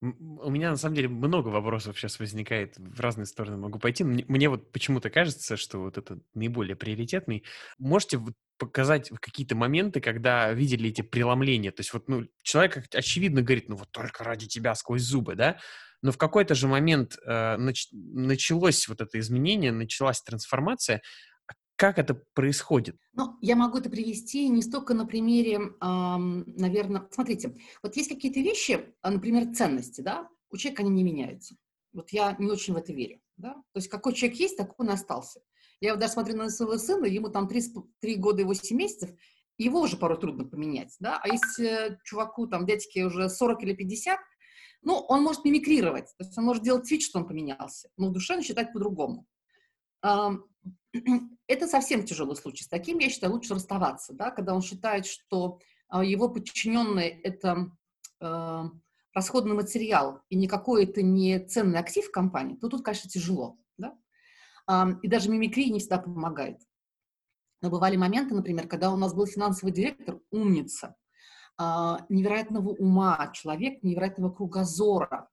У 0.02 0.50
меня, 0.50 0.70
на 0.70 0.76
самом 0.76 0.94
деле, 0.94 1.08
много 1.08 1.48
вопросов 1.48 1.98
сейчас 1.98 2.18
возникает, 2.18 2.78
в 2.78 3.00
разные 3.00 3.26
стороны 3.26 3.58
могу 3.58 3.78
пойти. 3.78 4.02
Мне, 4.02 4.48
вот 4.48 4.72
почему-то 4.72 5.10
кажется, 5.10 5.58
что 5.58 5.80
вот 5.80 5.98
это 5.98 6.20
наиболее 6.32 6.74
приоритетный. 6.74 7.44
Можете 7.78 8.18
показать 8.56 9.10
какие-то 9.20 9.56
моменты, 9.56 10.00
когда 10.00 10.52
видели 10.52 10.88
эти 10.88 11.02
преломления? 11.02 11.70
То 11.70 11.80
есть 11.80 11.92
вот, 11.92 12.08
ну, 12.08 12.26
человек, 12.42 12.82
очевидно, 12.94 13.42
говорит, 13.42 13.68
ну, 13.68 13.76
вот 13.76 13.90
только 13.90 14.24
ради 14.24 14.46
тебя 14.46 14.74
сквозь 14.74 15.02
зубы, 15.02 15.34
да? 15.34 15.58
Но 16.02 16.12
в 16.12 16.16
какой-то 16.16 16.54
же 16.54 16.66
момент 16.66 17.18
э, 17.26 17.56
нач- 17.58 17.88
началось 17.92 18.88
вот 18.88 19.02
это 19.02 19.18
изменение, 19.18 19.70
началась 19.70 20.22
трансформация, 20.22 21.02
как 21.80 21.98
это 21.98 22.12
происходит? 22.34 22.98
Ну, 23.14 23.38
я 23.40 23.56
могу 23.56 23.78
это 23.78 23.88
привести 23.88 24.50
не 24.50 24.60
столько 24.60 24.92
на 24.92 25.06
примере, 25.06 25.54
эм, 25.80 26.44
наверное, 26.46 27.08
смотрите, 27.10 27.56
вот 27.82 27.96
есть 27.96 28.10
какие-то 28.10 28.38
вещи, 28.40 28.94
а, 29.00 29.10
например, 29.10 29.54
ценности, 29.54 30.02
да, 30.02 30.28
у 30.50 30.58
человека 30.58 30.82
они 30.82 30.90
не 30.90 31.02
меняются. 31.02 31.56
Вот 31.94 32.10
я 32.10 32.36
не 32.38 32.50
очень 32.50 32.74
в 32.74 32.76
это 32.76 32.92
верю, 32.92 33.22
да, 33.38 33.54
то 33.54 33.76
есть 33.76 33.88
какой 33.88 34.12
человек 34.12 34.38
есть, 34.38 34.58
такой 34.58 34.86
он 34.86 34.92
остался. 34.92 35.40
Я 35.80 35.92
вот 35.92 36.00
даже 36.00 36.12
смотрю 36.12 36.36
на 36.36 36.50
своего 36.50 36.76
сына, 36.76 37.06
ему 37.06 37.30
там 37.30 37.48
3, 37.48 37.62
3 38.00 38.16
года 38.16 38.42
и 38.42 38.44
8 38.44 38.76
месяцев, 38.76 39.08
его 39.56 39.80
уже 39.80 39.96
порой 39.96 40.20
трудно 40.20 40.44
поменять, 40.44 40.94
да, 41.00 41.18
а 41.22 41.28
если 41.28 41.98
чуваку, 42.04 42.46
там, 42.46 42.66
дядьке 42.66 43.06
уже 43.06 43.30
40 43.30 43.62
или 43.62 43.72
50, 43.72 44.18
ну, 44.82 44.96
он 44.96 45.22
может 45.22 45.46
мимикрировать, 45.46 46.08
то 46.18 46.24
есть 46.24 46.36
он 46.36 46.44
может 46.44 46.62
делать 46.62 46.90
вид, 46.90 47.00
что 47.00 47.20
он 47.20 47.26
поменялся, 47.26 47.88
но 47.96 48.08
в 48.08 48.12
душе 48.12 48.34
он 48.34 48.42
считать 48.42 48.74
по-другому. 48.74 49.26
Это 51.46 51.66
совсем 51.66 52.04
тяжелый 52.04 52.36
случай. 52.36 52.64
С 52.64 52.68
таким, 52.68 52.98
я 52.98 53.08
считаю, 53.10 53.32
лучше 53.32 53.54
расставаться, 53.54 54.12
да, 54.12 54.30
когда 54.30 54.54
он 54.54 54.62
считает, 54.62 55.06
что 55.06 55.60
а, 55.88 56.04
его 56.04 56.28
подчиненные— 56.28 57.10
это 57.22 57.70
э, 58.20 58.62
расходный 59.14 59.54
материал 59.54 60.20
и 60.28 60.36
никакой 60.36 60.84
это 60.84 61.02
не 61.02 61.38
ценный 61.40 61.78
актив 61.80 62.06
в 62.06 62.12
компании, 62.12 62.56
то 62.56 62.68
тут, 62.68 62.84
конечно, 62.84 63.10
тяжело. 63.10 63.58
Да? 63.76 63.96
И 65.02 65.08
даже 65.08 65.30
мимикрия 65.30 65.72
не 65.72 65.80
всегда 65.80 65.98
помогает. 65.98 66.60
Но 67.62 67.70
бывали 67.70 67.96
моменты, 67.96 68.34
например, 68.34 68.68
когда 68.68 68.90
у 68.92 68.96
нас 68.96 69.12
был 69.12 69.26
финансовый 69.26 69.72
директор, 69.72 70.20
умница, 70.30 70.96
а, 71.58 72.06
невероятного 72.08 72.70
ума, 72.70 73.30
человек 73.34 73.82
невероятного 73.82 74.30
кругозора. 74.30 75.28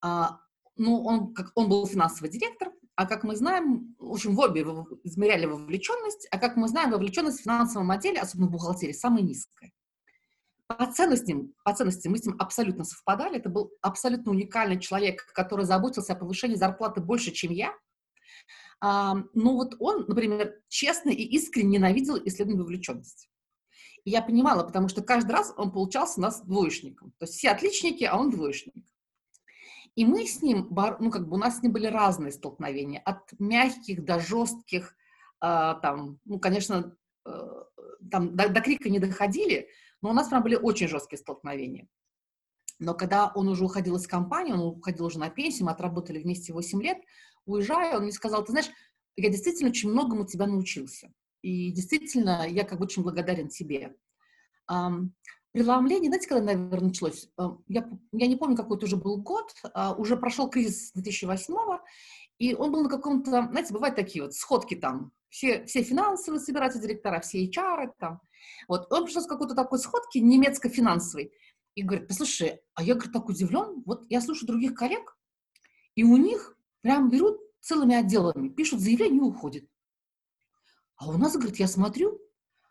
А, 0.00 0.40
ну, 0.76 1.04
он, 1.04 1.34
как, 1.34 1.52
он 1.54 1.68
был 1.68 1.86
финансовый 1.86 2.30
директор, 2.30 2.72
а 2.96 3.06
как 3.06 3.24
мы 3.24 3.36
знаем, 3.36 3.94
в 3.98 4.10
общем, 4.10 4.34
в 4.34 4.40
обе 4.40 4.62
измеряли 5.04 5.44
вовлеченность, 5.44 6.26
а 6.30 6.38
как 6.38 6.56
мы 6.56 6.66
знаем, 6.66 6.90
вовлеченность 6.90 7.40
в 7.40 7.42
финансовом 7.42 7.90
отделе, 7.90 8.20
особенно 8.20 8.48
в 8.48 8.52
бухгалтерии, 8.52 8.92
самая 8.92 9.22
низкая. 9.22 9.70
По 10.66 10.90
ценностям, 10.90 11.52
по 11.62 11.74
ценностям 11.74 12.12
мы 12.12 12.18
с 12.18 12.24
ним 12.24 12.36
абсолютно 12.38 12.84
совпадали. 12.84 13.36
Это 13.36 13.50
был 13.50 13.70
абсолютно 13.82 14.32
уникальный 14.32 14.80
человек, 14.80 15.30
который 15.34 15.66
заботился 15.66 16.14
о 16.14 16.16
повышении 16.16 16.56
зарплаты 16.56 17.02
больше, 17.02 17.30
чем 17.32 17.52
я. 17.52 17.74
А, 18.80 19.14
ну 19.34 19.54
вот 19.54 19.76
он, 19.78 20.06
например, 20.08 20.54
честно 20.68 21.10
и 21.10 21.22
искренне 21.22 21.78
ненавидел 21.78 22.16
исследование 22.16 22.62
вовлеченности. 22.62 23.28
И 24.04 24.10
я 24.10 24.22
понимала, 24.22 24.64
потому 24.64 24.88
что 24.88 25.02
каждый 25.02 25.32
раз 25.32 25.52
он 25.56 25.70
получался 25.70 26.18
у 26.18 26.22
нас 26.22 26.40
двоечником. 26.40 27.12
То 27.18 27.24
есть 27.24 27.34
все 27.34 27.50
отличники, 27.50 28.04
а 28.04 28.16
он 28.16 28.30
двоечник. 28.30 28.74
И 29.96 30.04
мы 30.04 30.26
с 30.26 30.42
ним, 30.42 30.68
ну, 31.00 31.10
как 31.10 31.26
бы 31.26 31.36
у 31.36 31.38
нас 31.38 31.58
с 31.58 31.62
ним 31.62 31.72
были 31.72 31.86
разные 31.86 32.30
столкновения, 32.30 33.00
от 33.00 33.32
мягких 33.38 34.04
до 34.04 34.20
жестких, 34.20 34.94
э, 35.42 35.74
там, 35.82 36.20
ну, 36.26 36.38
конечно, 36.38 36.94
э, 37.24 37.64
там 38.10 38.36
до, 38.36 38.50
до 38.50 38.60
крика 38.60 38.90
не 38.90 38.98
доходили, 38.98 39.68
но 40.02 40.10
у 40.10 40.12
нас 40.12 40.28
прям 40.28 40.42
были 40.42 40.54
очень 40.54 40.86
жесткие 40.86 41.18
столкновения. 41.18 41.88
Но 42.78 42.92
когда 42.92 43.32
он 43.34 43.48
уже 43.48 43.64
уходил 43.64 43.96
из 43.96 44.06
компании, 44.06 44.52
он 44.52 44.60
уходил 44.60 45.06
уже 45.06 45.18
на 45.18 45.30
пенсию, 45.30 45.64
мы 45.64 45.72
отработали 45.72 46.22
вместе 46.22 46.52
8 46.52 46.82
лет, 46.82 46.98
уезжая, 47.46 47.96
он 47.96 48.02
мне 48.02 48.12
сказал, 48.12 48.44
ты 48.44 48.52
знаешь, 48.52 48.70
я 49.16 49.30
действительно 49.30 49.70
очень 49.70 49.90
многому 49.90 50.26
тебя 50.26 50.46
научился. 50.46 51.10
И 51.40 51.72
действительно, 51.72 52.46
я 52.46 52.64
как 52.64 52.78
бы 52.78 52.84
очень 52.84 53.02
благодарен 53.02 53.48
тебе. 53.48 53.96
Преломление, 55.52 56.10
знаете, 56.10 56.28
когда, 56.28 56.44
наверное, 56.44 56.88
началось? 56.88 57.30
Э, 57.38 57.48
я, 57.68 57.88
я 58.12 58.26
не 58.26 58.36
помню, 58.36 58.56
какой 58.56 58.76
это 58.76 58.86
уже 58.86 58.96
был 58.96 59.16
год, 59.16 59.54
а, 59.72 59.94
уже 59.94 60.16
прошел 60.16 60.50
кризис 60.50 60.92
2008 60.92 61.54
и 62.38 62.54
он 62.54 62.70
был 62.70 62.82
на 62.82 62.88
каком-то, 62.88 63.30
знаете, 63.30 63.72
бывают 63.72 63.96
такие 63.96 64.22
вот 64.22 64.34
сходки 64.34 64.74
там, 64.74 65.12
все, 65.28 65.64
все 65.64 65.82
финансовые 65.82 66.40
собираются 66.40 66.80
директора, 66.80 67.20
все 67.20 67.46
HR 67.46 67.92
там. 67.98 68.20
Вот, 68.68 68.92
он 68.92 69.04
пришел 69.04 69.22
с 69.22 69.26
какой-то 69.26 69.54
такой 69.54 69.78
сходки 69.78 70.18
немецко-финансовой 70.18 71.32
и 71.74 71.82
говорит, 71.82 72.08
послушай, 72.08 72.60
а 72.74 72.82
я, 72.82 72.94
говорит, 72.94 73.12
так 73.12 73.28
удивлен, 73.28 73.82
вот 73.86 74.04
я 74.08 74.20
слушаю 74.20 74.48
других 74.48 74.74
коллег, 74.74 75.18
и 75.94 76.04
у 76.04 76.16
них 76.16 76.56
прям 76.82 77.10
берут 77.10 77.40
целыми 77.60 77.96
отделами, 77.96 78.48
пишут 78.48 78.80
заявление 78.80 79.18
и 79.18 79.24
уходят. 79.24 79.64
А 80.96 81.08
у 81.08 81.18
нас, 81.18 81.34
говорит, 81.34 81.56
я 81.56 81.68
смотрю, 81.68 82.20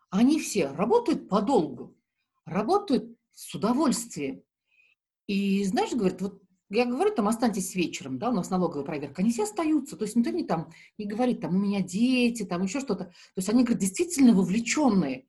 они 0.09 0.39
все 0.39 0.69
работают 0.69 1.27
подолгу, 1.27 1.94
работают 2.45 3.17
с 3.33 3.53
удовольствием. 3.53 4.41
И 5.27 5.63
знаешь, 5.65 5.91
говорит, 5.91 6.21
вот 6.21 6.41
я 6.69 6.85
говорю, 6.85 7.13
там, 7.13 7.27
останьтесь 7.27 7.75
вечером, 7.75 8.17
да, 8.17 8.29
у 8.29 8.33
нас 8.33 8.49
налоговая 8.49 8.85
проверка, 8.85 9.21
они 9.21 9.31
все 9.31 9.43
остаются, 9.43 9.95
то 9.95 10.03
есть 10.03 10.15
никто 10.15 10.31
не 10.31 10.43
там, 10.43 10.71
не 10.97 11.05
говорит, 11.05 11.41
там, 11.41 11.55
у 11.55 11.59
меня 11.59 11.81
дети, 11.81 12.43
там, 12.43 12.63
еще 12.63 12.79
что-то. 12.79 13.05
То 13.05 13.13
есть 13.37 13.49
они, 13.49 13.63
говорят, 13.63 13.81
действительно 13.81 14.33
вовлеченные. 14.33 15.27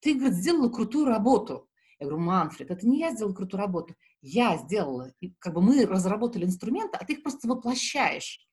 Ты, 0.00 0.14
говорит, 0.14 0.36
сделала 0.36 0.68
крутую 0.68 1.06
работу. 1.06 1.68
Я 1.98 2.06
говорю, 2.06 2.22
Манфред, 2.22 2.70
это 2.70 2.86
не 2.86 3.00
я 3.00 3.12
сделала 3.12 3.34
крутую 3.34 3.60
работу, 3.60 3.96
я 4.20 4.56
сделала. 4.56 5.12
И 5.20 5.30
как 5.40 5.54
бы 5.54 5.60
мы 5.60 5.84
разработали 5.84 6.44
инструменты, 6.44 6.96
а 6.96 7.04
ты 7.04 7.14
их 7.14 7.22
просто 7.24 7.48
воплощаешь. 7.48 8.46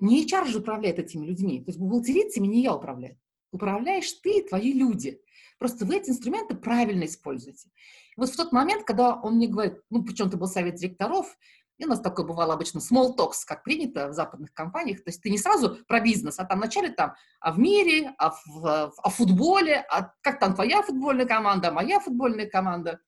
Не 0.00 0.24
HR 0.24 0.46
же 0.46 0.58
управляет 0.60 0.98
этими 0.98 1.26
людьми. 1.26 1.62
То 1.62 1.70
есть 1.70 1.78
бухгалтерицами 1.78 2.46
не 2.46 2.62
я 2.62 2.74
управляю. 2.74 3.18
Управляешь 3.52 4.12
ты 4.14 4.38
и 4.38 4.48
твои 4.48 4.72
люди. 4.72 5.20
Просто 5.58 5.84
вы 5.84 5.96
эти 5.96 6.10
инструменты 6.10 6.56
правильно 6.56 7.04
используете. 7.04 7.68
И 8.16 8.20
вот 8.20 8.30
в 8.30 8.36
тот 8.36 8.50
момент, 8.50 8.84
когда 8.84 9.14
он 9.14 9.36
мне 9.36 9.46
говорит, 9.46 9.80
ну, 9.90 10.02
причем 10.02 10.28
ты 10.28 10.36
был 10.36 10.48
совет 10.48 10.74
директоров, 10.74 11.36
и 11.78 11.84
у 11.84 11.88
нас 11.88 12.00
такое 12.00 12.26
бывало 12.26 12.54
обычно 12.54 12.78
small 12.78 13.16
talks, 13.16 13.44
как 13.46 13.62
принято 13.62 14.08
в 14.08 14.12
западных 14.12 14.52
компаниях. 14.52 14.98
То 14.98 15.10
есть 15.10 15.22
ты 15.22 15.30
не 15.30 15.38
сразу 15.38 15.78
про 15.86 16.00
бизнес, 16.00 16.38
а 16.38 16.44
там 16.44 16.58
вначале 16.58 16.90
там 16.90 17.14
о 17.40 17.52
в 17.52 17.58
мире, 17.58 18.14
о, 18.18 18.30
в, 18.30 18.92
о 18.96 19.10
футболе, 19.10 19.84
а 19.90 20.12
как 20.20 20.38
там 20.38 20.54
твоя 20.54 20.82
футбольная 20.82 21.26
команда, 21.26 21.72
моя 21.72 22.00
футбольная 22.00 22.48
команда. 22.48 23.00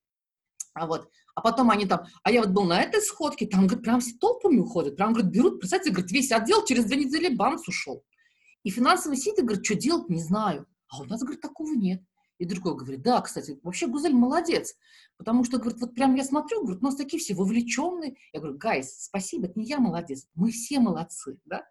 А 0.73 0.87
вот. 0.87 1.09
А 1.35 1.41
потом 1.41 1.69
они 1.69 1.85
там, 1.85 2.05
а 2.23 2.31
я 2.31 2.41
вот 2.41 2.51
был 2.51 2.63
на 2.63 2.81
этой 2.81 3.01
сходке, 3.01 3.45
там, 3.45 3.67
говорит, 3.67 3.83
прям 3.83 3.99
все 3.99 4.17
толпами 4.17 4.59
уходят, 4.59 4.95
прям, 4.95 5.13
говорит, 5.13 5.31
берут, 5.31 5.59
представьте, 5.59 5.91
говорит, 5.91 6.11
весь 6.11 6.31
отдел 6.31 6.65
через 6.65 6.85
две 6.85 6.97
недели 6.97 7.33
бамс 7.33 7.67
ушел. 7.67 8.03
И 8.65 8.71
финансовый 8.71 9.15
сидит 9.15 9.45
говорит, 9.45 9.63
что 9.63 9.75
делать, 9.75 10.09
не 10.09 10.19
знаю. 10.19 10.65
А 10.89 11.01
у 11.01 11.05
нас, 11.05 11.21
говорит, 11.21 11.39
такого 11.39 11.71
нет. 11.75 12.01
И 12.39 12.45
другой 12.45 12.75
говорит, 12.75 13.03
да, 13.03 13.21
кстати, 13.21 13.59
вообще 13.61 13.85
Гузель 13.85 14.15
молодец, 14.15 14.75
потому 15.17 15.43
что, 15.45 15.59
говорит, 15.59 15.79
вот 15.79 15.93
прям 15.93 16.15
я 16.15 16.23
смотрю, 16.23 16.63
говорит, 16.63 16.81
у 16.81 16.85
нас 16.85 16.95
такие 16.95 17.21
все 17.21 17.35
вовлеченные. 17.35 18.17
Я 18.33 18.39
говорю, 18.39 18.57
гайс, 18.57 19.03
спасибо, 19.05 19.45
это 19.45 19.57
не 19.59 19.67
я 19.67 19.79
молодец, 19.79 20.27
мы 20.33 20.49
все 20.49 20.79
молодцы, 20.79 21.37
да. 21.45 21.63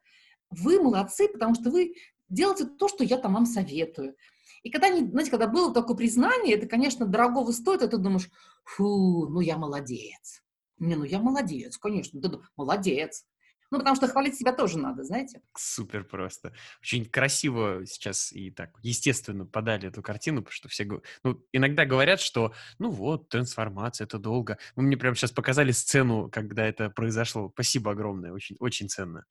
Вы 0.51 0.81
молодцы, 0.81 1.29
потому 1.29 1.57
что 1.57 1.71
вы 1.71 1.97
делаете 2.29 2.65
то, 2.65 2.87
что 2.87 3.03
я 3.03 3.19
там 3.19 3.35
вам 3.35 3.45
советую. 3.45 4.15
И 4.63 4.71
когда, 4.71 4.89
знаете, 4.97 5.33
когда 5.33 5.49
было 5.49 5.75
такое 5.75 5.97
признание, 5.97 6.55
это, 6.55 6.69
конечно, 6.69 7.07
дорогого 7.07 7.51
стоит, 7.51 7.83
и 7.83 7.89
ты 7.89 7.99
думаешь, 7.99 8.31
фу, 8.65 9.27
ну 9.29 9.41
я 9.41 9.59
молодец. 9.59 10.45
Не, 10.79 10.95
ну 10.95 11.03
я 11.03 11.19
молодец, 11.19 11.77
конечно, 11.77 12.23
ты 12.23 12.39
молодец. 12.57 13.27
Ну, 13.75 13.81
потому 13.81 13.97
что 13.97 14.07
хвалить 14.07 14.37
себя 14.37 14.53
тоже 14.53 14.79
надо, 14.79 15.03
знаете. 15.03 15.43
Супер 15.57 16.05
просто. 16.05 16.53
Очень 16.81 17.05
красиво 17.07 17.85
сейчас 17.87 18.33
и 18.33 18.53
так, 18.53 18.71
естественно, 18.85 19.47
подали 19.47 19.89
эту 19.89 20.01
картину, 20.01 20.43
потому 20.43 20.53
что 20.53 20.69
все... 20.69 20.85
Ну, 21.25 21.45
иногда 21.51 21.85
говорят, 21.85 22.21
что, 22.21 22.55
ну 22.79 22.91
вот, 22.91 23.29
трансформация, 23.29 24.05
это 24.05 24.21
долго. 24.21 24.59
Вы 24.77 24.85
мне 24.85 24.97
прямо 24.97 25.17
сейчас 25.17 25.33
показали 25.33 25.73
сцену, 25.73 26.31
когда 26.31 26.65
это 26.65 26.89
произошло. 26.89 27.51
Спасибо 27.53 27.91
огромное, 27.91 28.31
очень, 28.31 28.55
очень 28.61 28.89
ценно. 28.89 29.25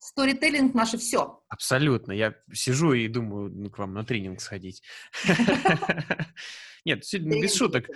Сторителлинг 0.00 0.74
наше 0.74 0.98
все. 0.98 1.40
Абсолютно. 1.48 2.10
Я 2.10 2.34
сижу 2.52 2.94
и 2.94 3.06
думаю, 3.06 3.52
ну, 3.54 3.70
к 3.70 3.78
вам 3.78 3.94
на 3.94 4.04
тренинг 4.04 4.40
сходить. 4.40 4.82
Нет, 6.84 7.04
без 7.12 7.54
шуток. 7.54 7.86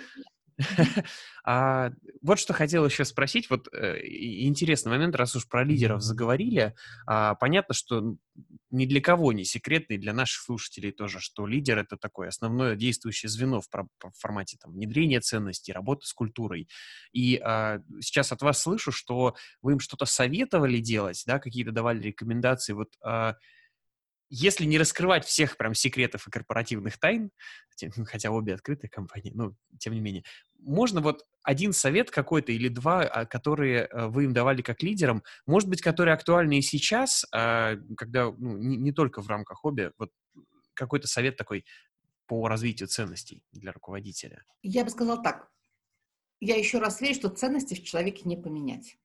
А, 1.43 1.89
вот 2.21 2.37
что 2.37 2.53
хотел 2.53 2.85
еще 2.85 3.03
спросить. 3.03 3.49
Вот 3.49 3.67
э, 3.73 3.97
интересный 4.05 4.91
момент, 4.91 5.15
раз 5.15 5.35
уж 5.35 5.47
про 5.47 5.63
лидеров 5.63 6.03
заговорили. 6.03 6.75
А, 7.07 7.33
понятно, 7.33 7.73
что 7.73 8.15
ни 8.69 8.85
для 8.85 9.01
кого 9.01 9.33
не 9.33 9.43
секретный, 9.43 9.97
для 9.97 10.13
наших 10.13 10.43
слушателей 10.43 10.91
тоже, 10.91 11.19
что 11.19 11.47
лидер— 11.47 11.77
это 11.79 11.97
такое 11.97 12.27
основное 12.27 12.75
действующее 12.75 13.27
звено 13.27 13.59
в, 13.59 13.67
формате 14.19 14.57
там, 14.61 14.73
внедрения 14.73 15.19
ценностей, 15.19 15.73
работы 15.73 16.05
с 16.05 16.13
культурой. 16.13 16.69
И 17.11 17.37
а, 17.37 17.79
сейчас 18.01 18.31
от 18.31 18.43
вас 18.43 18.61
слышу, 18.61 18.91
что 18.91 19.35
вы 19.63 19.71
им 19.71 19.79
что-то 19.79 20.05
советовали 20.05 20.77
делать, 20.77 21.23
да, 21.25 21.39
какие-то 21.39 21.71
давали 21.71 22.03
рекомендации. 22.03 22.73
Вот 22.73 22.89
а, 23.03 23.35
если 24.33 24.63
не 24.63 24.77
раскрывать 24.77 25.25
всех 25.25 25.57
прям 25.57 25.73
секретов 25.73 26.25
и 26.25 26.31
корпоративных 26.31 26.97
тайн, 26.97 27.31
хотя 28.05 28.31
обе 28.31 28.53
открытые 28.53 28.89
компании, 28.89 29.31
но 29.35 29.53
тем 29.77 29.93
не 29.93 29.99
менее, 29.99 30.23
можно 30.57 31.01
вот 31.01 31.25
один 31.43 31.73
совет 31.73 32.11
какой-то 32.11 32.53
или 32.53 32.69
два, 32.69 33.01
а, 33.01 33.25
которые 33.25 33.87
э, 33.91 34.07
вы 34.07 34.23
им 34.25 34.33
давали 34.33 34.61
как 34.61 34.81
лидерам, 34.83 35.21
может 35.45 35.67
быть, 35.67 35.81
которые 35.81 36.13
актуальны 36.13 36.59
и 36.59 36.61
сейчас, 36.61 37.25
а, 37.33 37.75
когда 37.97 38.31
ну, 38.31 38.57
не, 38.57 38.77
не 38.77 38.91
только 38.93 39.21
в 39.21 39.27
рамках 39.27 39.57
хобби, 39.57 39.91
вот 39.97 40.11
какой-то 40.73 41.07
совет 41.07 41.35
такой 41.35 41.65
по 42.25 42.47
развитию 42.47 42.87
ценностей 42.87 43.43
для 43.51 43.73
руководителя? 43.73 44.45
Я 44.61 44.85
бы 44.85 44.91
сказал 44.91 45.21
так. 45.21 45.49
Я 46.39 46.55
еще 46.55 46.79
раз 46.79 47.01
верю, 47.01 47.15
что 47.15 47.29
ценности 47.29 47.73
в 47.73 47.83
человеке 47.83 48.21
не 48.23 48.37
поменять. 48.37 48.97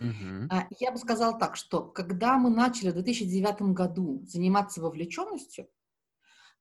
Угу. 0.00 0.48
Я 0.78 0.92
бы 0.92 0.98
сказала 0.98 1.38
так, 1.38 1.56
что 1.56 1.82
когда 1.82 2.38
мы 2.38 2.50
начали 2.50 2.90
в 2.90 2.94
2009 2.94 3.62
году 3.74 4.22
заниматься 4.26 4.80
вовлеченностью, 4.80 5.68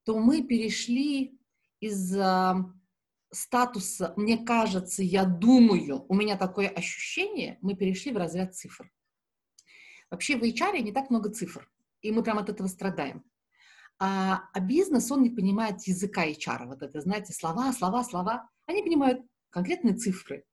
то 0.03 0.17
мы 0.17 0.43
перешли 0.43 1.39
из 1.79 2.15
статуса 3.31 4.13
«мне 4.15 4.37
кажется», 4.37 5.03
«я 5.03 5.25
думаю», 5.25 6.05
«у 6.07 6.15
меня 6.15 6.37
такое 6.37 6.69
ощущение», 6.69 7.57
мы 7.61 7.75
перешли 7.75 8.11
в 8.11 8.17
разряд 8.17 8.55
цифр. 8.55 8.91
Вообще 10.09 10.37
в 10.37 10.43
HR 10.43 10.79
не 10.79 10.91
так 10.91 11.09
много 11.09 11.29
цифр, 11.29 11.69
и 12.01 12.11
мы 12.11 12.23
прям 12.23 12.37
от 12.37 12.49
этого 12.49 12.67
страдаем. 12.67 13.23
А, 13.99 14.43
а 14.53 14.59
бизнес, 14.59 15.11
он 15.11 15.23
не 15.23 15.29
понимает 15.29 15.81
языка 15.83 16.25
HR, 16.25 16.67
вот 16.67 16.83
это, 16.83 17.01
знаете, 17.01 17.33
слова, 17.33 17.73
слова, 17.73 18.03
слова. 18.03 18.49
Они 18.65 18.83
понимают 18.83 19.21
конкретные 19.49 19.95
цифры. 19.95 20.45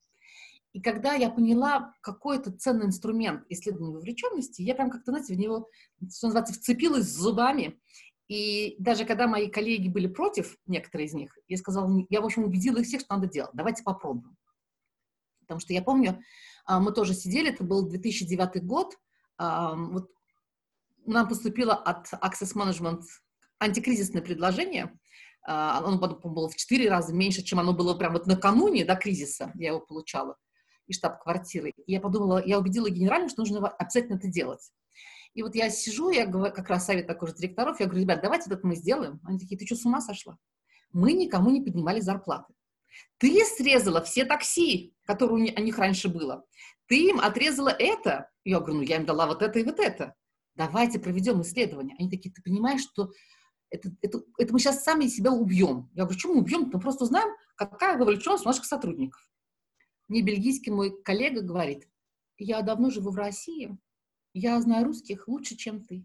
И 0.75 0.81
когда 0.81 1.15
я 1.15 1.31
поняла, 1.31 1.95
какой 2.01 2.37
это 2.37 2.51
ценный 2.51 2.87
инструмент 2.87 3.45
исследования 3.49 3.95
вовлеченности, 3.95 4.61
я 4.61 4.75
прям 4.75 4.91
как-то, 4.91 5.13
знаете, 5.13 5.35
в 5.35 5.39
него, 5.39 5.71
что 6.11 6.27
называется, 6.27 6.53
вцепилась 6.53 7.07
зубами 7.07 7.81
и 8.27 8.75
даже 8.81 9.05
когда 9.05 9.29
мои 9.29 9.49
коллеги 9.49 9.89
были 9.89 10.09
против, 10.09 10.57
некоторые 10.67 11.07
из 11.07 11.15
них, 11.15 11.39
я 11.47 11.57
сказала, 11.59 12.05
я, 12.11 12.21
в 12.21 12.25
общем, 12.25 12.43
убедила 12.43 12.79
их 12.79 12.87
всех, 12.87 13.03
что 13.03 13.15
надо 13.15 13.29
делать. 13.29 13.53
Давайте 13.55 13.85
попробуем. 13.85 14.37
Потому 15.43 15.61
что 15.61 15.73
я 15.73 15.81
помню, 15.81 16.21
а, 16.65 16.81
мы 16.81 16.91
тоже 16.93 17.15
сидели, 17.15 17.53
это 17.53 17.63
был 17.63 17.87
2009 17.87 18.65
год, 18.65 18.99
а, 19.39 19.77
вот 19.77 20.11
нам 21.07 21.29
поступило 21.29 21.75
от 21.75 22.13
Access 22.15 22.57
Management 22.57 23.03
антикризисное 23.61 24.23
предложение, 24.23 24.99
а, 25.47 25.79
оно 25.79 25.99
было 25.99 26.49
в 26.49 26.57
четыре 26.57 26.91
раза 26.91 27.15
меньше, 27.15 27.43
чем 27.43 27.61
оно 27.61 27.75
было 27.75 27.95
прямо 27.95 28.15
вот 28.15 28.27
накануне 28.27 28.85
до 28.85 28.97
кризиса, 28.97 29.53
я 29.55 29.69
его 29.69 29.81
получала, 29.81 30.37
из 30.87 30.97
штаб-квартиры. 30.97 31.73
И 31.87 31.93
я 31.93 32.01
подумала, 32.01 32.43
я 32.45 32.59
убедила 32.59 32.89
генерального, 32.91 33.31
что 33.31 33.43
нужно 33.43 33.69
обязательно 33.69 34.17
это 34.17 34.29
делать. 34.29 34.71
И 35.35 35.43
вот 35.43 35.55
я 35.55 35.69
сижу, 35.69 36.11
я 36.11 36.27
говорю, 36.27 36.55
как 36.55 36.69
раз 36.69 36.87
совет 36.87 37.07
такой 37.07 37.29
же 37.29 37.35
директоров, 37.35 37.81
я 37.81 37.87
говорю, 37.87 38.03
ребят, 38.03 38.21
давайте 38.23 38.51
это 38.51 38.67
мы 38.67 38.77
сделаем. 38.77 39.21
Они 39.25 39.39
такие, 39.39 39.59
ты 39.59 39.67
что, 39.67 39.75
с 39.75 39.85
ума 39.85 40.01
сошла? 40.01 40.39
Мы 40.93 41.13
никому 41.13 41.51
не 41.51 41.61
поднимали 41.61 42.01
зарплаты. 42.01 42.55
Ты 43.19 43.45
срезала 43.45 44.01
все 44.03 44.25
такси, 44.25 44.95
которые 45.05 45.53
у 45.55 45.61
них 45.61 45.79
раньше 45.79 46.09
было. 46.09 46.45
Ты 46.87 47.09
им 47.09 47.19
отрезала 47.19 47.71
это. 47.71 48.31
Я 48.45 48.61
говорю, 48.61 48.75
ну 48.75 48.83
я 48.83 48.97
им 48.97 49.07
дала 49.07 49.27
вот 49.27 49.43
это 49.43 49.59
и 49.59 49.65
вот 49.65 49.81
это. 49.81 50.15
Давайте 50.55 51.01
проведем 51.01 51.43
исследование. 51.43 51.97
Они 51.99 52.09
такие, 52.09 52.33
ты 52.33 52.41
понимаешь, 52.43 52.83
что 52.83 53.11
это, 53.71 53.91
это, 54.03 54.23
это 54.39 54.53
мы 54.53 54.61
сейчас 54.61 54.85
сами 54.85 55.09
себя 55.09 55.33
убьем. 55.33 55.91
Я 55.95 56.05
говорю, 56.05 56.17
почему 56.17 56.35
убьем? 56.35 56.71
Мы 56.73 56.79
просто 56.79 57.05
узнаем, 57.05 57.35
какая 57.57 57.99
вовлеченность 57.99 58.45
у 58.45 58.49
наших 58.49 58.65
сотрудников. 58.65 59.21
Мне 60.09 60.23
бельгийский 60.23 60.73
мой 60.73 61.03
коллега 61.03 61.41
говорит, 61.41 61.89
я 62.39 62.63
давно 62.63 62.91
живу 62.91 63.11
в 63.11 63.17
России, 63.17 63.77
я 64.33 64.61
знаю 64.61 64.87
русских 64.87 65.29
лучше, 65.29 65.57
чем 65.57 65.85
ты. 65.85 66.05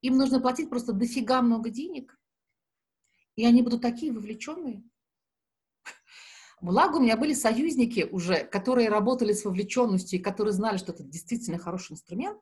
Им 0.00 0.16
нужно 0.16 0.40
платить 0.40 0.70
просто 0.70 0.92
дофига 0.92 1.42
много 1.42 1.70
денег, 1.70 2.18
и 3.36 3.44
они 3.44 3.62
будут 3.62 3.82
такие 3.82 4.12
вовлеченные. 4.12 4.82
Благо, 6.62 6.96
у 6.96 7.00
меня 7.00 7.16
были 7.16 7.32
союзники 7.32 8.06
уже, 8.10 8.44
которые 8.44 8.90
работали 8.90 9.32
с 9.32 9.44
вовлеченностью, 9.44 10.18
и 10.18 10.22
которые 10.22 10.52
знали, 10.52 10.76
что 10.76 10.92
это 10.92 11.02
действительно 11.02 11.58
хороший 11.58 11.92
инструмент, 11.92 12.38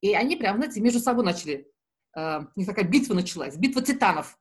и 0.00 0.14
они 0.14 0.36
прям, 0.36 0.56
знаете, 0.56 0.80
между 0.80 1.00
собой 1.00 1.24
начали, 1.24 1.70
э, 2.14 2.40
не 2.54 2.66
такая 2.66 2.86
битва 2.86 3.14
началась, 3.14 3.56
битва 3.56 3.82
титанов, 3.82 4.38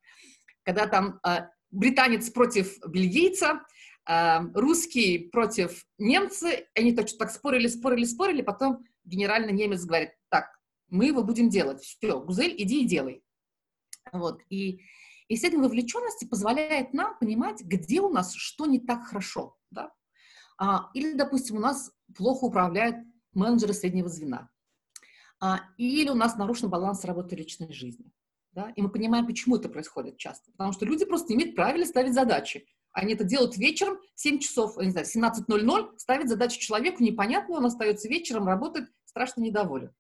когда 0.64 0.86
там 0.86 1.20
э, 1.26 1.48
британец 1.70 2.30
против 2.30 2.78
бельгийца, 2.86 3.62
русский 4.06 5.30
против 5.32 5.86
немца, 5.98 6.50
они 6.76 6.94
точно 6.94 7.20
так 7.20 7.32
спорили, 7.32 7.68
спорили, 7.68 8.04
спорили, 8.04 8.42
потом 8.42 8.84
генеральный 9.04 9.54
немец 9.54 9.84
говорит, 9.84 10.12
так, 10.30 10.50
мы 10.90 11.06
его 11.06 11.24
будем 11.24 11.50
делать, 11.50 11.82
все, 11.82 12.20
Гузель, 12.20 12.56
иди 12.58 12.84
и 12.84 12.88
делай. 12.88 13.24
Вот, 14.12 14.42
и 14.50 14.82
исследование 15.30 15.70
вовлеченности 15.70 16.26
позволяет 16.26 16.94
нам 16.94 17.18
понимать, 17.18 17.62
где 17.62 18.02
у 18.02 18.10
нас 18.10 18.34
что 18.34 18.66
не 18.66 18.80
так 18.80 19.06
хорошо, 19.06 19.58
да? 19.70 19.92
А, 20.58 20.90
или, 20.94 21.14
допустим, 21.14 21.58
у 21.58 21.60
нас 21.60 21.92
плохо 22.16 22.46
управляют 22.46 22.98
менеджеры 23.34 23.74
среднего 23.74 24.10
звена, 24.10 24.50
а, 25.40 25.62
или 25.78 26.10
у 26.10 26.16
нас 26.16 26.36
нарушен 26.36 26.70
баланс 26.70 27.06
работы 27.06 27.36
личной 27.36 27.72
жизни, 27.72 28.12
да? 28.52 28.72
И 28.76 28.82
мы 28.82 28.90
понимаем, 28.90 29.26
почему 29.26 29.56
это 29.56 29.70
происходит 29.70 30.18
часто, 30.18 30.52
потому 30.52 30.74
что 30.74 30.86
люди 30.86 31.06
просто 31.06 31.30
не 31.30 31.36
имеют 31.36 31.56
правильно 31.56 31.86
ставить 31.86 32.14
задачи, 32.14 32.68
они 32.94 33.14
это 33.14 33.24
делают 33.24 33.58
вечером, 33.58 33.98
7 34.16 34.40
часов, 34.40 34.78
не 34.78 34.92
знаю, 34.92 35.06
17.00, 35.06 35.98
ставят 35.98 36.30
задачу 36.30 36.60
человеку 36.60 37.04
непонятную, 37.04 37.60
он 37.60 37.66
остается 37.66 38.08
вечером, 38.08 38.48
работает, 38.48 38.90
страшно 39.06 39.42
недоволен. 39.42 39.94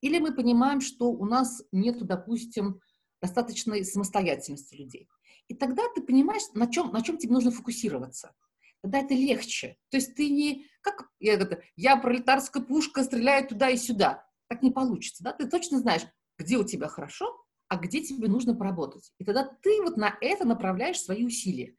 Или 0.00 0.18
мы 0.18 0.34
понимаем, 0.34 0.80
что 0.80 1.10
у 1.10 1.24
нас 1.24 1.62
нет, 1.72 2.04
допустим, 2.06 2.80
достаточной 3.20 3.84
самостоятельности 3.84 4.74
людей. 4.74 5.08
И 5.48 5.54
тогда 5.54 5.82
ты 5.94 6.02
понимаешь, 6.02 6.42
на 6.54 6.70
чем, 6.70 6.92
на 6.92 7.02
чем 7.02 7.18
тебе 7.18 7.32
нужно 7.32 7.50
фокусироваться. 7.50 8.34
Тогда 8.82 9.00
это 9.00 9.14
легче. 9.14 9.76
То 9.90 9.96
есть 9.96 10.14
ты 10.14 10.28
не, 10.30 10.66
как 10.80 11.08
я, 11.18 11.34
это, 11.34 11.62
я 11.76 11.96
пролетарская 11.96 12.62
пушка, 12.62 13.02
стреляю 13.04 13.46
туда 13.48 13.70
и 13.70 13.76
сюда. 13.76 14.24
Так 14.48 14.62
не 14.62 14.70
получится. 14.70 15.24
Да? 15.24 15.32
Ты 15.32 15.48
точно 15.48 15.78
знаешь, 15.80 16.02
где 16.38 16.56
у 16.56 16.64
тебя 16.64 16.88
хорошо, 16.88 17.44
а 17.68 17.76
где 17.76 18.02
тебе 18.02 18.28
нужно 18.28 18.54
поработать. 18.54 19.12
И 19.18 19.24
тогда 19.24 19.44
ты 19.62 19.82
вот 19.82 19.96
на 19.96 20.16
это 20.20 20.46
направляешь 20.46 21.00
свои 21.00 21.24
усилия. 21.24 21.74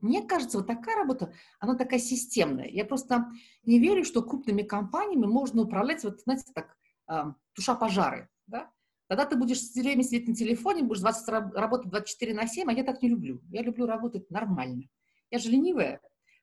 Мне 0.00 0.22
кажется, 0.22 0.58
вот 0.58 0.66
такая 0.66 0.96
работа, 0.96 1.32
она 1.58 1.74
такая 1.74 1.98
системная. 1.98 2.68
Я 2.68 2.84
просто 2.84 3.26
не 3.64 3.78
верю, 3.78 4.04
что 4.04 4.22
крупными 4.22 4.62
компаниями 4.62 5.26
можно 5.26 5.62
управлять, 5.62 6.04
вот, 6.04 6.20
знаете, 6.20 6.44
так, 6.54 6.76
э, 7.10 7.32
туша 7.52 7.74
пожары, 7.74 8.28
да? 8.46 8.70
Тогда 9.08 9.24
ты 9.24 9.36
будешь 9.36 9.58
все 9.58 9.80
время 9.80 10.02
сидеть 10.04 10.28
на 10.28 10.34
телефоне, 10.34 10.82
будешь 10.82 11.00
20, 11.00 11.28
работать 11.28 11.90
24 11.90 12.34
на 12.34 12.46
7, 12.46 12.70
а 12.70 12.72
я 12.72 12.84
так 12.84 13.02
не 13.02 13.08
люблю. 13.08 13.40
Я 13.50 13.62
люблю 13.62 13.86
работать 13.86 14.30
нормально. 14.30 14.84
Я 15.30 15.38
же 15.38 15.50
ленивая, 15.50 16.00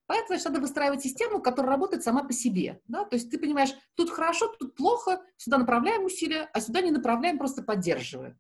Поэтому, 0.08 0.28
значит, 0.28 0.46
надо 0.46 0.62
выстраивать 0.62 1.02
систему, 1.02 1.42
которая 1.42 1.72
работает 1.72 2.04
сама 2.04 2.24
по 2.24 2.34
себе. 2.34 2.80
Да? 2.88 3.06
То 3.06 3.16
есть 3.16 3.32
ты 3.32 3.40
понимаешь, 3.40 3.74
тут 3.96 4.12
хорошо, 4.12 4.48
тут 4.60 4.76
плохо, 4.76 5.22
сюда 5.38 5.58
направляем 5.58 6.04
усилия, 6.04 6.50
а 6.54 6.62
сюда 6.62 6.82
не 6.82 6.92
направляем, 6.92 7.38
просто 7.38 7.64
поддерживаем. 7.64 8.38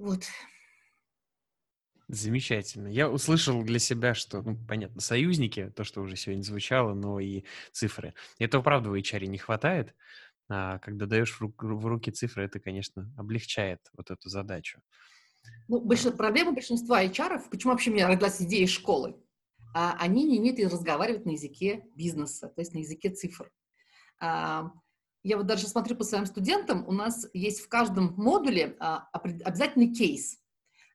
Вот. 0.00 0.24
Замечательно. 2.08 2.88
Я 2.88 3.10
услышал 3.10 3.62
для 3.62 3.78
себя, 3.78 4.14
что, 4.14 4.40
ну, 4.40 4.56
понятно, 4.66 5.02
союзники, 5.02 5.70
то, 5.76 5.84
что 5.84 6.00
уже 6.00 6.16
сегодня 6.16 6.42
звучало, 6.42 6.94
но 6.94 7.20
и 7.20 7.44
цифры. 7.72 8.14
Этого, 8.38 8.62
правда, 8.62 8.88
в 8.88 8.94
HR 8.94 9.26
не 9.26 9.36
хватает. 9.36 9.94
А 10.48 10.78
когда 10.78 11.04
даешь 11.04 11.32
в, 11.32 11.40
рук, 11.42 11.62
в 11.62 11.86
руки 11.86 12.10
цифры, 12.10 12.44
это, 12.44 12.58
конечно, 12.58 13.12
облегчает 13.18 13.80
вот 13.92 14.10
эту 14.10 14.30
задачу. 14.30 14.80
Ну, 15.68 15.82
большинство, 15.82 16.16
проблема 16.16 16.52
большинства 16.52 17.04
HR, 17.04 17.50
почему 17.50 17.72
вообще 17.72 17.90
у 17.90 17.94
меня 17.94 18.08
родилась 18.08 18.40
идея 18.40 18.66
школы, 18.66 19.22
а, 19.74 19.96
они 20.00 20.24
не 20.24 20.40
умеют 20.40 20.72
разговаривать 20.72 21.26
на 21.26 21.32
языке 21.32 21.84
бизнеса, 21.94 22.48
то 22.48 22.60
есть 22.62 22.72
на 22.72 22.78
языке 22.78 23.10
цифр. 23.10 23.52
А, 24.18 24.72
я 25.22 25.36
вот 25.36 25.46
даже 25.46 25.68
смотрю 25.68 25.96
по 25.96 26.04
своим 26.04 26.26
студентам, 26.26 26.86
у 26.86 26.92
нас 26.92 27.26
есть 27.32 27.60
в 27.60 27.68
каждом 27.68 28.14
модуле 28.16 28.76
а, 28.80 29.08
обязательный 29.12 29.92
кейс, 29.92 30.38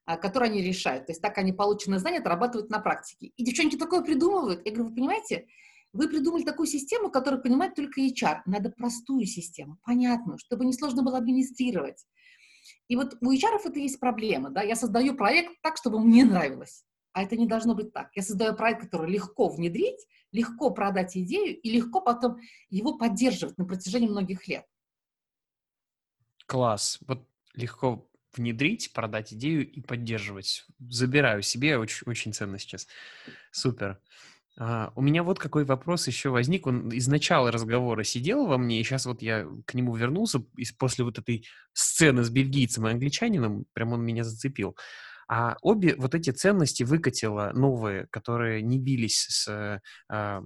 а, 0.04 0.16
который 0.16 0.48
они 0.48 0.62
решают. 0.62 1.06
То 1.06 1.12
есть 1.12 1.22
так 1.22 1.38
они 1.38 1.52
полученные 1.52 2.00
знания 2.00 2.18
отрабатывают 2.18 2.70
на 2.70 2.80
практике. 2.80 3.32
И 3.36 3.44
девчонки 3.44 3.76
такое 3.76 4.02
придумывают. 4.02 4.62
Я 4.64 4.72
говорю, 4.72 4.90
вы 4.90 4.94
понимаете, 4.94 5.46
вы 5.92 6.08
придумали 6.08 6.42
такую 6.42 6.66
систему, 6.66 7.10
которую 7.10 7.42
понимает 7.42 7.74
только 7.74 8.00
HR. 8.00 8.40
Надо 8.46 8.70
простую 8.70 9.26
систему, 9.26 9.78
понятную, 9.84 10.38
чтобы 10.38 10.64
не 10.64 10.72
сложно 10.72 11.02
было 11.02 11.18
администрировать. 11.18 12.04
И 12.88 12.96
вот 12.96 13.16
у 13.20 13.32
HR 13.32 13.60
это 13.64 13.78
есть 13.78 14.00
проблема. 14.00 14.50
Да? 14.50 14.62
Я 14.62 14.76
создаю 14.76 15.14
проект 15.14 15.52
так, 15.62 15.76
чтобы 15.76 16.00
мне 16.00 16.24
нравилось. 16.24 16.84
А 17.12 17.22
это 17.22 17.36
не 17.36 17.46
должно 17.46 17.74
быть 17.74 17.92
так. 17.92 18.10
Я 18.14 18.22
создаю 18.22 18.54
проект, 18.54 18.82
который 18.82 19.10
легко 19.10 19.48
внедрить, 19.48 20.06
легко 20.36 20.70
продать 20.70 21.16
идею 21.16 21.58
и 21.58 21.70
легко 21.70 22.00
потом 22.00 22.38
его 22.68 22.98
поддерживать 22.98 23.56
на 23.58 23.64
протяжении 23.64 24.08
многих 24.08 24.46
лет. 24.46 24.64
Класс. 26.46 26.98
Вот 27.06 27.26
легко 27.54 28.08
внедрить, 28.34 28.92
продать 28.92 29.32
идею 29.32 29.68
и 29.68 29.80
поддерживать. 29.80 30.66
Забираю 30.78 31.42
себе, 31.42 31.78
очень, 31.78 32.02
очень 32.06 32.34
ценно 32.34 32.58
сейчас. 32.58 32.86
Супер. 33.50 33.98
А, 34.58 34.92
у 34.94 35.00
меня 35.00 35.22
вот 35.22 35.38
какой 35.38 35.64
вопрос 35.64 36.06
еще 36.06 36.28
возник. 36.28 36.66
Он 36.66 36.90
из 36.90 37.08
начала 37.08 37.50
разговора 37.50 38.04
сидел 38.04 38.46
во 38.46 38.58
мне, 38.58 38.80
и 38.80 38.84
сейчас 38.84 39.06
вот 39.06 39.22
я 39.22 39.46
к 39.64 39.74
нему 39.74 39.94
вернулся 39.96 40.44
и 40.56 40.64
после 40.78 41.04
вот 41.04 41.18
этой 41.18 41.46
сцены 41.72 42.22
с 42.24 42.30
бельгийцем 42.30 42.86
и 42.86 42.90
англичанином, 42.90 43.64
прям 43.72 43.92
он 43.92 44.04
меня 44.04 44.22
зацепил. 44.22 44.76
А 45.28 45.56
обе 45.62 45.94
вот 45.96 46.14
эти 46.14 46.30
ценности 46.30 46.82
выкатила 46.82 47.50
новые, 47.54 48.06
которые 48.08 48.62
не 48.62 48.78
бились 48.78 49.26
с 49.28 49.80
э, 50.08 50.42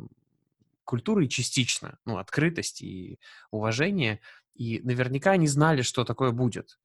культурой 0.85 1.29
частично, 1.29 1.99
ну, 2.05 2.17
открытость 2.19 2.83
и 2.83 3.19
уважение, 3.51 4.21
и 4.55 4.81
наверняка 4.83 5.33
они 5.33 5.47
знали, 5.47 5.83
что 5.83 6.05
такое 6.05 6.33
будет 6.33 6.79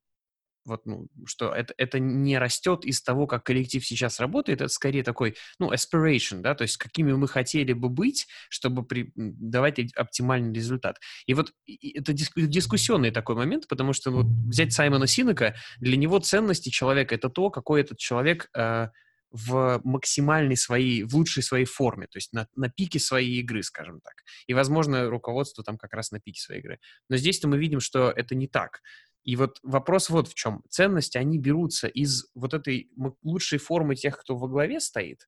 вот, 0.66 0.86
ну, 0.86 1.08
что 1.26 1.54
это, 1.54 1.74
это 1.78 2.00
не 2.00 2.38
растет 2.38 2.86
из 2.86 3.02
того, 3.02 3.28
как 3.28 3.44
коллектив 3.44 3.86
сейчас 3.86 4.20
работает, 4.20 4.62
это 4.62 4.70
скорее 4.70 5.04
такой, 5.04 5.36
ну, 5.60 5.72
aspiration, 5.72 6.42
да, 6.42 6.56
то 6.56 6.64
есть 6.64 6.78
какими 6.78 7.14
мы 7.14 7.28
хотели 7.28 7.74
бы 7.74 7.90
быть, 7.90 8.28
чтобы 8.50 8.84
при, 8.84 9.12
давать 9.16 9.80
оптимальный 9.96 10.54
результат. 10.54 10.98
И 11.28 11.34
вот 11.34 11.54
это 11.68 12.14
дискуссионный 12.14 13.12
такой 13.12 13.36
момент, 13.36 13.68
потому 13.68 13.94
что 13.94 14.12
вот, 14.12 14.26
взять 14.26 14.74
Саймона 14.74 15.08
Синека, 15.08 15.56
для 15.80 15.98
него 15.98 16.20
ценности 16.20 16.70
человека— 16.70 17.16
это 17.16 17.30
то, 17.30 17.50
какой 17.50 17.82
этот 17.82 17.98
человек 17.98 18.50
э, 18.56 18.90
в 19.36 19.82
максимальной 19.84 20.56
своей, 20.56 21.04
в 21.04 21.14
лучшей 21.14 21.44
своей 21.44 21.66
форме, 21.66 22.08
то 22.08 22.18
есть 22.18 22.32
на, 22.32 22.48
на 22.56 22.70
пике 22.70 23.00
своей 23.00 23.42
игры, 23.42 23.64
скажем 23.64 24.00
так. 24.00 24.14
И, 24.48 24.54
возможно, 24.54 25.10
руководство 25.10 25.62
там 25.64 25.78
как 25.78 25.94
раз 25.94 26.12
на 26.12 26.22
пике 26.22 26.40
своей 26.40 26.62
игры. 26.62 26.80
Но 27.10 27.18
здесь-то 27.18 27.50
мы 27.50 27.58
видим, 27.58 27.82
что 27.82 28.12
это 28.12 28.34
не 28.34 28.48
так. 28.48 28.82
И 29.26 29.36
вот 29.36 29.60
вопрос 29.64 30.10
вот 30.12 30.28
в 30.28 30.36
чем. 30.36 30.64
Ценности, 30.70 31.18
они 31.18 31.40
берутся 31.40 31.88
из 31.88 32.28
вот 32.36 32.54
этой 32.54 32.92
лучшей 33.24 33.58
формы 33.58 33.96
тех, 33.96 34.18
кто 34.20 34.38
во 34.38 34.48
главе 34.48 34.80
стоит, 34.80 35.28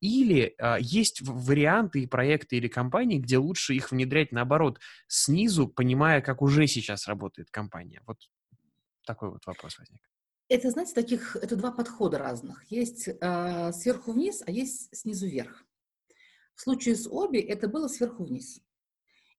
или 0.00 0.54
а, 0.58 0.76
есть 0.80 1.20
варианты 1.22 2.02
и 2.02 2.06
проекты 2.06 2.56
или 2.56 2.66
компании, 2.66 3.18
где 3.18 3.38
лучше 3.38 3.74
их 3.74 3.92
внедрять 3.92 4.32
наоборот 4.32 4.80
снизу, 5.06 5.68
понимая, 5.68 6.20
как 6.20 6.42
уже 6.42 6.66
сейчас 6.66 7.06
работает 7.06 7.50
компания. 7.50 8.02
Вот 8.06 8.18
такой 9.06 9.30
вот 9.30 9.46
вопрос 9.46 9.78
возник. 9.78 10.02
Это, 10.48 10.70
знаете, 10.70 10.94
таких, 10.94 11.36
это 11.36 11.54
два 11.54 11.70
подхода 11.70 12.18
разных. 12.18 12.64
Есть 12.70 13.08
э, 13.08 13.72
сверху 13.72 14.12
вниз, 14.12 14.42
а 14.46 14.50
есть 14.50 14.94
снизу 14.96 15.26
вверх. 15.26 15.64
В 16.54 16.62
случае 16.62 16.96
с 16.96 17.06
Оби 17.06 17.38
это 17.38 17.68
было 17.68 17.86
сверху 17.86 18.24
вниз. 18.24 18.60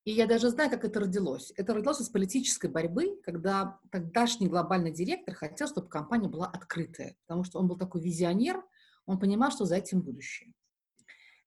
И 0.09 0.11
я 0.11 0.25
даже 0.25 0.49
знаю, 0.49 0.71
как 0.71 0.85
это 0.85 1.01
родилось. 1.01 1.53
Это 1.55 1.71
родилось 1.71 2.01
из 2.01 2.09
политической 2.09 2.67
борьбы, 2.67 3.21
когда 3.21 3.79
тогдашний 3.91 4.47
глобальный 4.47 4.91
директор 4.91 5.35
хотел, 5.35 5.67
чтобы 5.67 5.87
компания 5.87 6.27
была 6.27 6.47
открытая, 6.47 7.15
потому 7.27 7.43
что 7.43 7.59
он 7.59 7.67
был 7.67 7.77
такой 7.77 8.01
визионер, 8.01 8.65
он 9.05 9.19
понимал, 9.19 9.51
что 9.51 9.65
за 9.65 9.75
этим 9.75 10.01
будущее. 10.01 10.51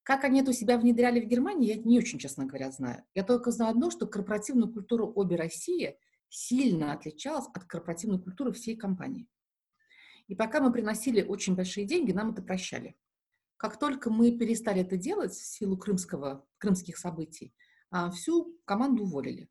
Как 0.05 0.23
они 0.23 0.43
это 0.43 0.51
у 0.51 0.55
себя 0.55 0.79
внедряли 0.79 1.19
в 1.19 1.27
Германии, 1.27 1.75
я 1.75 1.83
не 1.83 1.99
очень, 1.99 2.21
честно 2.21 2.47
говоря, 2.47 2.71
знаю. 2.71 3.03
Я 3.17 3.25
только 3.25 3.51
знаю 3.51 3.73
одно, 3.73 3.91
что 3.91 4.07
корпоративную 4.07 4.73
культуру 4.73 5.13
обе 5.13 5.35
России 5.35 5.99
сильно 6.29 6.93
отличалась 6.93 7.49
от 7.53 7.65
корпоративной 7.65 8.21
культуры 8.21 8.53
всей 8.53 8.77
компании. 8.77 9.27
И 10.29 10.37
пока 10.37 10.61
мы 10.61 10.71
приносили 10.71 11.21
очень 11.21 11.57
большие 11.57 11.85
деньги, 11.85 12.13
нам 12.13 12.31
это 12.31 12.43
прощали. 12.43 12.95
Как 13.57 13.81
только 13.81 14.09
мы 14.09 14.31
перестали 14.39 14.83
это 14.83 14.97
делать 14.97 15.33
в 15.33 15.45
силу 15.45 15.77
крымского, 15.77 16.47
крымских 16.59 16.97
событий, 16.97 17.53
всю 18.13 18.59
команду 18.65 19.05
уволили. 19.05 19.49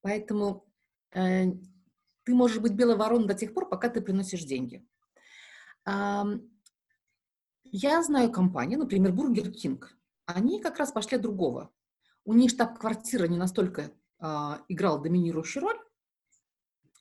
Поэтому 0.00 0.66
э, 1.12 1.52
ты 2.24 2.34
можешь 2.34 2.58
быть 2.58 2.72
белой 2.72 2.96
вороной 2.96 3.28
до 3.28 3.34
тех 3.34 3.54
пор, 3.54 3.68
пока 3.68 3.88
ты 3.88 4.00
приносишь 4.00 4.44
деньги. 4.44 4.86
Э, 5.86 6.24
я 7.64 8.02
знаю 8.02 8.30
компании, 8.30 8.76
например, 8.76 9.12
Burger 9.12 9.50
King. 9.50 9.96
Они 10.26 10.60
как 10.60 10.78
раз 10.78 10.92
пошли 10.92 11.16
от 11.16 11.22
другого. 11.22 11.70
У 12.24 12.34
них 12.34 12.50
штаб-квартира 12.50 13.26
не 13.26 13.36
настолько 13.36 13.82
э, 13.82 14.26
играла 14.68 15.00
доминирующую 15.00 15.62
роль, 15.62 15.78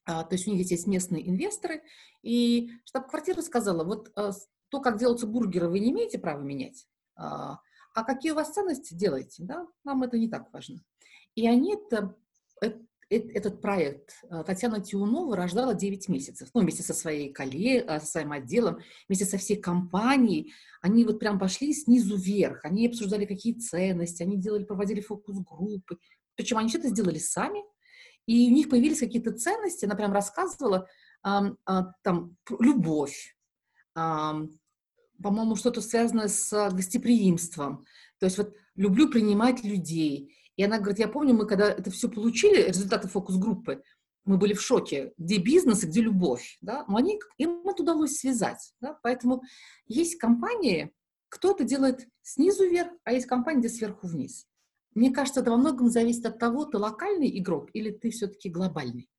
а, 0.06 0.24
то 0.24 0.36
есть 0.36 0.48
у 0.48 0.52
них 0.52 0.60
здесь 0.66 0.72
есть 0.72 0.88
местные 0.88 1.30
инвесторы, 1.30 1.84
и 2.24 2.72
штаб-квартира 2.86 3.42
сказала, 3.42 3.84
вот 3.84 4.12
а, 4.16 4.32
то, 4.70 4.82
как 4.82 4.98
делаются 4.98 5.28
бургеры, 5.28 5.70
вы 5.70 5.80
не 5.80 5.92
имеете 5.92 6.18
права 6.18 6.42
менять, 6.42 6.88
а, 7.16 7.60
а 7.93 8.04
какие 8.04 8.32
у 8.32 8.36
вас 8.36 8.54
ценности 8.54 8.93
делаете, 8.93 9.43
да, 9.43 9.67
нам 9.84 10.04
это 10.04 10.17
не 10.17 10.30
так 10.30 10.51
важно. 10.54 10.82
И 11.36 11.47
они 11.47 11.75
это, 11.75 12.15
это 12.62 12.80
этот 13.12 13.62
проект 13.62 14.13
э, 14.30 14.43
Татьяна 14.45 14.80
Тиунова 14.80 15.36
рождала 15.36 15.73
9 15.73 16.08
месяцев, 16.08 16.49
ну, 16.54 16.62
вместе 16.62 16.82
со 16.82 16.93
своей 16.93 17.32
коллегой, 17.32 17.99
со 17.99 18.06
своим 18.06 18.32
отделом, 18.32 18.80
вместе 19.08 19.25
со 19.25 19.38
всей 19.38 19.58
компанией. 19.58 20.54
Они 20.82 21.04
вот 21.04 21.19
прям 21.19 21.38
пошли 21.38 21.73
снизу 21.73 22.15
вверх, 22.15 22.63
они 22.63 22.88
обсуждали, 22.88 23.25
какие 23.25 23.54
ценности, 23.54 24.23
они 24.23 24.38
делали, 24.38 24.63
проводили 24.63 25.01
фокус-группы. 25.01 25.97
Причем 26.36 26.58
они 26.58 26.71
это 26.73 26.88
сделали 26.88 27.17
сами, 27.17 27.60
и 28.27 28.49
у 28.49 28.56
них 28.56 28.69
появились 28.69 28.99
какие-то 28.99 29.34
ценности, 29.34 29.84
она 29.84 29.95
прям 29.95 30.13
рассказывала, 30.13 30.88
а, 31.23 31.51
там, 32.04 32.38
любовь, 32.60 33.36
по-моему, 35.22 35.56
что-то 35.56 35.82
связанное 35.82 36.28
с 36.28 36.52
а, 36.54 36.70
гостеприимством. 36.70 37.86
То 38.20 38.26
есть 38.26 38.38
вот 38.38 38.54
люблю 38.76 39.10
принимать 39.10 39.64
людей. 39.64 40.36
И 40.56 40.64
она 40.64 40.80
говорит, 40.80 41.00
я 41.00 41.08
помню, 41.08 41.34
мы 41.34 41.48
когда 41.48 41.70
это 41.70 41.92
все 41.92 42.10
получили, 42.10 42.68
результаты 42.68 43.08
фокус-группы, 43.08 43.84
мы 44.26 44.38
были 44.38 44.54
в 44.54 44.62
шоке, 44.62 45.14
где 45.18 45.38
бизнес 45.38 45.84
и 45.84 45.88
где 45.88 46.02
любовь, 46.02 46.58
да, 46.62 46.86
но 46.88 46.98
они, 46.98 47.20
им 47.38 47.68
это 47.68 47.82
удалось 47.82 48.18
связать, 48.18 48.74
да, 48.80 48.98
поэтому 49.02 49.42
есть 49.88 50.18
компании, 50.18 50.92
кто 51.30 51.54
то 51.54 51.64
делает 51.64 52.08
снизу 52.22 52.70
вверх, 52.70 52.92
а 53.04 53.14
есть 53.14 53.26
компании, 53.26 53.62
где 53.62 53.70
сверху 53.70 54.08
вниз. 54.08 54.46
Мне 54.94 55.12
кажется, 55.12 55.40
это 55.40 55.52
во 55.52 55.58
многом 55.58 55.90
зависит 55.90 56.26
от 56.26 56.38
того, 56.38 56.66
ты 56.66 56.78
локальный 56.78 57.36
игрок 57.40 57.70
или 57.74 57.90
ты 57.90 58.12
все-таки 58.12 58.50
глобальный. 58.50 59.10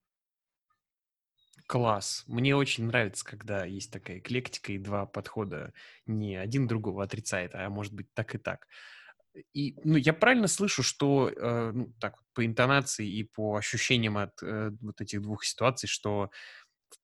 Класс. 1.72 2.24
Мне 2.26 2.54
очень 2.54 2.84
нравится, 2.84 3.24
когда 3.24 3.64
есть 3.64 3.90
такая 3.90 4.18
эклектика 4.18 4.74
и 4.74 4.78
два 4.78 5.06
подхода 5.06 5.72
не 6.04 6.36
один 6.36 6.66
другого 6.66 7.02
отрицает, 7.02 7.54
а 7.54 7.66
может 7.70 7.94
быть 7.94 8.12
так 8.12 8.34
и 8.34 8.38
так. 8.38 8.66
И, 9.54 9.74
ну, 9.82 9.96
я 9.96 10.12
правильно 10.12 10.48
слышу, 10.48 10.82
что, 10.82 11.30
э, 11.30 11.70
ну, 11.72 11.90
так, 11.98 12.16
по 12.34 12.44
интонации 12.44 13.08
и 13.08 13.24
по 13.24 13.56
ощущениям 13.56 14.18
от 14.18 14.34
э, 14.42 14.72
вот 14.82 15.00
этих 15.00 15.22
двух 15.22 15.46
ситуаций, 15.46 15.88
что 15.88 16.30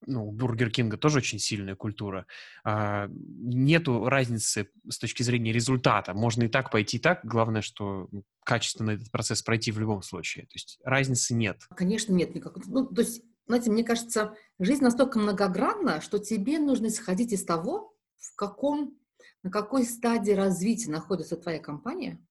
ну, 0.07 0.28
у 0.28 0.33
Бургер 0.33 0.70
Кинга 0.70 0.98
тоже 0.98 1.16
очень 1.16 1.38
сильная 1.38 1.74
культура. 1.74 2.26
А, 2.62 3.09
нету 3.11 4.04
разницы 4.04 4.68
с 4.87 4.98
точки 4.98 5.22
зрения 5.22 5.50
результата. 5.50 6.12
Можно 6.12 6.42
и 6.42 6.48
так 6.48 6.70
пойти, 6.70 6.98
и 6.98 7.00
так. 7.00 7.24
Главное, 7.24 7.62
что 7.62 8.07
ну, 8.12 8.22
качественно 8.44 8.90
этот 8.90 9.11
процесс 9.11 9.42
пройти 9.42 9.72
в 9.72 9.81
любом 9.81 10.02
случае. 10.02 10.44
То 10.44 10.57
есть 10.57 10.78
разницы 10.85 11.33
нет. 11.33 11.62
Конечно, 11.74 12.12
нет 12.12 12.35
никакой. 12.35 12.62
Ну, 12.66 12.87
то 12.87 13.00
есть, 13.00 13.22
знаете, 13.49 13.71
мне 13.71 13.83
кажется, 13.83 14.37
жизнь 14.59 14.85
настолько 14.85 15.19
многогранна, 15.19 16.01
что 16.01 16.19
тебе 16.19 16.59
нужно 16.59 16.87
исходить 16.87 17.33
из 17.33 17.45
того, 17.45 17.95
в 18.19 18.37
каком 18.37 18.99
на 19.43 19.51
какой 19.51 19.85
стадии 19.85 20.33
развития 20.33 20.91
находится 20.91 21.37
твоя 21.37 21.59
компания. 21.59 22.23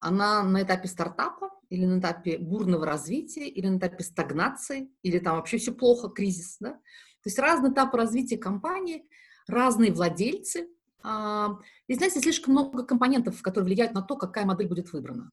Она 0.00 0.42
на 0.42 0.62
этапе 0.62 0.88
стартапа 0.88 1.50
или 1.70 1.86
на 1.86 2.00
этапе 2.00 2.38
бурного 2.38 2.84
развития, 2.84 3.48
или 3.48 3.68
на 3.68 3.78
этапе 3.78 4.02
стагнации, 4.04 4.90
или 5.02 5.18
там 5.18 5.36
вообще 5.36 5.58
все 5.58 5.72
плохо, 5.72 6.08
кризис, 6.08 6.56
да? 6.60 6.72
То 6.72 7.30
есть 7.30 7.38
разные 7.38 7.72
этапы 7.72 7.96
развития 7.96 8.36
компании, 8.36 9.08
разные 9.46 9.92
владельцы. 9.92 10.68
А, 11.02 11.58
и, 11.86 11.94
знаете, 11.94 12.20
слишком 12.20 12.52
много 12.52 12.84
компонентов, 12.84 13.40
которые 13.40 13.66
влияют 13.66 13.94
на 13.94 14.02
то, 14.02 14.16
какая 14.16 14.44
модель 14.44 14.68
будет 14.68 14.92
выбрана. 14.92 15.30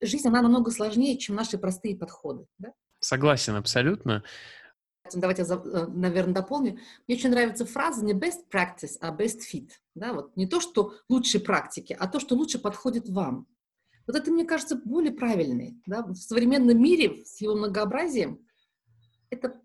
Жизнь, 0.00 0.28
она 0.28 0.42
намного 0.42 0.70
сложнее, 0.70 1.16
чем 1.16 1.36
наши 1.36 1.56
простые 1.56 1.96
подходы. 1.96 2.46
Да? 2.58 2.72
Согласен 3.00 3.56
абсолютно. 3.56 4.22
Давайте 5.12 5.42
я, 5.42 5.54
э, 5.54 5.86
наверное, 5.88 6.34
дополню. 6.34 6.78
Мне 7.08 7.16
очень 7.16 7.30
нравится 7.30 7.66
фраза 7.66 8.04
не 8.04 8.12
best 8.12 8.48
practice, 8.52 8.96
а 9.00 9.14
best 9.14 9.40
fit. 9.52 9.70
Да? 9.94 10.12
Вот 10.12 10.36
не 10.36 10.46
то, 10.46 10.60
что 10.60 10.94
лучшие 11.08 11.40
практики, 11.40 11.96
а 11.98 12.06
то, 12.06 12.20
что 12.20 12.36
лучше 12.36 12.58
подходит 12.58 13.08
вам. 13.08 13.46
Вот 14.06 14.16
это, 14.16 14.30
мне 14.30 14.44
кажется, 14.44 14.76
более 14.76 15.12
правильный. 15.12 15.80
Да? 15.86 16.02
В 16.02 16.14
современном 16.14 16.80
мире 16.80 17.24
с 17.24 17.40
его 17.40 17.54
многообразием 17.54 18.46
это 19.30 19.60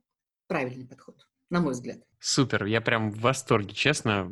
правильный 0.48 0.88
подход 0.88 1.28
на 1.50 1.62
мой 1.62 1.74
взгляд. 1.74 2.00
Супер, 2.20 2.66
я 2.66 2.82
прям 2.82 3.12
в 3.12 3.20
восторге, 3.20 3.74
честно. 3.74 4.32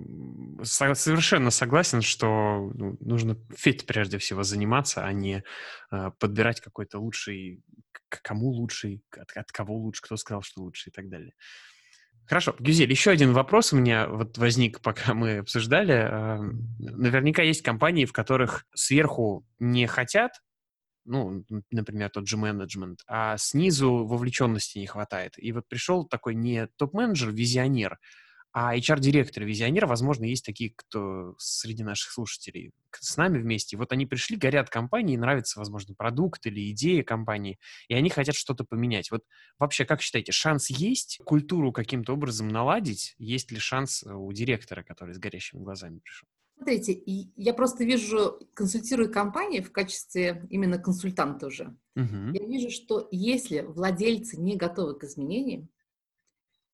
Со- 0.64 0.96
совершенно 0.96 1.52
согласен, 1.52 2.02
что 2.02 2.72
ну, 2.74 2.98
нужно 3.00 3.38
fit 3.56 3.86
прежде 3.86 4.18
всего 4.18 4.44
заниматься, 4.44 5.06
а 5.06 5.14
не 5.14 5.44
э, 5.92 6.12
подбирать 6.20 6.60
какой-то 6.60 7.00
лучший, 7.00 7.62
к 8.18 8.22
кому 8.22 8.50
лучший, 8.50 9.04
от, 9.12 9.36
от 9.36 9.52
кого 9.52 9.76
лучше, 9.78 10.02
кто 10.04 10.18
сказал, 10.18 10.42
что 10.42 10.62
лучше 10.62 10.90
и 10.90 10.94
так 10.94 11.10
далее. 11.10 11.34
Хорошо, 12.26 12.56
Гюзель, 12.60 12.90
еще 12.90 13.12
один 13.12 13.34
вопрос 13.34 13.74
у 13.74 13.78
меня 13.78 14.08
вот 14.08 14.38
возник, 14.38 14.80
пока 14.82 15.14
мы 15.14 15.40
обсуждали. 15.40 15.94
Э, 15.94 16.38
наверняка 16.80 17.42
есть 17.42 17.62
компании, 17.62 18.06
в 18.06 18.14
которых 18.14 18.66
сверху 18.74 19.46
не 19.60 19.88
хотят 19.88 20.34
ну, 21.06 21.44
например, 21.72 22.10
тот 22.10 22.28
же 22.28 22.38
менеджмент, 22.38 23.00
а 23.08 23.38
снизу 23.38 24.06
вовлеченности 24.06 24.80
не 24.80 24.88
хватает. 24.88 25.34
И 25.38 25.52
вот 25.52 25.68
пришел 25.68 26.06
такой 26.06 26.36
не 26.36 26.68
топ-менеджер, 26.78 27.32
визионер, 27.32 28.00
а 28.54 28.78
HR-директор, 28.78 29.44
визионер, 29.44 29.88
возможно, 29.88 30.26
есть 30.26 30.46
такие, 30.46 30.74
кто 30.76 31.34
среди 31.40 31.84
наших 31.84 32.12
слушателей 32.12 32.72
с 33.00 33.18
нами 33.18 33.40
вместе. 33.40 33.78
Вот 33.78 33.92
они 33.92 34.06
пришли, 34.06 34.38
горят 34.38 34.70
компании, 34.70 35.18
нравится, 35.18 35.60
возможно, 35.60 35.96
продукт 35.96 36.46
или 36.46 36.70
идея 36.72 37.04
компании, 37.04 37.58
и 37.88 37.96
они 37.96 38.12
хотят 38.12 38.36
что-то 38.36 38.64
поменять. 38.64 39.10
Вот 39.10 39.24
вообще, 39.58 39.86
как 39.86 40.02
считаете, 40.02 40.32
шанс 40.32 40.70
есть 40.70 41.20
культуру 41.26 41.72
каким-то 41.72 42.14
образом 42.14 42.48
наладить? 42.48 43.16
Есть 43.18 43.52
ли 43.52 43.58
шанс 43.58 44.04
у 44.04 44.32
директора, 44.32 44.84
который 44.84 45.16
с 45.16 45.18
горящими 45.18 45.62
глазами 45.64 46.00
пришел? 46.00 46.28
Смотрите, 46.56 47.02
я 47.36 47.54
просто 47.54 47.84
вижу, 47.84 48.40
консультирую 48.54 49.12
компании 49.12 49.60
в 49.62 49.72
качестве 49.72 50.46
именно 50.50 50.78
консультанта 50.78 51.48
уже. 51.48 51.76
Uh-huh. 51.98 52.32
Я 52.32 52.46
вижу, 52.46 52.70
что 52.70 53.08
если 53.12 53.62
владельцы 53.62 54.40
не 54.40 54.56
готовы 54.56 54.98
к 54.98 55.04
изменениям, 55.04 55.68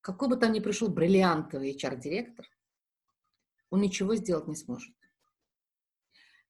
какой 0.02 0.30
бы 0.30 0.38
там 0.38 0.52
ни 0.52 0.60
пришел 0.60 0.88
бриллиантовый 0.90 1.76
HR-директор, 1.76 2.46
он 3.70 3.82
ничего 3.82 4.16
сделать 4.16 4.48
не 4.48 4.56
сможет. 4.56 4.94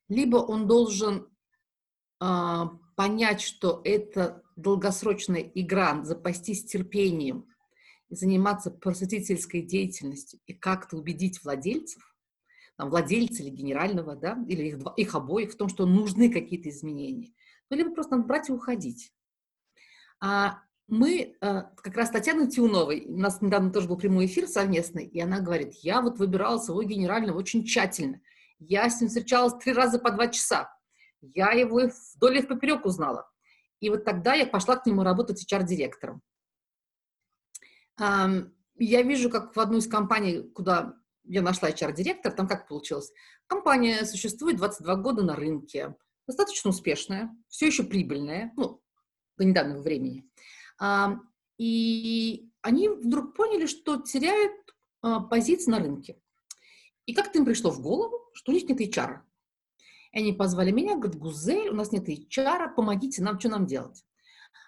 Либо 0.07 0.37
он 0.37 0.67
должен 0.67 1.29
э, 2.19 2.63
понять, 2.95 3.41
что 3.41 3.81
это 3.83 4.43
долгосрочная 4.55 5.41
игра, 5.41 6.03
запастись 6.03 6.65
терпением, 6.65 7.47
заниматься 8.09 8.71
просветительской 8.71 9.61
деятельностью 9.61 10.39
и 10.45 10.53
как-то 10.53 10.97
убедить 10.97 11.43
владельцев, 11.43 12.03
там, 12.75 12.89
владельца 12.89 13.43
или 13.43 13.49
генерального, 13.49 14.15
да, 14.15 14.43
или 14.47 14.69
их, 14.69 14.79
их 14.97 15.15
обоих 15.15 15.51
в 15.51 15.57
том, 15.57 15.69
что 15.69 15.85
нужны 15.85 16.31
какие-то 16.31 16.69
изменения. 16.69 17.31
Ну, 17.69 17.77
либо 17.77 17.93
просто 17.93 18.15
надо 18.15 18.27
брать 18.27 18.49
и 18.49 18.53
уходить. 18.53 19.13
А 20.19 20.61
мы, 20.89 21.35
э, 21.39 21.61
как 21.77 21.95
раз 21.95 22.09
Татьяна 22.09 22.49
Тиуновой, 22.49 23.05
у 23.07 23.17
нас 23.17 23.41
недавно 23.41 23.71
тоже 23.71 23.87
был 23.87 23.97
прямой 23.97 24.25
эфир 24.25 24.47
совместный, 24.47 25.05
и 25.05 25.19
она 25.19 25.39
говорит, 25.39 25.73
я 25.81 26.01
вот 26.01 26.19
выбирала 26.19 26.57
своего 26.57 26.83
генерального 26.83 27.37
очень 27.37 27.63
тщательно. 27.63 28.21
Я 28.59 28.89
с 28.89 28.99
ним 28.99 29.09
встречалась 29.09 29.53
три 29.63 29.73
раза 29.73 29.99
по 29.99 30.11
два 30.11 30.27
часа. 30.27 30.73
Я 31.21 31.51
его 31.51 31.89
вдоль 32.15 32.39
и 32.39 32.41
поперек 32.41 32.85
узнала. 32.85 33.29
И 33.79 33.89
вот 33.89 34.03
тогда 34.03 34.33
я 34.33 34.45
пошла 34.45 34.75
к 34.75 34.85
нему 34.85 35.03
работать 35.03 35.45
HR-директором. 35.49 36.21
Я 37.97 39.01
вижу, 39.01 39.29
как 39.29 39.55
в 39.55 39.59
одну 39.59 39.77
из 39.77 39.87
компаний, 39.87 40.41
куда 40.53 40.95
я 41.25 41.41
нашла 41.41 41.69
HR-директор, 41.69 42.31
там 42.31 42.47
как 42.47 42.67
получилось? 42.67 43.11
Компания 43.47 44.05
существует 44.05 44.57
22 44.57 44.95
года 44.95 45.23
на 45.23 45.35
рынке, 45.35 45.95
достаточно 46.27 46.69
успешная, 46.69 47.29
все 47.47 47.67
еще 47.67 47.83
прибыльная, 47.83 48.53
ну, 48.55 48.81
до 49.37 49.45
недавнего 49.45 49.81
времени. 49.81 50.29
И 51.57 52.49
они 52.61 52.89
вдруг 52.89 53.35
поняли, 53.35 53.65
что 53.65 53.97
теряют 53.97 54.53
а, 55.01 55.19
позиции 55.19 55.71
на 55.71 55.79
рынке. 55.79 56.19
И 57.05 57.13
как-то 57.13 57.37
им 57.39 57.45
пришло 57.45 57.71
в 57.71 57.81
голову, 57.81 58.29
что 58.33 58.51
у 58.51 58.55
них 58.55 58.67
нет 58.69 58.79
HR. 58.79 59.19
И 60.11 60.19
они 60.19 60.33
позвали 60.33 60.71
меня, 60.71 60.95
говорят, 60.95 61.17
Гузель, 61.17 61.69
у 61.69 61.75
нас 61.75 61.91
нет 61.91 62.07
HR, 62.07 62.75
помогите 62.75 63.21
нам, 63.21 63.39
что 63.39 63.49
нам 63.49 63.65
делать? 63.65 64.03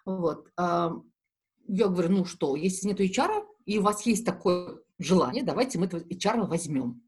Вот. 0.05 0.47
Я 0.57 1.87
говорю, 1.87 2.09
ну 2.09 2.25
что, 2.25 2.55
если 2.55 2.87
нет 2.87 2.99
HR, 2.99 3.45
и 3.65 3.79
у 3.79 3.83
вас 3.83 4.05
есть 4.05 4.25
такой 4.25 4.81
желание, 4.99 5.43
давайте 5.43 5.79
мы 5.79 5.85
этого 5.85 6.01
HR 6.01 6.47
возьмем. 6.47 7.01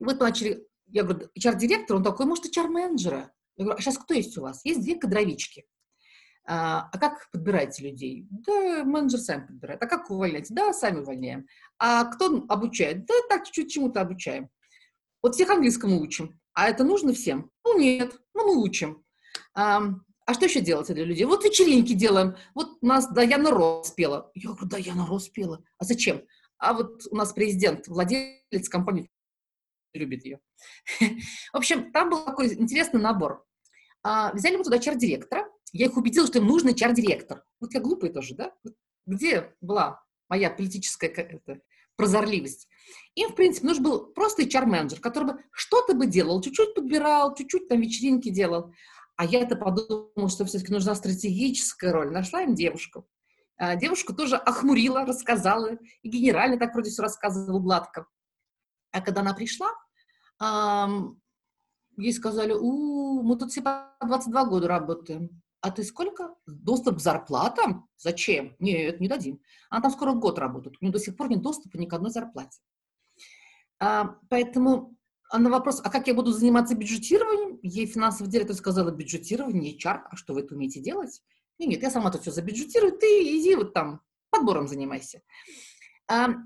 И 0.00 0.04
вот 0.04 0.20
начали, 0.20 0.66
я 0.86 1.04
говорю, 1.04 1.28
HR-директор, 1.38 1.96
он 1.96 2.02
такой, 2.02 2.26
может, 2.26 2.46
HR-менеджера? 2.46 3.32
Я 3.56 3.64
говорю, 3.64 3.78
а 3.78 3.82
сейчас 3.82 3.98
кто 3.98 4.14
есть 4.14 4.36
у 4.38 4.42
вас? 4.42 4.64
Есть 4.64 4.82
две 4.82 4.96
кадровички. 4.96 5.66
А, 6.48 6.88
а 6.92 6.98
как 6.98 7.30
подбираете 7.30 7.84
людей? 7.84 8.26
Да, 8.30 8.84
менеджер 8.84 9.20
сам 9.20 9.46
подбирает. 9.46 9.82
А 9.82 9.86
как 9.86 10.10
увольняете? 10.10 10.54
Да, 10.54 10.72
сами 10.72 11.00
увольняем. 11.00 11.46
А 11.78 12.04
кто 12.04 12.44
обучает? 12.48 13.04
Да, 13.06 13.14
так 13.28 13.44
чуть-чуть 13.44 13.70
чему-то 13.70 14.00
обучаем. 14.00 14.48
Вот 15.22 15.34
всех 15.34 15.50
английскому 15.50 16.00
учим. 16.00 16.40
А 16.54 16.68
это 16.68 16.84
нужно 16.84 17.12
всем? 17.12 17.50
Ну, 17.64 17.78
нет. 17.78 18.18
Ну, 18.34 18.46
мы 18.46 18.62
учим. 18.62 19.04
А, 19.54 19.82
а 20.26 20.34
что 20.34 20.46
еще 20.46 20.60
делать 20.60 20.88
для 20.88 21.04
людей? 21.04 21.26
Вот 21.26 21.44
вечеринки 21.44 21.92
делаем. 21.92 22.36
Вот 22.54 22.78
у 22.80 22.86
нас 22.86 23.12
Даяна 23.12 23.50
Рос 23.50 23.90
пела. 23.90 24.30
Я 24.34 24.50
говорю, 24.50 24.66
Даяна 24.66 25.06
Рос 25.06 25.28
пела. 25.28 25.62
А 25.78 25.84
зачем? 25.84 26.22
а 26.58 26.74
вот 26.74 27.02
у 27.10 27.16
нас 27.16 27.32
президент, 27.32 27.86
владелец 27.88 28.68
компании, 28.68 29.10
любит 29.94 30.24
ее. 30.24 30.40
В 31.52 31.56
общем, 31.56 31.92
там 31.92 32.10
был 32.10 32.24
такой 32.24 32.52
интересный 32.54 33.00
набор. 33.00 33.44
А, 34.02 34.32
взяли 34.32 34.56
мы 34.56 34.64
туда 34.64 34.78
чар-директора, 34.78 35.47
я 35.72 35.86
их 35.86 35.96
убедила, 35.96 36.26
что 36.26 36.38
им 36.38 36.46
нужен 36.46 36.74
чар-директор. 36.74 37.44
Вот 37.60 37.74
я 37.74 37.80
глупая 37.80 38.12
тоже, 38.12 38.34
да? 38.34 38.52
Где 39.06 39.54
была 39.60 40.02
моя 40.28 40.50
политическая 40.50 41.08
это, 41.08 41.60
прозорливость? 41.96 42.68
Им, 43.14 43.30
в 43.30 43.34
принципе, 43.34 43.66
нужен 43.66 43.82
был 43.82 44.06
просто 44.06 44.42
HR-менеджер, 44.42 45.00
который 45.00 45.34
бы 45.34 45.44
что-то 45.52 45.94
бы 45.94 46.06
делал, 46.06 46.40
чуть-чуть 46.40 46.74
подбирал, 46.74 47.34
чуть-чуть 47.34 47.68
там 47.68 47.80
вечеринки 47.80 48.30
делал. 48.30 48.72
А 49.16 49.24
я 49.24 49.40
это 49.40 49.56
подумала, 49.56 50.28
что 50.28 50.44
все-таки 50.44 50.72
нужна 50.72 50.94
стратегическая 50.94 51.92
роль. 51.92 52.12
Нашла 52.12 52.42
им 52.42 52.54
девушку. 52.54 53.08
А, 53.56 53.74
девушка 53.74 54.12
тоже 54.12 54.36
охмурила, 54.36 55.04
рассказала, 55.04 55.76
и 56.02 56.08
генерально 56.08 56.58
так 56.58 56.72
вроде 56.72 56.90
все 56.90 57.02
рассказывал 57.02 57.60
гладко. 57.60 58.06
А 58.92 59.00
когда 59.00 59.20
она 59.20 59.34
пришла, 59.34 59.68
ей 61.96 62.12
сказали, 62.12 62.52
у, 62.52 63.22
мы 63.22 63.36
тут 63.36 63.50
все 63.50 63.60
по 63.60 63.92
22 64.00 64.44
года 64.44 64.68
работаем. 64.68 65.42
А 65.60 65.70
ты 65.70 65.82
сколько? 65.82 66.34
Доступ 66.46 66.96
к 66.96 67.00
зарплатам? 67.00 67.88
Зачем? 67.96 68.54
Нет, 68.58 69.00
не 69.00 69.08
дадим. 69.08 69.40
Она 69.70 69.82
там 69.82 69.90
скоро 69.90 70.12
год 70.12 70.38
работает. 70.38 70.76
У 70.80 70.84
нее 70.84 70.92
до 70.92 71.00
сих 71.00 71.16
пор 71.16 71.28
нет 71.28 71.42
доступа 71.42 71.76
ни 71.76 71.86
к 71.86 71.92
одной 71.92 72.10
зарплате. 72.10 72.60
А, 73.80 74.16
поэтому 74.28 74.96
на 75.32 75.50
вопрос, 75.50 75.80
а 75.82 75.90
как 75.90 76.06
я 76.06 76.14
буду 76.14 76.32
заниматься 76.32 76.74
бюджетированием, 76.74 77.58
ей 77.62 77.86
финансовый 77.86 78.28
директор 78.28 78.56
сказала, 78.56 78.90
бюджетирование, 78.90 79.76
HR, 79.76 80.00
а 80.10 80.16
что 80.16 80.34
вы 80.34 80.40
это 80.40 80.54
умеете 80.54 80.80
делать? 80.80 81.22
И 81.58 81.66
нет, 81.66 81.82
я 81.82 81.90
сама 81.90 82.10
тут 82.10 82.22
все 82.22 82.30
забюджетирую, 82.30 82.92
ты 82.92 83.06
иди 83.06 83.54
вот 83.56 83.74
там 83.74 84.00
подбором 84.30 84.68
занимайся. 84.68 85.22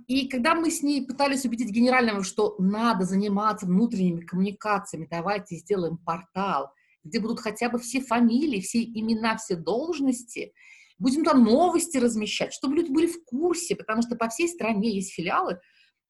И 0.09 0.29
когда 0.29 0.55
мы 0.55 0.71
с 0.71 0.83
ней 0.83 1.07
пытались 1.07 1.45
убедить 1.45 1.71
генерального, 1.71 2.25
что 2.25 2.57
надо 2.59 3.05
заниматься 3.05 3.67
внутренними 3.67 4.23
коммуникациями, 4.23 5.07
давайте 5.09 5.57
сделаем 5.57 5.99
портал, 5.99 6.73
где 7.05 7.21
будут 7.21 7.41
хотя 7.41 7.69
бы 7.69 7.79
все 7.79 8.01
фамилии, 8.01 8.61
все 8.61 8.83
имена, 8.83 9.37
все 9.37 9.57
должности, 9.57 10.53
будем 10.99 11.25
там 11.25 11.45
новости 11.45 11.97
размещать, 11.97 12.53
чтобы 12.53 12.77
люди 12.77 12.91
были 12.91 13.07
в 13.07 13.25
курсе, 13.25 13.75
потому 13.77 14.03
что 14.03 14.17
по 14.17 14.29
всей 14.29 14.49
стране 14.49 14.95
есть 14.95 15.13
филиалы. 15.13 15.61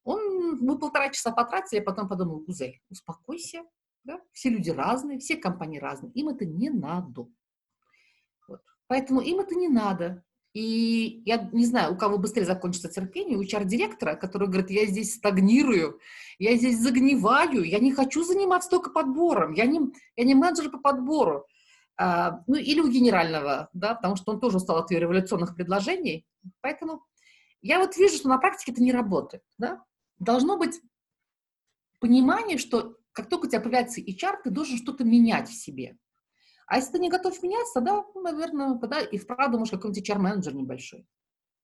Он, 0.05 0.59
мы 0.61 0.79
полтора 0.79 1.11
часа 1.11 1.31
потратили, 1.31 1.81
а 1.81 1.85
потом 1.85 2.09
подумал, 2.09 2.41
Гузель, 2.41 2.81
успокойся, 2.91 3.63
да? 4.05 4.21
все 4.33 4.51
люди 4.51 4.71
разные, 4.71 5.19
все 5.19 5.37
компании 5.37 5.79
разные, 5.79 6.13
им 6.13 6.29
это 6.29 6.45
не 6.45 6.71
надо. 6.71 7.29
Поэтому 8.87 9.21
им 9.23 9.41
это 9.41 9.55
не 9.55 9.69
надо. 9.69 10.23
И 10.55 11.23
я 11.25 11.49
не 11.53 11.65
знаю, 11.65 11.95
у 11.95 11.97
кого 11.97 12.19
быстрее 12.19 12.45
закончится 12.45 12.89
терпение, 12.89 13.39
у 13.39 13.43
HR-директора, 13.43 14.17
который 14.17 14.49
говорит, 14.49 14.71
я 14.71 14.85
здесь 14.85 15.15
стагнирую, 15.15 15.99
я 16.39 16.57
здесь 16.57 16.79
загниваю, 16.79 17.63
я 17.63 17.79
не 17.79 17.93
хочу 17.93 18.23
заниматься 18.23 18.69
только 18.69 18.91
подбором, 18.91 19.53
я 19.53 19.65
не, 19.65 19.81
я 20.17 20.25
не 20.25 20.35
менеджер 20.35 20.71
по 20.71 20.79
подбору. 20.79 21.47
А, 21.97 22.43
ну, 22.47 22.57
или 22.57 22.81
у 22.81 22.89
генерального, 22.89 23.71
да, 23.73 23.95
потому 23.95 24.17
что 24.17 24.33
он 24.33 24.41
тоже 24.41 24.59
устал 24.59 24.79
от 24.79 24.91
ее 24.91 25.01
революционных 25.01 25.55
предложений. 25.55 26.27
Поэтому 26.61 27.05
я 27.63 27.79
вот 27.79 27.97
вижу, 27.97 28.17
что 28.17 28.29
на 28.29 28.39
практике 28.39 28.73
это 28.73 28.83
не 28.83 28.93
работает, 28.93 29.43
да. 29.57 29.83
Должно 30.19 30.59
быть 30.59 30.81
понимание, 32.01 32.59
что 32.59 32.97
как 33.13 33.29
только 33.29 33.47
у 33.47 33.49
тебя 33.49 33.61
появляется 33.61 34.01
HR, 34.01 34.43
ты 34.45 34.51
должен 34.51 34.77
что-то 34.77 35.05
менять 35.05 35.49
в 35.49 35.55
себе. 35.55 35.97
А 36.67 36.77
если 36.77 36.93
ты 36.93 36.99
не 36.99 37.11
готов 37.11 37.43
меняться, 37.43 37.81
да, 37.81 38.05
ну, 38.15 38.23
наверное, 38.23 38.75
да, 38.75 39.01
и 39.01 39.19
вправду, 39.19 39.59
может, 39.59 39.75
какой-нибудь 39.75 40.09
HR-менеджер 40.09 40.55
небольшой. 40.55 41.07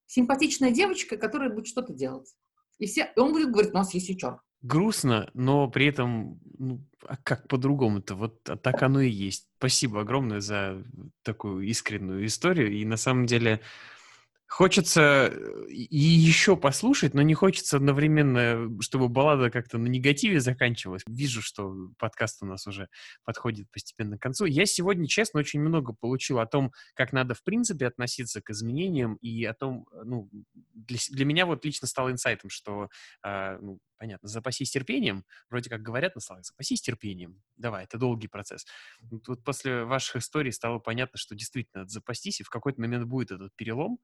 Симпатичная 0.06 0.70
девочка, 0.70 1.16
которая 1.16 1.50
будет 1.50 1.66
что-то 1.66 1.92
делать. 1.92 2.34
И, 2.78 2.86
все, 2.86 3.12
и 3.14 3.20
он 3.20 3.32
будет 3.32 3.50
говорить, 3.50 3.72
у 3.72 3.76
нас 3.76 3.92
есть 3.94 4.10
HR. 4.10 4.38
Грустно, 4.62 5.30
но 5.34 5.68
при 5.68 5.86
этом, 5.86 6.40
ну, 6.58 6.84
а 7.06 7.16
как 7.16 7.46
по-другому-то? 7.46 8.14
Вот 8.16 8.42
так 8.42 8.82
оно 8.82 9.00
и 9.00 9.10
есть. 9.10 9.48
Спасибо 9.58 10.00
огромное 10.00 10.40
за 10.40 10.82
такую 11.22 11.66
искреннюю 11.66 12.26
историю. 12.26 12.72
И 12.72 12.84
на 12.84 12.96
самом 12.96 13.26
деле 13.26 13.60
Хочется 14.48 15.30
э, 15.30 15.66
и 15.68 15.98
еще 15.98 16.56
послушать, 16.56 17.12
но 17.12 17.20
не 17.20 17.34
хочется 17.34 17.76
одновременно, 17.76 18.70
чтобы 18.80 19.10
баллада 19.10 19.50
как-то 19.50 19.76
на 19.76 19.88
негативе 19.88 20.40
заканчивалась. 20.40 21.02
Вижу, 21.06 21.42
что 21.42 21.90
подкаст 21.98 22.42
у 22.42 22.46
нас 22.46 22.66
уже 22.66 22.88
подходит 23.24 23.70
постепенно 23.70 24.16
к 24.16 24.22
концу. 24.22 24.46
Я 24.46 24.64
сегодня, 24.64 25.06
честно, 25.06 25.40
очень 25.40 25.60
много 25.60 25.92
получил 25.92 26.38
о 26.38 26.46
том, 26.46 26.72
как 26.94 27.12
надо 27.12 27.34
в 27.34 27.42
принципе 27.44 27.86
относиться 27.86 28.40
к 28.40 28.48
изменениям 28.48 29.16
и 29.16 29.44
о 29.44 29.52
том, 29.52 29.86
э, 29.92 30.00
ну, 30.06 30.30
для, 30.72 30.98
для 31.10 31.24
меня 31.26 31.44
вот 31.44 31.62
лично 31.66 31.86
стало 31.86 32.10
инсайтом, 32.10 32.48
что, 32.48 32.88
э, 33.22 33.58
ну, 33.60 33.80
понятно, 33.98 34.28
запасись 34.28 34.70
терпением, 34.70 35.24
вроде 35.50 35.68
как 35.68 35.82
говорят 35.82 36.14
на 36.14 36.22
словах, 36.22 36.46
запасись 36.46 36.80
терпением, 36.80 37.42
давай, 37.56 37.84
это 37.84 37.98
долгий 37.98 38.28
процесс. 38.28 38.64
Вот 39.10 39.44
после 39.44 39.84
ваших 39.84 40.16
историй 40.16 40.52
стало 40.52 40.78
понятно, 40.78 41.18
что 41.18 41.34
действительно 41.34 41.80
надо 41.80 41.90
запастись, 41.90 42.40
и 42.40 42.44
в 42.44 42.48
какой-то 42.48 42.80
момент 42.80 43.04
будет 43.04 43.32
этот 43.32 43.54
перелом, 43.56 43.98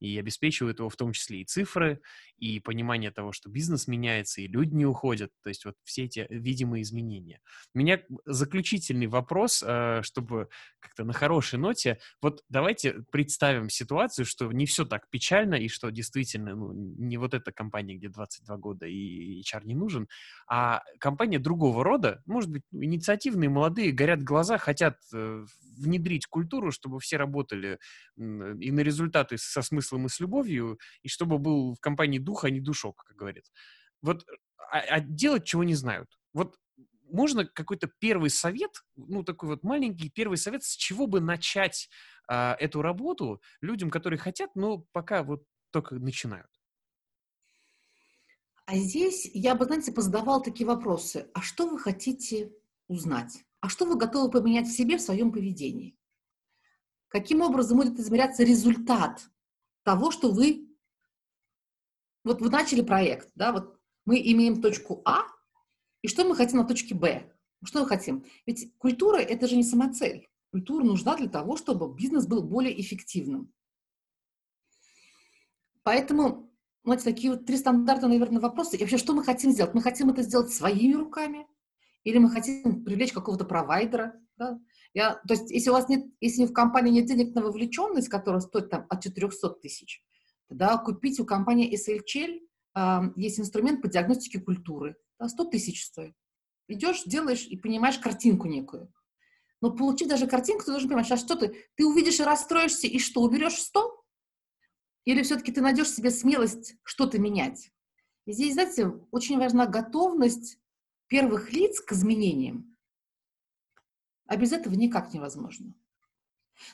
и 0.00 0.18
обеспечивают 0.18 0.78
его 0.78 0.88
в 0.88 0.96
том 0.96 1.12
числе 1.12 1.40
и 1.40 1.44
цифры, 1.44 2.00
и 2.38 2.60
понимание 2.60 3.10
того, 3.10 3.32
что 3.32 3.50
бизнес 3.50 3.88
меняется, 3.88 4.40
и 4.40 4.46
люди 4.46 4.74
не 4.74 4.86
уходят, 4.86 5.30
то 5.42 5.48
есть 5.48 5.64
вот 5.64 5.76
все 5.84 6.04
эти 6.04 6.26
видимые 6.30 6.82
изменения. 6.82 7.40
У 7.74 7.78
меня 7.78 8.00
заключительный 8.24 9.06
вопрос, 9.06 9.62
э, 9.66 10.00
чтобы 10.02 10.48
как-то 10.80 11.04
на 11.04 11.12
хорошей 11.12 11.58
ноте, 11.58 11.98
вот 12.22 12.44
давайте 12.48 13.04
представим 13.10 13.70
ситуацию, 13.70 14.24
что 14.24 14.50
не 14.52 14.66
все 14.66 14.84
так 14.84 15.08
печально, 15.10 15.56
и 15.56 15.68
что 15.68 15.90
действительно 15.90 16.54
ну, 16.54 16.72
не 16.72 17.16
вот 17.16 17.34
эта 17.34 17.52
компания, 17.52 17.96
где 17.96 18.08
22 18.08 18.56
года 18.56 18.86
и 18.86 19.40
HR 19.40 19.64
не 19.64 19.74
нужен, 19.74 20.08
а 20.48 20.82
компания 21.00 21.38
другого 21.38 21.82
рода, 21.82 22.22
может 22.26 22.50
быть, 22.50 22.62
инициативные, 22.72 23.50
молодые, 23.50 23.92
горят 23.92 24.22
глаза, 24.22 24.58
хотят 24.58 24.98
э, 25.12 25.44
внедрить 25.76 26.26
культуру, 26.26 26.70
чтобы 26.70 27.00
все 27.00 27.16
работали 27.16 27.78
и 28.16 28.70
на 28.70 28.80
результаты 28.80 29.38
со 29.38 29.62
смыслом 29.62 29.87
и 29.96 30.08
с 30.08 30.20
любовью, 30.20 30.78
и 31.02 31.08
чтобы 31.08 31.38
был 31.38 31.74
в 31.74 31.80
компании 31.80 32.18
дух, 32.18 32.44
а 32.44 32.50
не 32.50 32.60
душок, 32.60 33.04
как 33.06 33.16
говорится. 33.16 33.52
Вот, 34.02 34.24
а, 34.70 34.78
а 34.78 35.00
делать 35.00 35.44
чего 35.44 35.64
не 35.64 35.74
знают. 35.74 36.08
Вот 36.32 36.56
можно 37.10 37.44
какой-то 37.46 37.90
первый 37.98 38.30
совет, 38.30 38.70
ну, 38.96 39.22
такой 39.22 39.48
вот 39.50 39.62
маленький 39.62 40.10
первый 40.10 40.36
совет, 40.36 40.62
с 40.62 40.76
чего 40.76 41.06
бы 41.06 41.20
начать 41.20 41.88
а, 42.28 42.56
эту 42.58 42.82
работу 42.82 43.40
людям, 43.60 43.90
которые 43.90 44.18
хотят, 44.18 44.50
но 44.54 44.84
пока 44.92 45.22
вот 45.22 45.44
только 45.70 45.96
начинают? 45.96 46.50
А 48.66 48.76
здесь 48.76 49.28
я 49.32 49.54
бы, 49.54 49.64
знаете, 49.64 49.92
позадавал 49.92 50.42
такие 50.42 50.66
вопросы. 50.66 51.30
А 51.32 51.40
что 51.40 51.66
вы 51.66 51.78
хотите 51.78 52.52
узнать? 52.86 53.44
А 53.60 53.68
что 53.68 53.86
вы 53.86 53.96
готовы 53.96 54.30
поменять 54.30 54.66
в 54.66 54.76
себе, 54.76 54.98
в 54.98 55.02
своем 55.02 55.32
поведении? 55.32 55.96
Каким 57.08 57.40
образом 57.40 57.78
будет 57.78 57.98
измеряться 57.98 58.44
результат 58.44 59.30
того, 59.88 60.10
что 60.10 60.30
вы... 60.30 60.68
Вот 62.24 62.42
вы 62.42 62.50
начали 62.50 62.82
проект, 62.82 63.30
да, 63.34 63.52
вот 63.52 63.80
мы 64.04 64.20
имеем 64.20 64.60
точку 64.60 65.00
А, 65.06 65.22
и 66.02 66.08
что 66.08 66.24
мы 66.24 66.36
хотим 66.36 66.58
на 66.58 66.64
точке 66.64 66.94
Б? 66.94 67.32
Что 67.64 67.80
мы 67.80 67.86
хотим? 67.86 68.24
Ведь 68.44 68.76
культура– 68.76 69.16
это 69.18 69.46
же 69.46 69.56
не 69.56 69.62
самоцель. 69.62 70.28
Культура 70.50 70.84
нужна 70.84 71.16
для 71.16 71.28
того, 71.28 71.56
чтобы 71.56 71.94
бизнес 71.94 72.26
был 72.26 72.42
более 72.42 72.78
эффективным. 72.78 73.50
Поэтому, 75.82 76.52
знаете, 76.84 77.04
такие 77.04 77.32
вот 77.32 77.46
три 77.46 77.56
стандартные, 77.56 78.10
наверное, 78.10 78.40
вопросы. 78.40 78.76
И 78.76 78.80
вообще, 78.80 78.98
что 78.98 79.14
мы 79.14 79.24
хотим 79.24 79.52
сделать? 79.52 79.72
Мы 79.74 79.80
хотим 79.80 80.10
это 80.10 80.22
сделать 80.22 80.52
своими 80.52 80.94
руками– 80.94 81.46
или 82.04 82.18
мы 82.18 82.30
хотим 82.30 82.84
привлечь 82.84 83.12
какого-то 83.12 83.44
провайдера, 83.44 84.18
да? 84.36 84.58
Я, 84.94 85.14
то 85.26 85.34
есть, 85.34 85.50
если 85.50 85.70
у 85.70 85.74
вас 85.74 85.88
нет, 85.88 86.06
если 86.20 86.46
в 86.46 86.52
компании 86.52 86.92
нет 86.92 87.06
денег 87.06 87.34
на 87.34 87.42
вовлеченность, 87.42 88.08
которая 88.08 88.40
стоит 88.40 88.70
там 88.70 88.86
от 88.88 89.02
400 89.02 89.50
тысяч, 89.50 90.02
тогда 90.48 90.76
купить 90.78 91.20
у 91.20 91.24
компании 91.24 91.72
SLCL 91.74 92.40
э, 92.74 93.00
есть 93.16 93.38
инструмент 93.38 93.82
по 93.82 93.88
диагностике 93.88 94.40
культуры, 94.40 94.96
да, 95.18 95.28
100 95.28 95.44
тысяч 95.44 95.84
стоит. 95.84 96.14
Идешь, 96.68 97.04
делаешь 97.04 97.46
и 97.46 97.56
понимаешь 97.56 97.98
картинку 97.98 98.46
некую. 98.46 98.92
Но 99.60 99.72
получить 99.72 100.08
даже 100.08 100.26
картинку, 100.26 100.64
ты 100.64 100.70
должен 100.70 100.88
понимать, 100.88 101.10
а 101.10 101.16
что 101.16 101.34
ты, 101.34 101.54
ты 101.74 101.84
увидишь 101.84 102.20
и 102.20 102.24
расстроишься, 102.24 102.86
и 102.86 102.98
что, 102.98 103.22
уберешь 103.22 103.56
100? 103.56 104.04
Или 105.04 105.22
все-таки 105.22 105.52
ты 105.52 105.60
найдешь 105.60 105.90
себе 105.90 106.10
смелость 106.10 106.76
что-то 106.82 107.18
менять? 107.18 107.72
И 108.26 108.32
здесь, 108.32 108.54
знаете, 108.54 108.88
очень 109.10 109.38
важна 109.38 109.66
готовность 109.66 110.58
первых 111.08 111.52
лиц 111.52 111.80
к 111.80 111.92
изменениям, 111.92 112.76
а 114.28 114.36
без 114.36 114.52
этого 114.52 114.74
никак 114.74 115.12
невозможно. 115.12 115.74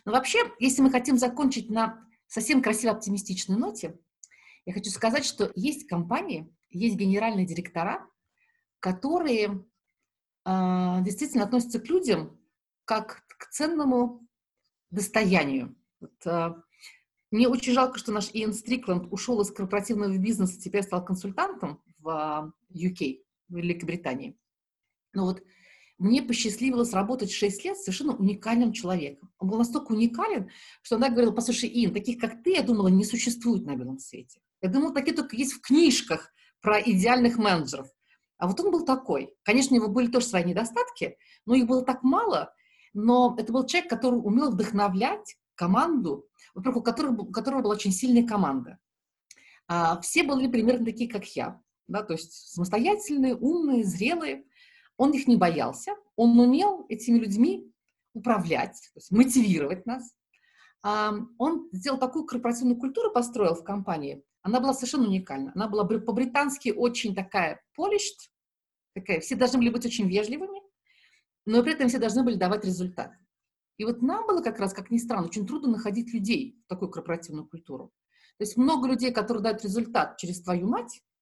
Но 0.05 0.13
вообще, 0.13 0.39
если 0.59 0.83
мы 0.83 0.91
хотим 0.91 1.17
закончить 1.17 1.71
на 1.71 2.07
совсем 2.27 2.61
красиво 2.61 2.93
оптимистичной 2.93 3.57
ноте, 3.57 3.99
я 4.67 4.73
хочу 4.73 4.91
сказать, 4.91 5.25
что 5.25 5.51
есть 5.55 5.87
компании, 5.87 6.53
есть 6.71 6.97
генеральные 6.97 7.47
директора, 7.47 8.07
которые 8.81 9.65
э, 10.45 10.97
действительно 11.03 11.45
относятся 11.45 11.81
к 11.81 11.87
людям 11.87 12.39
как 12.85 13.25
к 13.29 13.51
ценному 13.51 14.27
достоянию. 14.91 15.77
Вот, 16.01 16.27
э, 16.27 16.55
мне 17.31 17.49
очень 17.49 17.73
жалко, 17.73 17.99
что 17.99 18.11
наш 18.11 18.31
Иэн 18.33 18.53
Стрикланд 18.53 19.13
ушел 19.13 19.41
из 19.41 19.51
корпоративного 19.51 20.17
бизнеса, 20.19 20.61
теперь 20.61 20.83
стал 20.83 21.05
консультантом 21.05 21.83
в 21.99 22.53
UK. 22.71 23.21
В 23.49 23.57
Великобритании. 23.57 24.39
Но 25.13 25.27
вот 25.27 25.43
мне 25.99 26.23
посчастливилось 26.23 26.93
работать 26.93 27.31
6 27.31 27.65
лет 27.65 27.77
с 27.77 27.85
совершенно 27.85 28.15
уникальным 28.17 28.73
человеком. 28.73 29.31
Он 29.39 29.49
был 29.49 29.59
настолько 29.59 29.93
уникален, 29.93 30.51
что 30.83 30.97
она 30.97 31.09
говорила, 31.09 31.33
послушай, 31.33 31.71
Ин, 31.73 31.93
таких, 31.93 32.21
как 32.21 32.43
ты, 32.43 32.55
я 32.55 32.63
думала, 32.63 32.89
не 32.89 33.05
существует 33.05 33.65
на 33.65 33.77
белом 33.77 33.99
свете. 33.99 34.41
Я 34.61 34.69
думала, 34.69 34.93
такие 34.93 35.15
только 35.15 35.37
есть 35.37 35.53
в 35.53 35.61
книжках 35.61 36.33
про 36.61 36.81
идеальных 36.81 37.39
менеджеров. 37.39 37.89
А 38.39 38.49
вот 38.49 38.59
он 38.61 38.73
был 38.73 38.85
такой. 38.85 39.33
Конечно, 39.45 39.77
у 39.77 39.81
него 39.81 39.89
были 39.89 40.09
тоже 40.09 40.27
свои 40.27 40.45
недостатки, 40.45 41.17
но 41.47 41.55
их 41.55 41.67
было 41.67 41.85
так 41.85 42.03
мало. 42.03 42.53
Но 42.93 43.37
это 43.39 43.53
был 43.53 43.65
человек, 43.67 43.89
который 43.89 44.17
умел 44.17 44.51
вдохновлять 44.51 45.37
команду, 45.55 46.27
во-первых, 46.55 46.81
у 46.81 46.83
которого, 46.83 47.23
у 47.23 47.31
которого 47.31 47.63
была 47.63 47.75
очень 47.75 47.93
сильная 47.93 48.27
команда. 48.27 48.79
А, 49.69 50.01
все 50.01 50.25
были 50.25 50.49
примерно 50.49 50.85
такие, 50.85 51.09
как 51.09 51.25
я 51.37 51.61
да, 51.87 52.03
то 52.03 52.15
есть 52.15 52.33
самостоятельные, 52.33 53.35
умные, 53.35 53.85
зрелые. 53.85 54.45
Он 54.97 55.13
их 55.13 55.27
не 55.27 55.37
боялся, 55.37 55.93
он 56.17 56.39
умел 56.39 56.87
этими 56.89 57.19
людьми 57.19 57.71
управлять, 58.13 58.91
то 58.95 58.99
есть 58.99 59.11
мотивировать 59.11 59.87
нас. 59.87 60.15
Он 60.83 61.69
сделал 61.73 61.99
такую 61.99 62.27
корпоративную 62.27 62.79
культуру, 62.79 63.11
построил 63.11 63.55
в 63.55 63.65
компании, 63.65 64.23
она 64.45 64.61
была 64.61 64.75
совершенно 64.75 65.09
уникальна. 65.09 65.53
Она 65.55 65.69
была 65.69 65.85
по-британски 65.87 66.69
очень 66.69 67.15
такая 67.15 67.63
polished, 67.79 68.29
такая, 68.95 69.21
все 69.21 69.37
должны 69.37 69.59
были 69.59 69.71
быть 69.71 69.87
очень 69.87 70.07
вежливыми, 70.07 70.61
но 71.47 71.63
при 71.63 71.73
этом 71.73 71.89
все 71.89 71.99
должны 71.99 72.23
были 72.23 72.37
давать 72.37 72.65
результат. 72.65 73.13
И 73.79 73.87
вот 73.87 74.03
нам 74.03 74.27
было 74.27 74.43
как 74.43 74.61
раз, 74.61 74.75
как 74.75 74.91
ни 74.91 74.99
странно, 74.99 75.29
очень 75.29 75.47
трудно 75.47 75.71
находить 75.71 76.13
людей 76.13 76.61
в 76.63 76.69
такую 76.69 76.91
корпоративную 76.91 77.49
культуру. 77.49 77.91
То 78.37 78.43
есть 78.45 78.59
много 78.59 78.87
людей, 78.87 79.13
которые 79.13 79.43
дают 79.43 79.65
результат 79.65 80.19
через 80.19 80.43
твою 80.43 80.69
мать, 80.69 81.01
а, 81.01 81.14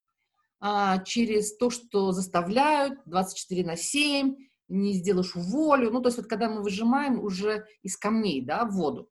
через 1.05 1.57
то, 1.57 1.69
что 1.69 2.11
заставляют 2.11 2.99
24 3.05 3.65
на 3.65 3.75
7, 3.75 4.35
не 4.69 4.93
сделаешь 4.93 5.35
волю. 5.35 5.91
Ну, 5.91 6.01
то 6.01 6.07
есть 6.07 6.17
вот 6.17 6.27
когда 6.27 6.49
мы 6.49 6.61
выжимаем 6.61 7.19
уже 7.19 7.65
из 7.81 7.97
камней, 7.97 8.41
да, 8.41 8.65
воду. 8.65 9.09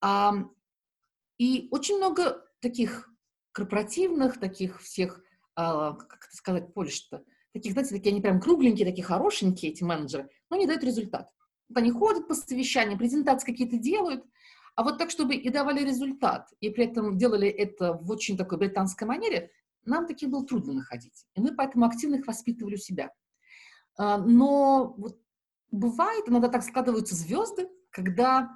А, 0.00 0.32
и 1.38 1.68
очень 1.70 1.96
много 1.96 2.44
таких 2.60 3.08
корпоративных, 3.52 4.38
таких 4.38 4.80
всех, 4.80 5.22
а, 5.54 5.92
как 5.92 6.26
это 6.26 6.36
сказать, 6.36 6.74
поле-то, 6.74 7.24
таких, 7.52 7.72
знаете, 7.72 7.94
такие 7.94 8.12
они 8.12 8.20
прям 8.20 8.40
кругленькие, 8.40 8.86
такие 8.86 9.04
хорошенькие, 9.04 9.72
эти 9.72 9.82
менеджеры, 9.82 10.28
но 10.48 10.56
не 10.56 10.66
дают 10.66 10.84
результат. 10.84 11.30
Вот 11.68 11.78
они 11.78 11.90
ходят 11.90 12.26
по 12.26 12.34
совещаниям, 12.34 12.98
презентации 12.98 13.46
какие-то 13.46 13.76
делают, 13.76 14.24
А 14.76 14.82
вот 14.82 14.98
так, 14.98 15.10
чтобы 15.10 15.34
и 15.34 15.50
давали 15.50 15.84
результат, 15.84 16.48
и 16.60 16.70
при 16.70 16.86
этом 16.86 17.18
делали 17.18 17.48
это 17.48 17.92
в 17.92 18.10
очень 18.10 18.36
такой 18.36 18.58
британской 18.58 19.06
манере, 19.06 19.50
нам 19.84 20.06
таких 20.06 20.30
было 20.30 20.44
трудно 20.46 20.74
находить. 20.74 21.26
И 21.34 21.40
мы 21.40 21.54
поэтому 21.54 21.86
активно 21.86 22.16
их 22.16 22.26
воспитывали 22.26 22.74
у 22.74 22.78
себя. 22.78 23.12
А, 23.96 24.18
но 24.18 24.94
вот 24.96 25.18
бывает, 25.70 26.28
иногда 26.28 26.48
так 26.48 26.62
складываются 26.62 27.14
звезды, 27.14 27.68
когда 27.90 28.50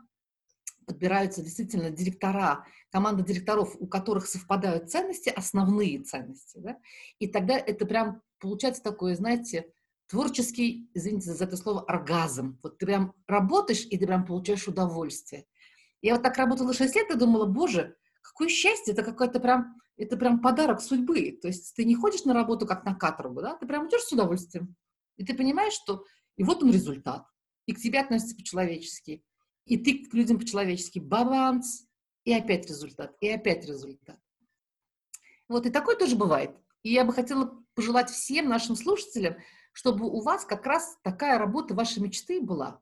подбираются 0.86 1.42
действительно 1.42 1.90
директора, 1.90 2.66
команда 2.90 3.22
директоров, 3.22 3.74
у 3.78 3.86
которых 3.86 4.26
совпадают 4.26 4.90
ценности, 4.90 5.30
основные 5.30 6.02
ценности, 6.02 6.58
да? 6.58 6.76
и 7.18 7.26
тогда 7.26 7.56
это 7.56 7.86
прям 7.86 8.20
получается 8.38 8.82
такое, 8.82 9.16
знаете, 9.16 9.72
творческий, 10.06 10.90
извините 10.94 11.32
за 11.32 11.44
это 11.44 11.56
слово, 11.56 11.82
оргазм. 11.82 12.58
Вот 12.62 12.78
ты 12.78 12.86
прям 12.86 13.14
работаешь, 13.26 13.86
и 13.90 13.96
ты 13.96 14.06
прям 14.06 14.26
получаешь 14.26 14.68
удовольствие. 14.68 15.46
Я 16.02 16.14
вот 16.14 16.22
так 16.22 16.36
работала 16.36 16.74
6 16.74 16.94
лет 16.94 17.10
и 17.10 17.16
думала, 17.16 17.46
боже, 17.46 17.96
какое 18.24 18.48
счастье, 18.48 18.92
это 18.92 19.02
какой-то 19.02 19.38
прям, 19.38 19.76
это 19.96 20.16
прям 20.16 20.40
подарок 20.40 20.80
судьбы. 20.80 21.38
То 21.40 21.48
есть 21.48 21.74
ты 21.76 21.84
не 21.84 21.94
ходишь 21.94 22.24
на 22.24 22.34
работу 22.34 22.66
как 22.66 22.84
на 22.84 22.94
каторгу, 22.94 23.40
да, 23.40 23.56
ты 23.56 23.66
прям 23.66 23.88
идешь 23.88 24.02
с 24.02 24.12
удовольствием. 24.12 24.74
И 25.16 25.24
ты 25.24 25.34
понимаешь, 25.34 25.74
что 25.74 26.04
и 26.36 26.42
вот 26.42 26.62
он 26.62 26.72
результат. 26.72 27.26
И 27.66 27.74
к 27.74 27.80
тебе 27.80 28.00
относятся 28.00 28.34
по-человечески. 28.34 29.22
И 29.66 29.78
ты 29.78 30.04
к 30.04 30.14
людям 30.14 30.38
по-человечески. 30.38 30.98
Бабанс. 30.98 31.86
И 32.24 32.32
опять 32.32 32.66
результат. 32.66 33.14
И 33.20 33.28
опять 33.28 33.66
результат. 33.66 34.18
Вот 35.48 35.66
и 35.66 35.70
такое 35.70 35.96
тоже 35.96 36.16
бывает. 36.16 36.50
И 36.82 36.92
я 36.92 37.04
бы 37.04 37.12
хотела 37.12 37.62
пожелать 37.74 38.10
всем 38.10 38.48
нашим 38.48 38.76
слушателям, 38.76 39.36
чтобы 39.72 40.06
у 40.06 40.20
вас 40.22 40.44
как 40.44 40.66
раз 40.66 40.98
такая 41.02 41.38
работа 41.38 41.74
вашей 41.74 42.02
мечты 42.02 42.40
была. 42.40 42.80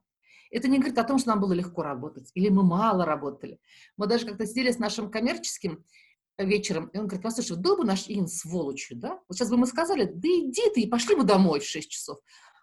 Это 0.53 0.67
не 0.67 0.77
говорит 0.77 0.97
о 0.99 1.03
том, 1.03 1.17
что 1.17 1.29
нам 1.29 1.39
было 1.39 1.53
легко 1.53 1.81
работать, 1.81 2.29
или 2.35 2.49
мы 2.49 2.63
мало 2.63 3.05
работали. 3.05 3.59
Мы 3.97 4.07
даже 4.07 4.25
как-то 4.25 4.45
сидели 4.45 4.71
с 4.71 4.77
нашим 4.77 5.09
коммерческим 5.09 5.83
вечером, 6.37 6.87
и 6.87 6.97
он 6.97 7.07
говорит, 7.07 7.23
послушай, 7.23 7.57
был 7.57 7.77
бы 7.77 7.85
наш 7.85 8.07
Ин 8.07 8.27
сволочью, 8.27 8.97
да? 8.97 9.19
Вот 9.27 9.37
сейчас 9.37 9.49
бы 9.49 9.57
мы 9.57 9.65
сказали, 9.65 10.05
да 10.05 10.27
иди 10.27 10.69
ты, 10.73 10.81
и 10.81 10.89
пошли 10.89 11.15
бы 11.15 11.23
домой 11.23 11.59
в 11.59 11.65
6 11.65 11.89
часов. 11.89 12.19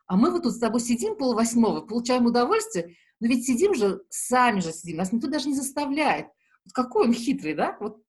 А 0.07 0.17
мы 0.17 0.31
вот 0.31 0.45
тут 0.45 0.55
с 0.55 0.59
тобой 0.59 0.81
сидим 0.81 1.17
полвосьмого, 1.17 1.81
получаем 1.83 2.27
удовольствие, 2.27 2.97
но 3.21 3.29
ведь 3.29 3.47
сидим 3.47 3.75
же, 3.75 4.03
сами 4.09 4.61
же 4.61 4.73
сидим, 4.73 4.97
нас 4.97 5.13
никто 5.13 5.29
даже 5.29 5.49
не 5.49 5.55
заставляет. 5.55 6.27
Вот 6.65 6.73
какой 6.73 7.07
он 7.07 7.13
хитрый, 7.13 7.55
да? 7.55 7.77
Вот, 7.81 8.03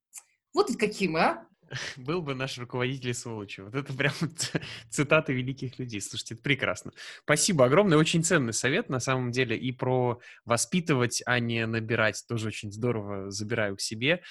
вот 0.54 0.70
ведь 0.70 0.80
какие 0.80 1.10
мы, 1.10 1.20
а? 1.20 1.48
Был 1.98 2.22
бы 2.22 2.36
наш 2.36 2.58
руководитель 2.58 3.14
сволочью. 3.14 3.66
Вот 3.66 3.76
это 3.76 3.94
прям 3.94 4.14
цитаты 4.90 5.34
великих 5.34 5.80
людей. 5.80 6.02
Слушайте, 6.02 6.36
это 6.36 6.44
прекрасно. 6.44 6.92
Спасибо 7.24 7.66
огромное. 7.66 7.98
Очень 7.98 8.24
ценный 8.24 8.54
совет, 8.54 8.90
на 8.90 9.00
самом 9.00 9.32
деле, 9.32 9.58
и 9.58 9.72
про 9.72 10.20
воспитывать, 10.46 11.22
а 11.26 11.40
не 11.40 11.66
набирать. 11.66 12.24
Тоже 12.28 12.48
очень 12.48 12.72
здорово 12.72 13.32
забираю 13.32 13.78
к 13.78 13.82
себе. 13.82 14.22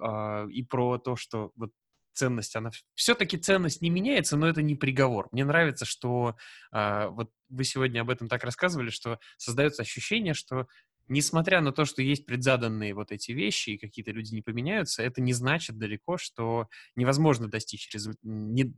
А, 0.00 0.46
и 0.46 0.62
про 0.62 0.98
то, 0.98 1.16
что 1.16 1.52
вот 1.56 1.72
ценность, 2.16 2.56
она 2.56 2.70
все-таки 2.94 3.36
ценность 3.36 3.82
не 3.82 3.90
меняется, 3.90 4.36
но 4.36 4.48
это 4.48 4.62
не 4.62 4.74
приговор. 4.74 5.28
Мне 5.32 5.44
нравится, 5.44 5.84
что 5.84 6.36
э, 6.72 7.08
вот 7.08 7.30
вы 7.50 7.64
сегодня 7.64 8.00
об 8.00 8.10
этом 8.10 8.28
так 8.28 8.42
рассказывали, 8.42 8.90
что 8.90 9.20
создается 9.36 9.82
ощущение, 9.82 10.32
что 10.32 10.66
несмотря 11.08 11.60
на 11.60 11.72
то, 11.72 11.84
что 11.84 12.02
есть 12.02 12.26
предзаданные 12.26 12.94
вот 12.94 13.12
эти 13.12 13.32
вещи, 13.32 13.70
и 13.70 13.78
какие-то 13.78 14.10
люди 14.10 14.34
не 14.34 14.42
поменяются, 14.42 15.02
это 15.02 15.20
не 15.20 15.32
значит 15.32 15.78
далеко, 15.78 16.16
что 16.16 16.68
невозможно 16.94 17.48
достичь 17.48 17.90
результата, 17.92 18.20
не, 18.24 18.74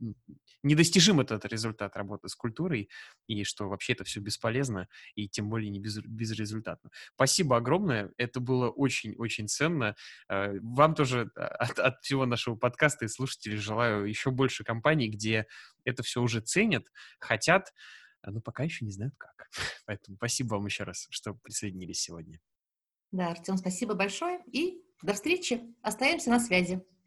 недостижим 0.63 1.19
этот 1.19 1.45
результат 1.45 1.95
работы 1.95 2.29
с 2.29 2.35
культурой, 2.35 2.89
и 3.27 3.43
что 3.43 3.69
вообще 3.69 3.93
это 3.93 4.03
все 4.03 4.19
бесполезно, 4.19 4.87
и 5.15 5.27
тем 5.27 5.49
более 5.49 5.69
не 5.69 5.79
без, 5.79 5.99
безрезультатно. 5.99 6.89
Спасибо 7.15 7.57
огромное, 7.57 8.11
это 8.17 8.39
было 8.39 8.69
очень-очень 8.69 9.47
ценно. 9.47 9.95
Э, 10.27 10.59
вам 10.61 10.95
тоже 10.95 11.31
от, 11.35 11.79
от 11.79 12.01
всего 12.03 12.25
нашего 12.25 12.55
подкаста 12.55 13.05
и 13.05 13.07
слушателей 13.07 13.57
желаю 13.57 14.05
еще 14.05 14.31
больше 14.31 14.63
компаний, 14.63 15.09
где 15.09 15.47
это 15.85 16.03
все 16.03 16.21
уже 16.21 16.41
ценят, 16.41 16.85
хотят, 17.19 17.73
но 18.25 18.41
пока 18.41 18.63
еще 18.63 18.85
не 18.85 18.91
знают 18.91 19.15
как. 19.17 19.49
Поэтому 19.85 20.17
спасибо 20.17 20.55
вам 20.55 20.65
еще 20.65 20.83
раз, 20.83 21.07
что 21.09 21.33
присоединились 21.33 22.01
сегодня. 22.01 22.39
Да, 23.11 23.29
Артем, 23.29 23.57
спасибо 23.57 23.95
большое 23.95 24.39
и 24.51 24.83
до 25.01 25.13
встречи. 25.13 25.61
Остаемся 25.81 26.29
на 26.29 26.39
связи. 26.39 26.85